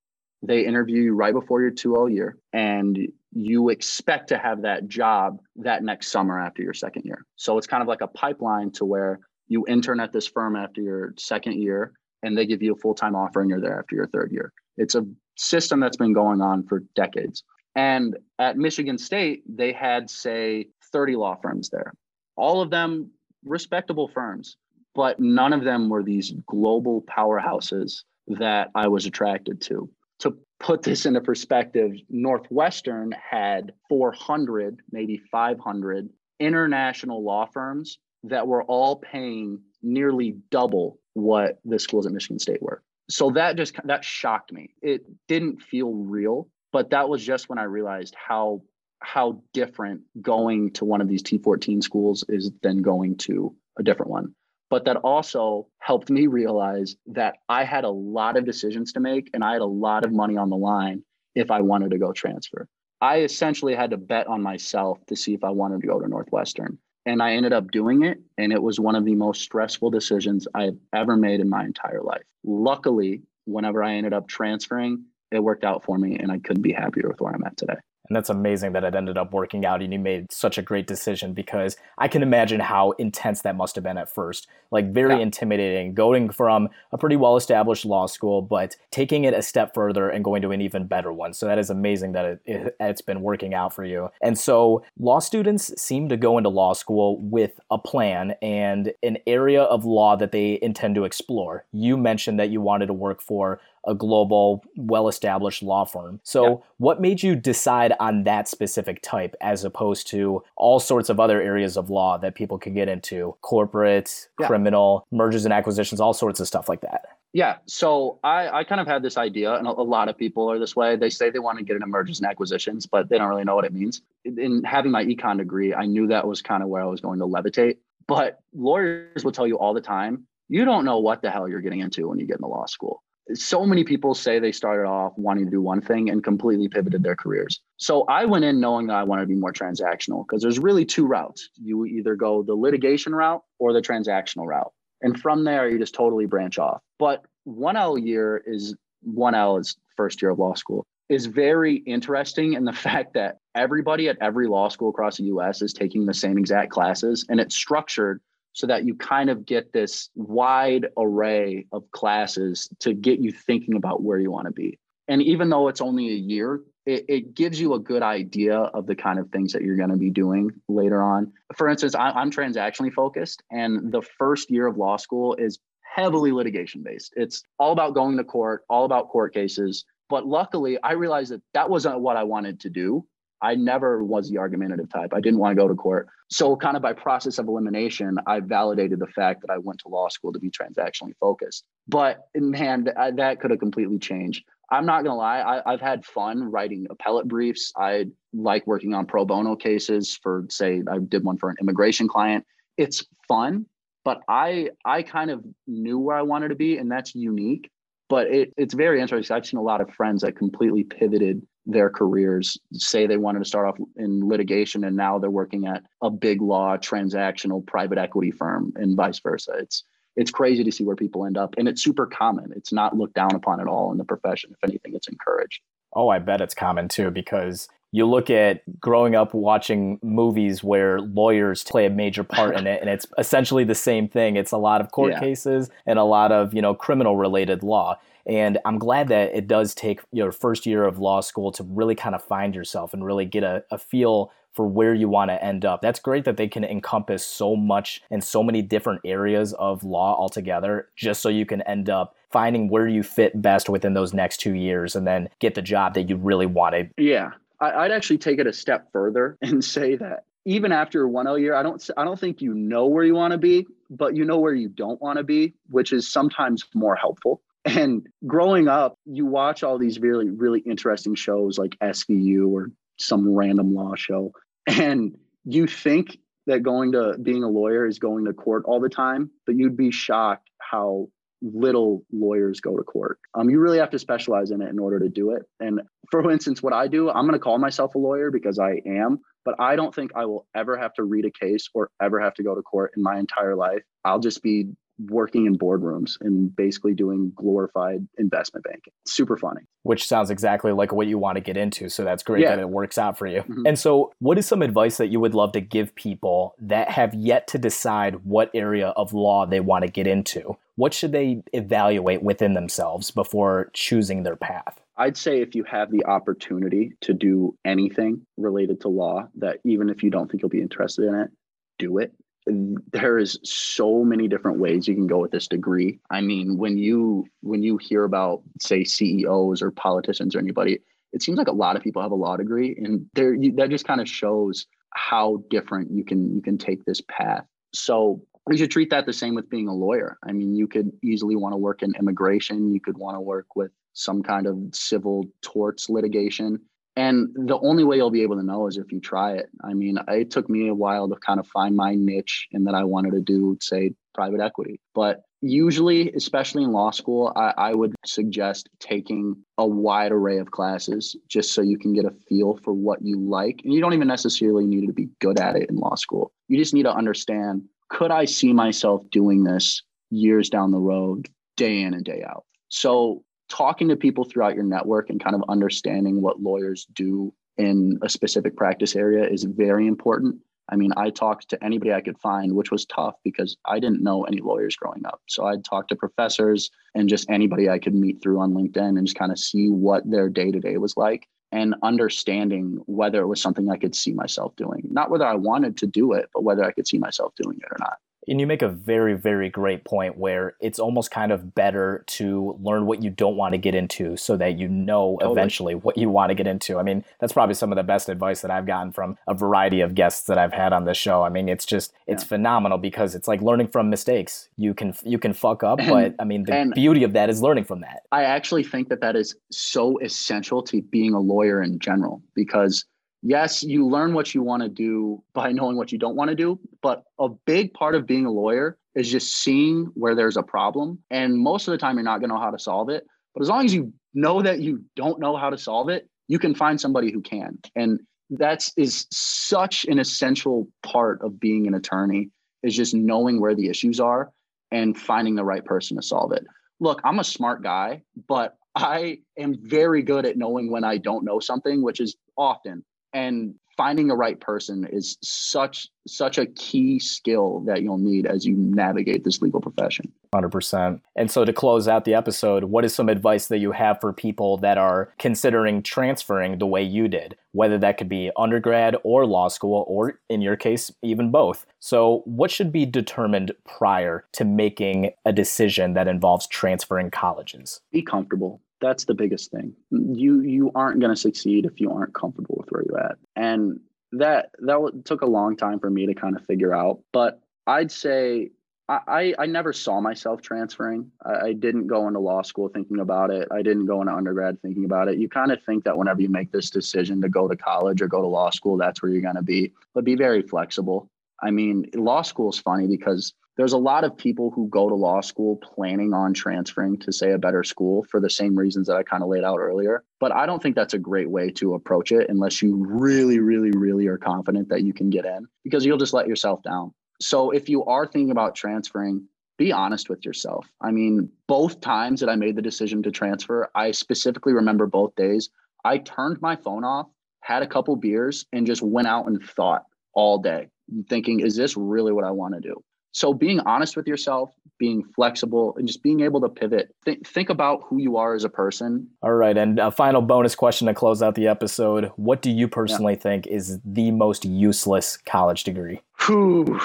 they 0.42 0.64
interview 0.64 1.02
you 1.02 1.14
right 1.14 1.34
before 1.34 1.60
your 1.60 1.70
2L 1.70 2.12
year, 2.12 2.38
and 2.52 2.98
you 3.32 3.68
expect 3.68 4.28
to 4.28 4.38
have 4.38 4.62
that 4.62 4.88
job 4.88 5.40
that 5.56 5.82
next 5.82 6.08
summer 6.08 6.40
after 6.40 6.62
your 6.62 6.74
second 6.74 7.04
year. 7.04 7.24
So 7.36 7.58
it's 7.58 7.66
kind 7.66 7.82
of 7.82 7.88
like 7.88 8.00
a 8.00 8.08
pipeline 8.08 8.70
to 8.72 8.84
where 8.84 9.20
you 9.48 9.64
intern 9.68 10.00
at 10.00 10.12
this 10.12 10.26
firm 10.26 10.56
after 10.56 10.80
your 10.80 11.14
second 11.18 11.62
year 11.62 11.92
and 12.22 12.37
they 12.37 12.46
give 12.46 12.62
you 12.62 12.72
a 12.72 12.76
full-time 12.76 13.14
offer 13.14 13.40
and 13.40 13.50
you're 13.50 13.61
there 13.61 13.78
after 13.78 13.96
your 13.96 14.06
third 14.08 14.30
year. 14.32 14.52
It's 14.76 14.94
a 14.94 15.06
system 15.37 15.80
that's 15.80 15.96
been 15.96 16.12
going 16.12 16.40
on 16.40 16.64
for 16.66 16.80
decades. 16.94 17.42
And 17.74 18.16
at 18.38 18.56
Michigan 18.56 18.98
State, 18.98 19.42
they 19.48 19.72
had 19.72 20.11
say 20.11 20.68
30 20.92 21.16
law 21.16 21.37
firms 21.40 21.70
there. 21.70 21.92
All 22.37 22.61
of 22.61 22.70
them 22.70 23.11
respectable 23.44 24.08
firms, 24.08 24.56
but 24.94 25.18
none 25.18 25.52
of 25.52 25.64
them 25.64 25.88
were 25.88 26.02
these 26.02 26.32
global 26.46 27.02
powerhouses 27.02 28.02
that 28.28 28.68
I 28.74 28.88
was 28.88 29.06
attracted 29.06 29.61
to. 29.62 29.90
To 30.20 30.37
put 30.61 30.82
this 30.82 31.06
into 31.06 31.20
perspective, 31.20 31.92
Northwestern 32.08 33.12
had 33.12 33.72
400, 33.88 34.80
maybe 34.92 35.20
500 35.30 36.08
international 36.38 37.24
law 37.24 37.46
firms 37.46 37.98
that 38.24 38.46
were 38.46 38.62
all 38.64 38.96
paying 38.96 39.61
nearly 39.83 40.37
double 40.51 40.99
what 41.14 41.61
the 41.64 41.79
schools 41.79 42.07
at 42.07 42.12
Michigan 42.12 42.38
State 42.38 42.62
were. 42.62 42.83
So 43.11 43.31
that 43.33 43.57
just 43.57 43.75
that 43.85 44.05
shocked 44.05 44.53
me. 44.53 44.75
It 44.81 45.05
didn't 45.29 45.61
feel 45.61 45.92
real, 45.92 46.49
but 46.73 46.90
that 46.90 47.09
was 47.09 47.25
just 47.25 47.49
when 47.49 47.59
I 47.59 47.64
realized 47.64 48.14
how 48.14 48.62
how 49.01 49.42
different 49.53 50.03
going 50.21 50.71
to 50.73 50.85
one 50.85 51.01
of 51.01 51.09
these 51.09 51.23
T14 51.23 51.83
schools 51.83 52.25
is 52.29 52.51
than 52.62 52.83
going 52.83 53.16
to 53.18 53.55
a 53.79 53.83
different 53.83 54.11
one. 54.11 54.35
But 54.71 54.87
that 54.87 54.97
also 54.99 55.66
helped 55.79 56.09
me 56.09 56.29
realize 56.29 56.97
that 57.09 57.37
I 57.49 57.64
had 57.64 57.85
a 57.85 57.90
lot 57.90 58.38
of 58.38 58.47
decisions 58.47 58.92
to 58.92 59.01
make 59.01 59.29
and 59.35 59.45
I 59.45 59.53
had 59.53 59.61
a 59.61 59.66
lot 59.66 60.05
of 60.05 60.12
money 60.12 60.37
on 60.37 60.49
the 60.49 60.57
line 60.57 61.03
if 61.35 61.51
I 61.51 61.61
wanted 61.61 61.90
to 61.90 61.99
go 61.99 62.12
transfer. 62.12 62.68
I 63.01 63.23
essentially 63.23 63.75
had 63.75 63.90
to 63.90 63.97
bet 63.97 64.29
on 64.29 64.42
myself 64.42 65.05
to 65.07 65.16
see 65.16 65.35
if 65.35 65.45
I 65.45 65.51
wanted 65.51 65.81
to 65.81 65.88
go 65.88 66.01
to 66.01 66.09
Northwestern. 66.09 66.79
And 67.04 67.22
I 67.22 67.34
ended 67.34 67.52
up 67.52 67.70
doing 67.70 68.04
it. 68.04 68.20
And 68.38 68.52
it 68.52 68.62
was 68.62 68.78
one 68.78 68.94
of 68.94 69.04
the 69.04 69.14
most 69.14 69.40
stressful 69.40 69.90
decisions 69.90 70.46
I've 70.54 70.78
ever 70.92 71.16
made 71.16 71.40
in 71.40 71.48
my 71.48 71.64
entire 71.64 72.02
life. 72.02 72.22
Luckily, 72.44 73.22
whenever 73.44 73.82
I 73.82 73.94
ended 73.94 74.12
up 74.12 74.28
transferring, 74.28 75.04
it 75.30 75.40
worked 75.42 75.64
out 75.64 75.84
for 75.84 75.98
me 75.98 76.16
and 76.18 76.30
I 76.30 76.38
couldn't 76.38 76.62
be 76.62 76.72
happier 76.72 77.08
with 77.08 77.20
where 77.20 77.34
I'm 77.34 77.44
at 77.44 77.56
today. 77.56 77.78
And 78.08 78.16
that's 78.16 78.30
amazing 78.30 78.72
that 78.72 78.84
it 78.84 78.94
ended 78.94 79.16
up 79.16 79.32
working 79.32 79.64
out 79.64 79.80
and 79.80 79.92
you 79.92 79.98
made 79.98 80.32
such 80.32 80.58
a 80.58 80.62
great 80.62 80.86
decision 80.86 81.32
because 81.34 81.76
I 81.98 82.08
can 82.08 82.22
imagine 82.22 82.60
how 82.60 82.92
intense 82.92 83.42
that 83.42 83.56
must 83.56 83.74
have 83.76 83.84
been 83.84 83.96
at 83.96 84.12
first. 84.12 84.48
Like, 84.70 84.92
very 84.92 85.16
yeah. 85.16 85.22
intimidating, 85.22 85.94
going 85.94 86.30
from 86.30 86.68
a 86.92 86.98
pretty 86.98 87.16
well 87.16 87.36
established 87.36 87.84
law 87.84 88.06
school, 88.06 88.42
but 88.42 88.76
taking 88.90 89.24
it 89.24 89.34
a 89.34 89.42
step 89.42 89.74
further 89.74 90.08
and 90.08 90.24
going 90.24 90.42
to 90.42 90.50
an 90.50 90.60
even 90.60 90.86
better 90.86 91.12
one. 91.12 91.32
So, 91.32 91.46
that 91.46 91.58
is 91.58 91.70
amazing 91.70 92.12
that 92.12 92.24
it, 92.24 92.40
it, 92.44 92.76
it's 92.80 93.02
been 93.02 93.22
working 93.22 93.54
out 93.54 93.74
for 93.74 93.84
you. 93.84 94.08
And 94.20 94.38
so, 94.38 94.84
law 94.98 95.20
students 95.20 95.72
seem 95.80 96.08
to 96.08 96.16
go 96.16 96.38
into 96.38 96.50
law 96.50 96.72
school 96.72 97.18
with 97.18 97.60
a 97.70 97.78
plan 97.78 98.34
and 98.42 98.92
an 99.02 99.18
area 99.26 99.62
of 99.62 99.84
law 99.84 100.16
that 100.16 100.32
they 100.32 100.58
intend 100.60 100.94
to 100.96 101.04
explore. 101.04 101.64
You 101.72 101.96
mentioned 101.96 102.38
that 102.40 102.50
you 102.50 102.60
wanted 102.60 102.86
to 102.86 102.94
work 102.94 103.20
for 103.20 103.60
a 103.87 103.95
global, 103.95 104.64
well 104.77 105.09
established 105.09 105.62
law 105.62 105.85
firm. 105.85 106.21
So, 106.23 106.49
yeah. 106.49 106.57
what 106.79 107.01
made 107.01 107.23
you 107.23 107.35
decide 107.35 107.95
on 108.01 108.25
that 108.25 108.49
specific 108.49 109.03
type 109.03 109.35
as 109.40 109.64
opposed 109.64 110.07
to 110.09 110.42
all 110.57 110.81
sorts 110.81 111.09
of 111.09 111.18
other 111.18 111.40
areas 111.40 111.77
of 111.77 111.90
law 111.90 112.18
that 112.18 112.35
people 112.35 112.59
could 112.59 112.75
get 112.75 112.88
into 112.88 113.37
corporate, 113.42 114.29
yeah. 114.38 114.47
criminal, 114.47 115.07
mergers 115.11 115.45
and 115.45 115.53
acquisitions, 115.53 116.01
all 116.01 116.14
sorts 116.14 116.40
of 116.40 116.47
stuff 116.47 116.68
like 116.68 116.81
that? 116.83 117.07
Yeah. 117.33 117.57
So 117.66 118.18
I, 118.23 118.49
I 118.61 118.64
kind 118.64 118.81
of 118.81 118.87
had 118.87 119.03
this 119.03 119.16
idea, 119.16 119.55
and 119.55 119.66
a, 119.66 119.71
a 119.71 119.83
lot 119.83 120.09
of 120.09 120.18
people 120.18 120.51
are 120.51 120.59
this 120.59 120.77
way. 120.77 120.97
They 120.97 121.11
say 121.11 121.31
they 121.31 121.38
want 121.38 121.59
to 121.59 121.64
get 121.64 121.75
into 121.75 121.87
mergers 121.87 122.21
and 122.21 122.29
acquisitions, 122.29 122.87
but 122.87 123.09
they 123.09 123.18
don't 123.18 123.29
really 123.29 123.45
know 123.45 123.55
what 123.55 123.64
it 123.64 123.73
means. 123.73 124.03
In 124.25 124.62
having 124.64 124.92
my 124.92 125.05
econ 125.05 125.38
degree, 125.38 125.75
I 125.75 125.87
knew 125.87 126.07
that 126.09 126.27
was 126.27 126.42
kind 126.42 126.62
of 126.62 126.68
where 126.68 126.83
I 126.83 126.87
was 126.87 127.01
going 127.01 127.18
to 127.21 127.27
levitate. 127.27 127.79
But 128.07 128.40
lawyers 128.53 129.25
will 129.25 129.33
tell 129.33 129.47
you 129.47 129.59
all 129.59 129.73
the 129.73 129.81
time, 129.81 130.27
you 130.49 130.64
don't 130.64 130.85
know 130.85 130.99
what 130.99 131.23
the 131.23 131.31
hell 131.31 131.49
you're 131.49 131.62
getting 131.62 131.81
into 131.81 132.09
when 132.09 132.18
you 132.18 132.27
get 132.27 132.37
into 132.37 132.49
law 132.49 132.66
school 132.66 133.03
so 133.35 133.64
many 133.64 133.85
people 133.85 134.14
say 134.14 134.38
they 134.38 134.52
started 134.52 134.87
off 134.87 135.12
wanting 135.16 135.44
to 135.44 135.50
do 135.50 135.61
one 135.61 135.80
thing 135.80 136.11
and 136.11 136.24
completely 136.24 136.68
pivoted 136.68 137.02
their 137.02 137.16
careers. 137.16 137.61
So 137.76 138.04
I 138.04 138.24
went 138.24 138.44
in 138.44 138.61
knowing 138.61 138.88
that 138.88 138.96
I 138.96 139.04
wanted 139.04 139.22
to 139.22 139.28
be 139.28 139.35
more 139.35 139.52
transactional 139.52 140.26
because 140.26 140.42
there's 140.42 140.58
really 140.58 140.85
two 140.85 141.06
routes. 141.06 141.48
You 141.54 141.87
either 141.87 142.16
go 142.16 142.42
the 142.42 142.54
litigation 142.54 143.14
route 143.14 143.42
or 143.58 143.72
the 143.72 143.80
transactional 143.80 144.46
route. 144.46 144.72
And 145.02 145.20
from 145.20 145.44
there, 145.44 145.68
you 145.68 145.78
just 145.78 145.94
totally 145.94 146.26
branch 146.26 146.58
off. 146.58 146.80
But 146.98 147.24
1L 147.46 148.04
year 148.04 148.42
is 148.46 148.74
1L 149.08 149.61
is 149.61 149.76
first 149.96 150.22
year 150.22 150.30
of 150.30 150.38
law 150.38 150.54
school 150.54 150.87
is 151.08 151.26
very 151.26 151.76
interesting 151.76 152.54
in 152.54 152.64
the 152.64 152.72
fact 152.87 153.14
that 153.14 153.38
everybody 153.54 154.08
at 154.08 154.16
every 154.20 154.46
law 154.46 154.68
school 154.68 154.90
across 154.90 155.18
the 155.18 155.24
US 155.24 155.62
is 155.62 155.72
taking 155.72 156.06
the 156.06 156.14
same 156.14 156.38
exact 156.38 156.70
classes 156.70 157.26
and 157.28 157.38
it's 157.38 157.54
structured 157.54 158.20
so 158.52 158.66
that 158.66 158.84
you 158.84 158.94
kind 158.94 159.30
of 159.30 159.46
get 159.46 159.72
this 159.72 160.10
wide 160.14 160.88
array 160.98 161.66
of 161.72 161.90
classes 161.90 162.68
to 162.80 162.92
get 162.92 163.18
you 163.20 163.32
thinking 163.32 163.74
about 163.74 164.02
where 164.02 164.18
you 164.18 164.30
want 164.30 164.46
to 164.46 164.52
be. 164.52 164.78
And 165.08 165.22
even 165.22 165.48
though 165.48 165.68
it's 165.68 165.80
only 165.80 166.08
a 166.08 166.16
year, 166.16 166.60
it, 166.86 167.04
it 167.08 167.34
gives 167.34 167.60
you 167.60 167.74
a 167.74 167.78
good 167.78 168.02
idea 168.02 168.56
of 168.56 168.86
the 168.86 168.94
kind 168.94 169.18
of 169.18 169.30
things 169.30 169.52
that 169.52 169.62
you're 169.62 169.76
going 169.76 169.90
to 169.90 169.96
be 169.96 170.10
doing 170.10 170.50
later 170.68 171.02
on. 171.02 171.32
For 171.56 171.68
instance, 171.68 171.94
I, 171.94 172.10
I'm 172.10 172.30
transactionally 172.30 172.92
focused, 172.92 173.42
and 173.50 173.92
the 173.92 174.02
first 174.02 174.50
year 174.50 174.66
of 174.66 174.76
law 174.76 174.96
school 174.96 175.34
is 175.34 175.58
heavily 175.82 176.32
litigation 176.32 176.82
based. 176.82 177.12
It's 177.16 177.42
all 177.58 177.72
about 177.72 177.94
going 177.94 178.16
to 178.16 178.24
court, 178.24 178.64
all 178.68 178.84
about 178.84 179.08
court 179.08 179.34
cases. 179.34 179.84
But 180.08 180.26
luckily, 180.26 180.78
I 180.82 180.92
realized 180.92 181.32
that 181.32 181.42
that 181.54 181.70
wasn't 181.70 182.00
what 182.00 182.16
I 182.16 182.24
wanted 182.24 182.60
to 182.60 182.70
do. 182.70 183.06
I 183.42 183.57
never 183.57 184.05
was 184.05 184.31
the 184.31 184.38
argumentative 184.38 184.88
type. 184.88 185.12
I 185.12 185.20
didn't 185.20 185.40
want 185.40 185.57
to 185.57 185.61
go 185.61 185.66
to 185.66 185.74
court. 185.74 186.09
So, 186.31 186.57
kind 186.57 186.76
of 186.76 186.83
by 186.83 186.92
process 186.92 187.38
of 187.38 187.48
elimination, 187.48 188.16
I 188.26 188.40
validated 188.40 189.00
the 189.00 189.09
fact 189.09 189.42
that 189.42 189.50
I 189.50 189.59
went 189.59 189.81
to 189.81 189.88
law 189.88 190.09
school 190.09 190.33
to 190.33 190.38
be 190.38 190.50
transactionally 190.50 191.14
focused. 191.20 191.64
But 191.88 192.20
man, 192.35 192.85
that, 192.85 193.16
that 193.16 193.40
could 193.40 193.50
have 193.50 193.61
completely 193.61 193.98
changed. 193.98 194.44
I'm 194.70 194.87
not 194.87 195.05
going 195.05 195.12
to 195.12 195.18
lie, 195.18 195.61
I, 195.66 195.72
have 195.72 195.83
had 195.83 196.07
fun 196.07 196.50
writing 196.50 196.87
appellate 196.88 197.28
briefs. 197.28 197.72
I 197.76 198.07
like 198.33 198.66
working 198.66 198.94
on 198.94 199.05
pro 199.05 199.26
bono 199.26 199.55
cases 199.55 200.18
for, 200.22 200.46
say, 200.48 200.83
I 200.90 200.96
did 200.98 201.24
one 201.24 201.37
for 201.37 201.50
an 201.50 201.57
immigration 201.61 202.09
client. 202.09 202.46
It's 202.78 203.05
fun, 203.28 203.66
but 204.05 204.20
I 204.28 204.70
I 204.85 205.02
kind 205.02 205.31
of 205.31 205.44
knew 205.66 205.98
where 205.98 206.16
I 206.16 206.22
wanted 206.22 206.48
to 206.48 206.55
be, 206.55 206.78
and 206.78 206.90
that's 206.90 207.14
unique. 207.14 207.70
But 208.09 208.28
it, 208.28 208.52
it's 208.57 208.74
very 208.74 209.00
interesting. 209.00 209.37
I've 209.37 209.46
seen 209.46 209.59
a 209.59 209.62
lot 209.62 209.81
of 209.81 209.90
friends 209.90 210.22
that 210.22 210.37
completely 210.37 210.85
pivoted 210.85 211.42
their 211.66 211.90
careers. 211.90 212.59
Say 212.72 213.07
they 213.07 213.16
wanted 213.16 213.40
to 213.40 213.44
start 213.44 213.66
off 213.66 213.79
in 213.96 214.29
litigation 214.29 214.85
and 214.85 214.96
now 214.96 215.18
they're 215.18 215.31
working 215.31 215.66
at 215.66 215.83
a 216.03 216.11
big 216.11 216.42
law 216.42 216.77
transactional 216.77 217.64
private 217.66 217.98
equity 217.98 218.31
firm 218.31 218.72
and 218.77 218.96
vice 218.96 219.20
versa. 219.20 219.53
It's 219.59 219.85
it's 220.14 220.31
crazy 220.31 220.62
to 220.62 220.70
see 220.70 220.85
where 220.85 220.96
people 220.96 221.25
end 221.25 221.38
up 221.38 221.55
and 221.57 221.68
it's 221.68 221.83
super 221.83 222.07
common. 222.07 222.53
It's 222.55 222.72
not 222.72 222.96
looked 222.96 223.14
down 223.14 223.35
upon 223.35 223.61
at 223.61 223.66
all 223.66 223.92
in 223.92 223.98
the 223.98 224.05
profession. 224.05 224.51
If 224.53 224.68
anything 224.68 224.94
it's 224.94 225.09
encouraged. 225.09 225.62
Oh 225.94 226.09
i 226.09 226.18
bet 226.18 226.40
it's 226.40 226.55
common 226.55 226.88
too 226.88 227.11
because 227.11 227.68
you 227.94 228.07
look 228.07 228.31
at 228.31 228.62
growing 228.81 229.14
up 229.14 229.35
watching 229.35 230.01
movies 230.03 230.64
where 230.64 230.98
lawyers 231.01 231.62
play 231.62 231.85
a 231.85 231.90
major 231.90 232.25
part 232.25 232.57
in 232.57 232.66
it 232.66 232.81
and 232.81 232.88
it's 232.88 233.07
essentially 233.18 233.64
the 233.64 233.75
same 233.75 234.09
thing. 234.09 234.37
It's 234.37 234.53
a 234.53 234.57
lot 234.57 234.81
of 234.81 234.90
court 234.90 235.12
yeah. 235.12 235.20
cases 235.20 235.70
and 235.87 235.98
a 235.98 236.05
lot 236.05 236.33
of 236.33 236.55
you 236.55 236.62
know 236.62 236.75
criminal 236.75 237.16
related 237.16 237.62
law 237.62 237.98
and 238.26 238.58
I'm 238.64 238.78
glad 238.78 239.08
that 239.08 239.35
it 239.35 239.46
does 239.46 239.74
take 239.74 240.00
your 240.12 240.32
first 240.32 240.66
year 240.66 240.85
of 240.85 240.98
law 240.98 241.20
school 241.20 241.52
to 241.52 241.64
really 241.64 241.94
kind 241.94 242.14
of 242.14 242.22
find 242.22 242.54
yourself 242.54 242.94
and 242.94 243.04
really 243.04 243.24
get 243.24 243.42
a, 243.42 243.64
a 243.70 243.78
feel 243.78 244.32
for 244.52 244.66
where 244.66 244.94
you 244.94 245.08
want 245.08 245.30
to 245.30 245.42
end 245.42 245.64
up. 245.64 245.80
That's 245.80 245.98
great 245.98 246.24
that 246.24 246.37
they 246.37 246.48
can 246.48 246.62
encompass 246.62 247.24
so 247.24 247.56
much 247.56 248.02
and 248.11 248.22
so 248.22 248.42
many 248.42 248.61
different 248.62 249.00
areas 249.04 249.54
of 249.54 249.82
law 249.82 250.14
altogether, 250.16 250.88
just 250.94 251.22
so 251.22 251.28
you 251.28 251.46
can 251.46 251.62
end 251.62 251.88
up 251.88 252.14
finding 252.30 252.68
where 252.68 252.87
you 252.87 253.02
fit 253.02 253.40
best 253.40 253.68
within 253.68 253.94
those 253.94 254.12
next 254.12 254.38
two 254.38 254.54
years 254.54 254.94
and 254.94 255.06
then 255.06 255.28
get 255.38 255.54
the 255.54 255.62
job 255.62 255.94
that 255.94 256.08
you 256.08 256.16
really 256.16 256.46
wanted. 256.46 256.90
Yeah. 256.98 257.32
I'd 257.61 257.92
actually 257.92 258.18
take 258.18 258.40
it 258.40 258.46
a 258.46 258.52
step 258.52 258.90
further 258.92 259.38
and 259.42 259.64
say 259.64 259.96
that 259.96 260.24
even 260.44 260.72
after 260.72 261.06
one 261.06 261.26
L 261.26 261.38
year, 261.38 261.54
I 261.54 261.62
don't 261.62 261.88
I 261.96 262.04
don't 262.04 262.18
think 262.18 262.42
you 262.42 262.52
know 262.54 262.87
where 262.87 263.04
you 263.04 263.14
want 263.14 263.32
to 263.32 263.38
be, 263.38 263.66
but 263.90 264.16
you 264.16 264.24
know 264.24 264.38
where 264.38 264.54
you 264.54 264.68
don't 264.68 265.00
want 265.00 265.18
to 265.18 265.22
be, 265.24 265.54
which 265.70 265.92
is 265.92 266.11
sometimes 266.11 266.64
more 266.74 266.96
helpful. 266.96 267.40
And 267.64 268.07
growing 268.27 268.68
up, 268.68 268.96
you 269.05 269.27
watch 269.27 269.62
all 269.62 269.79
these 269.79 270.01
really, 270.01 270.29
really 270.29 270.61
interesting 270.61 271.14
shows 271.14 271.59
like 271.59 271.77
SVU 271.81 272.48
or 272.48 272.70
some 272.98 273.35
random 273.35 273.75
law 273.75 273.94
show, 273.94 274.33
and 274.66 275.16
you 275.44 275.66
think 275.66 276.18
that 276.46 276.62
going 276.62 276.92
to 276.92 277.16
being 277.22 277.44
a 277.44 277.48
lawyer 277.48 277.87
is 277.87 277.98
going 277.98 278.25
to 278.25 278.33
court 278.33 278.64
all 278.66 278.81
the 278.81 278.88
time, 278.88 279.31
but 279.46 279.57
you'd 279.57 279.77
be 279.77 279.90
shocked 279.90 280.51
how 280.59 281.09
little 281.40 282.05
lawyers 282.12 282.61
go 282.61 282.77
to 282.77 282.83
court. 282.83 283.18
Um, 283.35 283.51
you 283.51 283.59
really 283.59 283.79
have 283.79 283.90
to 283.90 283.98
specialize 283.98 284.51
in 284.51 284.62
it 284.62 284.68
in 284.68 284.79
order 284.79 285.01
to 285.01 285.09
do 285.09 285.33
it. 285.33 285.42
And 285.59 285.83
for 286.11 286.31
instance, 286.31 286.62
what 286.62 286.72
I 286.72 286.87
do, 286.87 287.11
I'm 287.11 287.27
going 287.27 287.33
to 287.33 287.38
call 287.38 287.59
myself 287.59 287.94
a 287.94 287.98
lawyer 287.98 288.31
because 288.31 288.59
I 288.59 288.81
am, 288.87 289.20
but 289.44 289.57
I 289.59 289.77
don't 289.77 289.94
think 289.94 290.12
I 290.14 290.27
will 290.27 290.46
ever 290.55 290.77
have 290.77 290.94
to 290.94 291.03
read 291.03 291.25
a 291.25 291.31
case 291.31 291.68
or 291.75 291.90
ever 292.01 292.20
have 292.20 292.35
to 292.35 292.42
go 292.42 292.55
to 292.55 292.62
court 292.62 292.92
in 292.96 293.03
my 293.03 293.18
entire 293.18 293.57
life. 293.57 293.83
I'll 294.05 294.20
just 294.20 294.42
be 294.42 294.68
working 294.98 295.46
in 295.46 295.59
boardrooms 295.59 296.12
and 296.20 296.55
basically 296.55 296.94
doing 296.94 297.33
glorified 297.35 298.07
investment 298.18 298.64
banking. 298.64 298.92
Super 299.07 299.37
funny. 299.37 299.62
Which 299.83 300.07
sounds 300.07 300.31
exactly 300.31 300.72
like 300.72 300.92
what 300.92 301.07
you 301.07 301.18
want 301.18 301.37
to 301.37 301.40
get 301.40 301.57
into. 301.57 301.88
So 301.88 302.05
that's 302.05 302.22
great 302.22 302.42
yeah. 302.42 302.50
that 302.50 302.61
it 302.61 302.68
works 302.68 302.98
out 302.98 303.18
for 303.18 303.26
you. 303.26 303.40
Mm-hmm. 303.40 303.66
And 303.66 303.78
so, 303.78 304.12
what 304.18 304.38
is 304.38 304.46
some 304.46 304.62
advice 304.62 304.98
that 304.98 305.09
you 305.09 305.20
would 305.20 305.35
love 305.35 305.52
to 305.52 305.61
give 305.61 305.94
people 305.94 306.55
that 306.61 306.90
have 306.90 307.14
yet 307.14 307.48
to 307.48 307.59
decide 307.59 308.24
what 308.24 308.50
area 308.55 308.88
of 308.88 309.12
law 309.12 309.46
they 309.46 309.61
want 309.61 309.85
to 309.85 309.90
get 309.90 310.07
into? 310.07 310.57
What 310.76 310.94
should 310.94 311.12
they 311.12 311.42
evaluate 311.52 312.22
within 312.22 312.55
themselves 312.55 313.11
before 313.11 313.70
choosing 313.72 314.22
their 314.22 314.37
path? 314.37 314.81
I'd 314.96 315.16
say 315.16 315.40
if 315.40 315.55
you 315.55 315.64
have 315.64 315.90
the 315.90 316.05
opportunity 316.05 316.92
to 317.02 317.14
do 317.14 317.57
anything 317.64 318.26
related 318.37 318.83
to 318.83 318.88
law, 318.88 319.28
that 319.37 319.59
even 319.64 319.88
if 319.88 320.02
you 320.02 320.11
don't 320.11 320.31
think 320.31 320.42
you'll 320.42 320.50
be 320.50 320.61
interested 320.61 321.07
in 321.09 321.14
it, 321.14 321.31
do 321.78 321.98
it 321.98 322.12
there 322.46 323.18
is 323.18 323.38
so 323.44 324.05
many 324.05 324.28
different 324.28 324.59
ways 324.59 324.88
you 324.88 324.94
can 324.94 325.07
go 325.07 325.18
with 325.18 325.31
this 325.31 325.48
degree. 325.48 325.98
I 326.11 326.20
mean 326.20 326.59
when 326.59 326.76
you 326.76 327.26
when 327.40 327.62
you 327.62 327.76
hear 327.78 328.05
about 328.05 328.42
say 328.61 328.85
ceos 328.85 329.62
or 329.62 329.70
politicians 329.70 330.35
or 330.35 330.38
anybody 330.38 330.81
it 331.12 331.22
seems 331.22 331.38
like 331.38 331.48
a 331.48 331.52
lot 331.52 331.76
of 331.76 331.83
people 331.83 332.02
have 332.02 332.11
a 332.11 332.16
law 332.16 332.37
degree 332.37 332.74
and 332.78 333.07
there 333.14 333.37
that 333.57 333.70
just 333.70 333.87
kind 333.87 334.00
of 334.00 334.09
shows 334.09 334.66
how 334.94 335.42
different 335.50 335.90
you 335.92 336.05
can 336.05 336.35
you 336.35 336.42
can 336.42 336.59
take 336.59 336.85
this 336.85 337.00
path. 337.02 337.44
So 337.74 338.22
you 338.50 338.57
should 338.57 338.70
treat 338.70 338.90
that 338.90 339.07
the 339.07 339.12
same 339.12 339.35
with 339.35 339.48
being 339.48 339.68
a 339.68 339.74
lawyer. 339.74 340.18
I 340.26 340.33
mean 340.33 340.55
you 340.55 340.66
could 340.66 340.90
easily 341.02 341.37
want 341.37 341.52
to 341.52 341.59
work 341.59 341.83
in 341.83 341.94
immigration. 341.98 342.72
You 342.72 342.81
could 342.81 342.98
want 342.98 343.16
to 343.16 343.20
work 343.20 343.55
with 343.55 343.70
some 343.92 344.22
kind 344.22 344.46
of 344.46 344.59
civil 344.72 345.26
torts 345.42 345.88
litigation 345.88 346.61
and 346.96 347.28
the 347.35 347.59
only 347.61 347.85
way 347.85 347.96
you'll 347.96 348.11
be 348.11 348.22
able 348.22 348.37
to 348.37 348.42
know 348.42 348.66
is 348.66 348.76
if 348.76 348.92
you 348.92 349.00
try 349.00 349.33
it. 349.33 349.48
I 349.64 349.72
mean, 349.72 349.98
it 350.09 350.31
took 350.31 350.50
me 350.50 350.68
a 350.68 350.74
while 350.74 351.09
to 351.09 351.16
kind 351.16 351.40
of 351.40 351.46
find 351.46 351.74
my 351.74 351.94
niche 351.94 352.48
and 352.52 352.66
that 352.66 352.74
I 352.74 352.85
wanted 352.85 353.12
to 353.12 353.20
do, 353.20 353.57
say, 353.61 353.94
private 354.14 354.40
equity. 354.40 354.78
But 354.94 355.22
usually, 355.40 356.12
especially 356.12 356.64
in 356.64 356.72
law 356.72 356.90
school, 356.90 357.33
I, 357.35 357.55
I, 357.57 357.74
would 357.74 357.94
suggest 358.05 358.68
taking 358.78 359.37
a 359.57 359.66
wide 359.66 360.12
array 360.12 360.38
of 360.38 360.50
classes 360.50 361.16
just 361.28 361.55
so 361.55 361.62
you 361.62 361.78
can 361.78 361.94
get 361.94 362.05
a 362.05 362.11
feel 362.28 362.59
for 362.62 362.74
what 362.74 363.00
you 363.02 363.18
like. 363.18 363.62
And 363.64 363.72
you 363.72 363.81
don't 363.81 363.94
even 363.94 364.09
necessarily 364.09 364.66
need 364.66 364.87
to 364.87 364.92
be 364.92 365.09
good 365.20 365.40
at 365.40 365.57
it 365.57 365.70
in 365.70 365.76
law 365.76 365.94
school. 365.94 366.31
You 366.48 366.59
just 366.59 366.74
need 366.74 366.85
to 366.85 366.94
understand 366.94 367.62
could 367.88 368.11
I 368.11 368.24
see 368.26 368.52
myself 368.52 369.02
doing 369.11 369.44
this 369.44 369.83
years 370.11 370.48
down 370.48 370.70
the 370.70 370.78
road, 370.78 371.28
day 371.57 371.81
in 371.83 371.94
and 371.94 372.05
day 372.05 372.22
out? 372.26 372.44
So 372.68 373.22
talking 373.52 373.88
to 373.88 373.96
people 373.96 374.24
throughout 374.24 374.54
your 374.54 374.64
network 374.64 375.10
and 375.10 375.22
kind 375.22 375.36
of 375.36 375.44
understanding 375.48 376.22
what 376.22 376.40
lawyers 376.40 376.86
do 376.94 377.32
in 377.58 377.98
a 378.02 378.08
specific 378.08 378.56
practice 378.56 378.96
area 378.96 379.28
is 379.28 379.44
very 379.44 379.86
important. 379.86 380.36
I 380.70 380.76
mean, 380.76 380.92
I 380.96 381.10
talked 381.10 381.50
to 381.50 381.62
anybody 381.62 381.92
I 381.92 382.00
could 382.00 382.18
find, 382.18 382.54
which 382.54 382.70
was 382.70 382.86
tough 382.86 383.16
because 383.22 383.58
I 383.66 383.78
didn't 383.78 384.02
know 384.02 384.24
any 384.24 384.40
lawyers 384.40 384.74
growing 384.74 385.04
up. 385.04 385.20
So 385.28 385.44
I'd 385.44 385.64
talk 385.64 385.88
to 385.88 385.96
professors 385.96 386.70
and 386.94 387.10
just 387.10 387.28
anybody 387.28 387.68
I 387.68 387.78
could 387.78 387.94
meet 387.94 388.22
through 388.22 388.40
on 388.40 388.54
LinkedIn 388.54 388.96
and 388.96 389.06
just 389.06 389.18
kind 389.18 389.32
of 389.32 389.38
see 389.38 389.68
what 389.68 390.10
their 390.10 390.30
day 390.30 390.50
to 390.50 390.60
day 390.60 390.78
was 390.78 390.96
like 390.96 391.28
and 391.50 391.74
understanding 391.82 392.80
whether 392.86 393.20
it 393.20 393.26
was 393.26 393.42
something 393.42 393.70
I 393.70 393.76
could 393.76 393.94
see 393.94 394.14
myself 394.14 394.56
doing. 394.56 394.88
Not 394.90 395.10
whether 395.10 395.26
I 395.26 395.34
wanted 395.34 395.76
to 395.78 395.86
do 395.86 396.14
it, 396.14 396.30
but 396.32 396.42
whether 396.42 396.64
I 396.64 396.72
could 396.72 396.88
see 396.88 396.98
myself 396.98 397.34
doing 397.36 397.58
it 397.58 397.70
or 397.70 397.76
not. 397.78 397.98
And 398.28 398.40
you 398.40 398.46
make 398.46 398.62
a 398.62 398.68
very, 398.68 399.14
very 399.14 399.48
great 399.48 399.85
point 399.85 400.16
where 400.16 400.54
it's 400.61 400.78
almost 400.78 401.11
kind 401.11 401.32
of 401.32 401.54
better 401.54 402.04
to 402.06 402.56
learn 402.61 402.87
what 402.87 403.02
you 403.02 403.11
don't 403.11 403.37
want 403.37 403.52
to 403.52 403.58
get 403.58 403.74
into 403.74 404.16
so 404.16 404.37
that 404.37 404.58
you 404.58 404.68
know 404.68 405.18
totally. 405.20 405.32
eventually 405.32 405.74
what 405.74 405.98
you 405.98 406.08
want 406.08 406.30
to 406.30 406.35
get 406.35 406.46
into. 406.46 406.78
I 406.78 406.82
mean, 406.82 407.04
that's 407.20 407.32
probably 407.32 407.54
some 407.54 407.72
of 407.72 407.76
the 407.76 407.82
best 407.82 408.08
advice 408.08 408.42
that 408.42 408.50
I've 408.50 408.66
gotten 408.66 408.92
from 408.92 409.18
a 409.26 409.35
variety 409.35 409.80
of 409.80 409.94
guests 409.94 410.26
that 410.26 410.38
I've 410.38 410.52
had 410.52 410.72
on 410.72 410.85
this 410.85 410.96
show. 410.96 411.22
I 411.22 411.30
mean, 411.30 411.48
it's 411.48 411.66
just 411.66 411.92
it's 412.06 412.22
yeah. 412.22 412.28
phenomenal 412.28 412.78
because 412.78 413.14
it's 413.14 413.26
like 413.26 413.42
learning 413.42 413.68
from 413.68 413.90
mistakes. 413.90 414.48
You 414.56 414.74
can 414.74 414.94
you 415.04 415.18
can 415.18 415.32
fuck 415.32 415.62
up, 415.62 415.80
and, 415.80 415.88
but 415.90 416.14
I 416.20 416.24
mean, 416.24 416.44
the 416.44 416.72
beauty 416.74 417.04
of 417.04 417.14
that 417.14 417.28
is 417.28 417.42
learning 417.42 417.64
from 417.64 417.80
that. 417.80 418.02
I 418.12 418.24
actually 418.24 418.64
think 418.64 418.88
that 418.88 419.00
that 419.00 419.16
is 419.16 419.35
so 419.50 419.98
essential 419.98 420.62
to 420.64 420.80
being 420.82 421.14
a 421.14 421.20
lawyer 421.20 421.62
in 421.62 421.78
general 421.78 422.22
because 422.35 422.85
yes, 423.22 423.62
you 423.62 423.88
learn 423.88 424.14
what 424.14 424.35
you 424.35 424.42
want 424.42 424.62
to 424.62 424.68
do 424.68 425.22
by 425.32 425.52
knowing 425.52 425.76
what 425.76 425.92
you 425.92 425.98
don't 425.98 426.16
want 426.16 426.30
to 426.30 426.35
do. 426.35 426.58
But 426.82 427.04
a 427.18 427.28
big 427.28 427.72
part 427.72 427.94
of 427.94 428.06
being 428.06 428.26
a 428.26 428.30
lawyer 428.30 428.76
is 428.94 429.11
just 429.11 429.37
seeing 429.37 429.87
where 429.94 430.14
there's 430.14 430.37
a 430.37 430.42
problem. 430.42 430.98
And 431.11 431.38
most 431.38 431.68
of 431.68 431.72
the 431.72 431.78
time, 431.78 431.96
you're 431.96 432.04
not 432.04 432.18
going 432.18 432.28
to 432.28 432.35
know 432.35 432.40
how 432.40 432.50
to 432.50 432.58
solve 432.58 432.88
it. 432.90 433.06
But 433.35 433.42
as 433.42 433.48
long 433.48 433.64
as 433.64 433.72
you 433.72 433.92
know 434.12 434.42
that 434.42 434.61
you 434.61 434.85
don't 434.96 435.20
know 435.20 435.37
how 435.37 435.50
to 435.50 435.56
solve 435.56 435.88
it, 435.88 436.08
you 436.28 436.38
can 436.38 436.54
find 436.54 436.80
somebody 436.80 437.11
who 437.12 437.22
can. 437.22 437.58
And 437.74 438.00
that's 438.30 438.72
is 438.76 439.06
such 439.11 439.85
an 439.87 439.98
essential 439.98 440.68
part 440.82 441.20
of 441.22 441.38
being 441.38 441.66
an 441.66 441.74
attorney 441.74 442.30
is 442.62 442.76
just 442.76 442.94
knowing 442.94 443.40
where 443.40 443.54
the 443.54 443.68
issues 443.68 444.00
are 444.00 444.30
and 444.70 444.96
finding 444.96 445.35
the 445.35 445.44
right 445.44 445.64
person 445.64 445.96
to 445.96 446.02
solve 446.02 446.32
it. 446.32 446.44
Look, 446.80 447.00
I'm 447.04 447.18
a 447.18 447.24
smart 447.24 447.62
guy, 447.62 448.02
but 448.28 448.56
I 448.74 449.18
am 449.38 449.56
very 449.61 450.02
good 450.02 450.24
at 450.24 450.38
knowing 450.38 450.70
when 450.70 450.85
I 450.85 450.96
don't 450.96 451.24
know 451.24 451.40
something, 451.40 451.82
which 451.82 452.00
is 452.00 452.16
often 452.37 452.85
and 453.12 453.55
finding 453.77 454.09
the 454.09 454.14
right 454.14 454.38
person 454.40 454.87
is 454.90 455.16
such 455.22 455.88
such 456.07 456.37
a 456.37 456.46
key 456.46 456.98
skill 456.98 457.61
that 457.61 457.83
you'll 457.83 457.98
need 457.98 458.27
as 458.27 458.44
you 458.44 458.57
navigate 458.57 459.25
this 459.25 459.40
legal 459.40 459.61
profession. 459.61 460.12
100% 460.35 461.01
and 461.16 461.31
so 461.31 461.44
to 461.44 461.53
close 461.53 461.87
out 461.87 462.05
the 462.05 462.14
episode 462.14 462.64
what 462.64 462.85
is 462.85 462.94
some 462.94 463.09
advice 463.09 463.48
that 463.48 463.59
you 463.59 463.72
have 463.72 464.01
for 464.01 464.12
people 464.12 464.57
that 464.57 464.79
are 464.79 465.12
considering 465.18 465.83
transferring 465.83 466.59
the 466.59 466.66
way 466.66 466.83
you 466.83 467.07
did 467.07 467.37
whether 467.53 467.77
that 467.79 467.98
could 467.98 468.09
be 468.09 468.31
undergrad 468.37 468.96
or 469.05 469.27
law 469.27 469.48
school 469.48 469.85
or 469.87 470.18
in 470.29 470.40
your 470.40 470.57
case 470.57 470.90
even 471.03 471.31
both? 471.31 471.66
So 471.81 472.22
what 472.25 472.51
should 472.51 472.72
be 472.72 472.87
determined 472.87 473.53
prior 473.64 474.25
to 474.33 474.44
making 474.44 475.11
a 475.25 475.33
decision 475.33 475.92
that 475.94 476.09
involves 476.09 476.46
transferring 476.46 477.11
colleges? 477.11 477.81
Be 477.92 478.03
comfortable 478.03 478.61
that's 478.83 479.07
the 479.07 479.14
biggest 479.14 479.51
thing 479.51 479.75
you 479.90 480.40
you 480.40 480.71
aren't 480.75 481.01
going 481.01 481.12
to 481.12 481.21
succeed 481.21 481.64
if 481.64 481.81
you 481.81 481.90
aren't 481.90 482.12
comfortable 482.12 482.57
with 482.59 482.68
where 482.71 482.85
you're 482.87 483.01
at 483.01 483.16
and 483.35 483.81
that 484.12 484.51
that 484.59 485.03
took 485.07 485.23
a 485.23 485.27
long 485.27 485.57
time 485.57 485.79
for 485.79 485.88
me 485.88 486.07
to 486.07 486.14
kind 486.14 486.37
of 486.37 486.45
figure 486.45 486.75
out 486.75 487.01
but 487.12 487.40
i'd 487.66 487.90
say 487.90 488.51
I, 488.88 489.35
I 489.38 489.47
never 489.47 489.73
saw 489.73 490.01
myself 490.01 490.42
transferring. 490.42 491.12
I, 491.25 491.47
I 491.47 491.53
didn't 491.53 491.87
go 491.87 492.09
into 492.09 492.21
law 492.21 492.42
school 492.42 492.68
thinking 492.68 492.99
about 492.99 493.31
it. 493.31 493.49
I 493.51 493.62
didn't 493.62 493.87
go 493.87 494.01
into 494.03 494.12
undergrad 494.12 494.61
thinking 494.61 494.85
about 494.85 495.09
it. 495.09 495.18
You 495.18 495.29
kind 495.29 495.53
of 495.53 495.62
think 495.62 495.85
that 495.85 495.97
whenever 495.97 496.21
you 496.21 496.29
make 496.29 496.53
this 496.53 496.68
decision 496.68 497.23
to 497.23 497.29
go 497.29 497.49
to 497.49 497.57
college 497.57 498.03
or 498.03 498.09
go 498.09 498.21
to 498.21 498.27
law 498.27 498.51
school, 498.51 498.77
that's 498.77 499.01
where 499.01 499.11
you're 499.11 499.23
going 499.23 499.37
to 499.37 499.42
be. 499.42 499.73
But 499.95 500.05
be 500.05 500.16
very 500.16 500.42
flexible. 500.42 501.09
I 501.40 501.53
mean, 501.53 501.87
law 501.95 502.23
school 502.23 502.51
is 502.51 502.59
funny 502.59 502.87
because 502.87 503.33
there's 503.56 503.74
a 503.74 503.78
lot 503.78 504.04
of 504.04 504.16
people 504.16 504.50
who 504.50 504.68
go 504.68 504.88
to 504.88 504.94
law 504.94 505.20
school 505.20 505.56
planning 505.56 506.14
on 506.14 506.32
transferring 506.32 506.98
to 507.00 507.12
say 507.12 507.32
a 507.32 507.38
better 507.38 507.62
school 507.62 508.04
for 508.10 508.18
the 508.20 508.30
same 508.30 508.58
reasons 508.58 508.86
that 508.86 508.96
I 508.96 509.02
kind 509.02 509.22
of 509.22 509.28
laid 509.28 509.44
out 509.44 509.58
earlier. 509.58 510.04
But 510.20 510.32
I 510.32 510.46
don't 510.46 510.62
think 510.62 510.74
that's 510.74 510.94
a 510.94 510.98
great 510.98 511.30
way 511.30 511.50
to 511.52 511.74
approach 511.74 512.12
it 512.12 512.30
unless 512.30 512.62
you 512.62 512.82
really, 512.88 513.40
really, 513.40 513.70
really 513.70 514.06
are 514.06 514.16
confident 514.16 514.68
that 514.70 514.82
you 514.82 514.94
can 514.94 515.10
get 515.10 515.26
in 515.26 515.46
because 515.64 515.84
you'll 515.84 515.98
just 515.98 516.14
let 516.14 516.28
yourself 516.28 516.62
down. 516.62 516.94
So 517.20 517.50
if 517.50 517.68
you 517.68 517.84
are 517.84 518.06
thinking 518.06 518.30
about 518.30 518.54
transferring, 518.54 519.26
be 519.58 519.70
honest 519.70 520.08
with 520.08 520.24
yourself. 520.24 520.66
I 520.80 520.90
mean, 520.90 521.30
both 521.46 521.80
times 521.80 522.20
that 522.20 522.30
I 522.30 522.36
made 522.36 522.56
the 522.56 522.62
decision 522.62 523.02
to 523.02 523.10
transfer, 523.10 523.70
I 523.74 523.90
specifically 523.90 524.54
remember 524.54 524.86
both 524.86 525.14
days. 525.14 525.50
I 525.84 525.98
turned 525.98 526.40
my 526.40 526.56
phone 526.56 526.84
off, 526.84 527.08
had 527.40 527.62
a 527.62 527.66
couple 527.66 527.94
beers, 527.96 528.46
and 528.52 528.66
just 528.66 528.82
went 528.82 529.08
out 529.08 529.26
and 529.26 529.42
thought 529.42 529.84
all 530.14 530.38
day, 530.38 530.68
thinking, 531.08 531.40
is 531.40 531.54
this 531.54 531.76
really 531.76 532.12
what 532.12 532.24
I 532.24 532.30
want 532.30 532.54
to 532.54 532.60
do? 532.60 532.82
So 533.12 533.35
being 533.35 533.61
honest 533.61 533.96
with 533.96 534.07
yourself, 534.07 534.53
being 534.79 535.05
flexible, 535.14 535.75
and 535.77 535.87
just 535.87 536.03
being 536.03 536.20
able 536.20 536.40
to 536.40 536.48
pivot. 536.48 536.92
Think, 537.05 537.27
think 537.27 537.51
about 537.51 537.85
who 537.85 537.98
you 537.98 538.16
are 538.16 538.35
as 538.35 538.42
a 538.42 538.48
person. 538.48 539.07
All 539.22 539.35
right, 539.35 539.57
and 539.57 539.79
a 539.79 539.92
final 539.92 540.22
bonus 540.22 540.57
question 540.57 540.88
to 540.88 540.94
close 540.94 541.22
out 541.22 541.37
the 541.37 541.46
episode: 541.46 542.11
What 542.16 542.42
do 542.42 542.51
you 542.51 542.66
personally 542.66 543.12
yeah. 543.12 543.20
think 543.20 543.46
is 543.46 543.79
the 543.85 544.11
most 544.11 544.44
useless 544.44 545.16
college 545.18 545.62
degree? 545.62 546.01
Whew, 546.27 546.81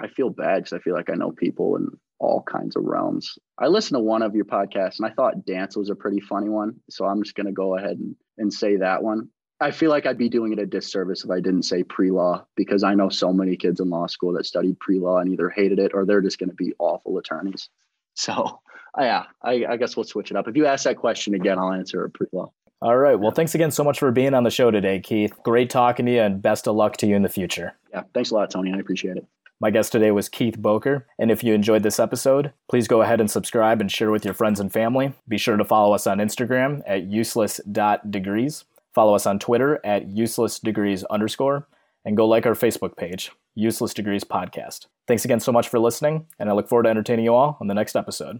I 0.00 0.08
feel 0.08 0.30
bad 0.30 0.64
because 0.64 0.72
I 0.72 0.80
feel 0.80 0.94
like 0.94 1.08
I 1.08 1.14
know 1.14 1.30
people 1.30 1.76
in 1.76 1.88
all 2.18 2.42
kinds 2.42 2.76
of 2.76 2.84
realms. 2.84 3.38
I 3.58 3.66
listened 3.66 3.96
to 3.96 4.02
one 4.02 4.22
of 4.22 4.34
your 4.34 4.44
podcasts 4.44 4.98
and 4.98 5.06
I 5.06 5.10
thought 5.10 5.44
dance 5.44 5.76
was 5.76 5.90
a 5.90 5.94
pretty 5.94 6.20
funny 6.20 6.48
one, 6.48 6.74
so 6.90 7.04
I'm 7.04 7.22
just 7.22 7.36
going 7.36 7.46
to 7.46 7.52
go 7.52 7.76
ahead 7.76 7.98
and, 7.98 8.16
and 8.38 8.52
say 8.52 8.76
that 8.76 9.02
one. 9.02 9.28
I 9.60 9.70
feel 9.70 9.90
like 9.90 10.04
I'd 10.04 10.18
be 10.18 10.28
doing 10.28 10.52
it 10.52 10.58
a 10.58 10.66
disservice 10.66 11.24
if 11.24 11.30
I 11.30 11.40
didn't 11.40 11.62
say 11.62 11.82
pre 11.82 12.10
law 12.10 12.44
because 12.56 12.82
I 12.82 12.94
know 12.94 13.08
so 13.08 13.32
many 13.32 13.56
kids 13.56 13.80
in 13.80 13.88
law 13.88 14.06
school 14.06 14.32
that 14.34 14.44
studied 14.44 14.78
pre 14.78 14.98
law 14.98 15.18
and 15.18 15.32
either 15.32 15.48
hated 15.48 15.78
it 15.78 15.92
or 15.94 16.04
they're 16.04 16.20
just 16.20 16.38
going 16.38 16.50
to 16.50 16.54
be 16.54 16.74
awful 16.78 17.16
attorneys. 17.18 17.70
So, 18.14 18.60
yeah, 18.98 19.24
I, 19.42 19.64
I, 19.66 19.76
guess 19.76 19.96
we'll 19.96 20.04
switch 20.04 20.30
it 20.30 20.36
up. 20.36 20.46
If 20.46 20.56
you 20.56 20.66
ask 20.66 20.84
that 20.84 20.96
question 20.96 21.34
again, 21.34 21.58
I'll 21.58 21.72
answer 21.72 22.04
a 22.04 22.10
pre 22.10 22.26
law. 22.32 22.52
All 22.82 22.96
right. 22.96 23.18
Well, 23.18 23.30
thanks 23.30 23.54
again 23.54 23.70
so 23.70 23.82
much 23.82 23.98
for 23.98 24.10
being 24.10 24.34
on 24.34 24.44
the 24.44 24.50
show 24.50 24.70
today, 24.70 25.00
Keith. 25.00 25.32
Great 25.42 25.70
talking 25.70 26.04
to 26.06 26.12
you, 26.12 26.20
and 26.20 26.42
best 26.42 26.68
of 26.68 26.76
luck 26.76 26.98
to 26.98 27.06
you 27.06 27.16
in 27.16 27.22
the 27.22 27.28
future. 27.30 27.74
Yeah, 27.90 28.02
thanks 28.12 28.30
a 28.30 28.34
lot, 28.34 28.50
Tony. 28.50 28.74
I 28.74 28.78
appreciate 28.78 29.16
it. 29.16 29.26
My 29.58 29.70
guest 29.70 29.92
today 29.92 30.10
was 30.10 30.28
Keith 30.28 30.58
Boker. 30.58 31.06
And 31.18 31.30
if 31.30 31.42
you 31.42 31.54
enjoyed 31.54 31.82
this 31.82 31.98
episode, 31.98 32.52
please 32.68 32.86
go 32.86 33.00
ahead 33.00 33.20
and 33.20 33.30
subscribe 33.30 33.80
and 33.80 33.90
share 33.90 34.10
with 34.10 34.22
your 34.22 34.34
friends 34.34 34.60
and 34.60 34.70
family. 34.70 35.14
Be 35.26 35.38
sure 35.38 35.56
to 35.56 35.64
follow 35.64 35.94
us 35.94 36.06
on 36.06 36.18
Instagram 36.18 36.82
at 36.86 37.04
useless.degrees. 37.04 38.64
Follow 38.96 39.14
us 39.14 39.26
on 39.26 39.38
Twitter 39.38 39.78
at 39.84 40.08
uselessdegrees 40.08 41.04
underscore. 41.10 41.68
And 42.06 42.16
go 42.16 42.26
like 42.26 42.46
our 42.46 42.54
Facebook 42.54 42.96
page, 42.96 43.30
Useless 43.54 43.92
Degrees 43.92 44.24
Podcast. 44.24 44.86
Thanks 45.06 45.26
again 45.26 45.40
so 45.40 45.52
much 45.52 45.68
for 45.68 45.78
listening, 45.78 46.26
and 46.38 46.48
I 46.48 46.54
look 46.54 46.66
forward 46.66 46.84
to 46.84 46.88
entertaining 46.88 47.26
you 47.26 47.34
all 47.34 47.58
on 47.60 47.66
the 47.66 47.74
next 47.74 47.94
episode. 47.94 48.34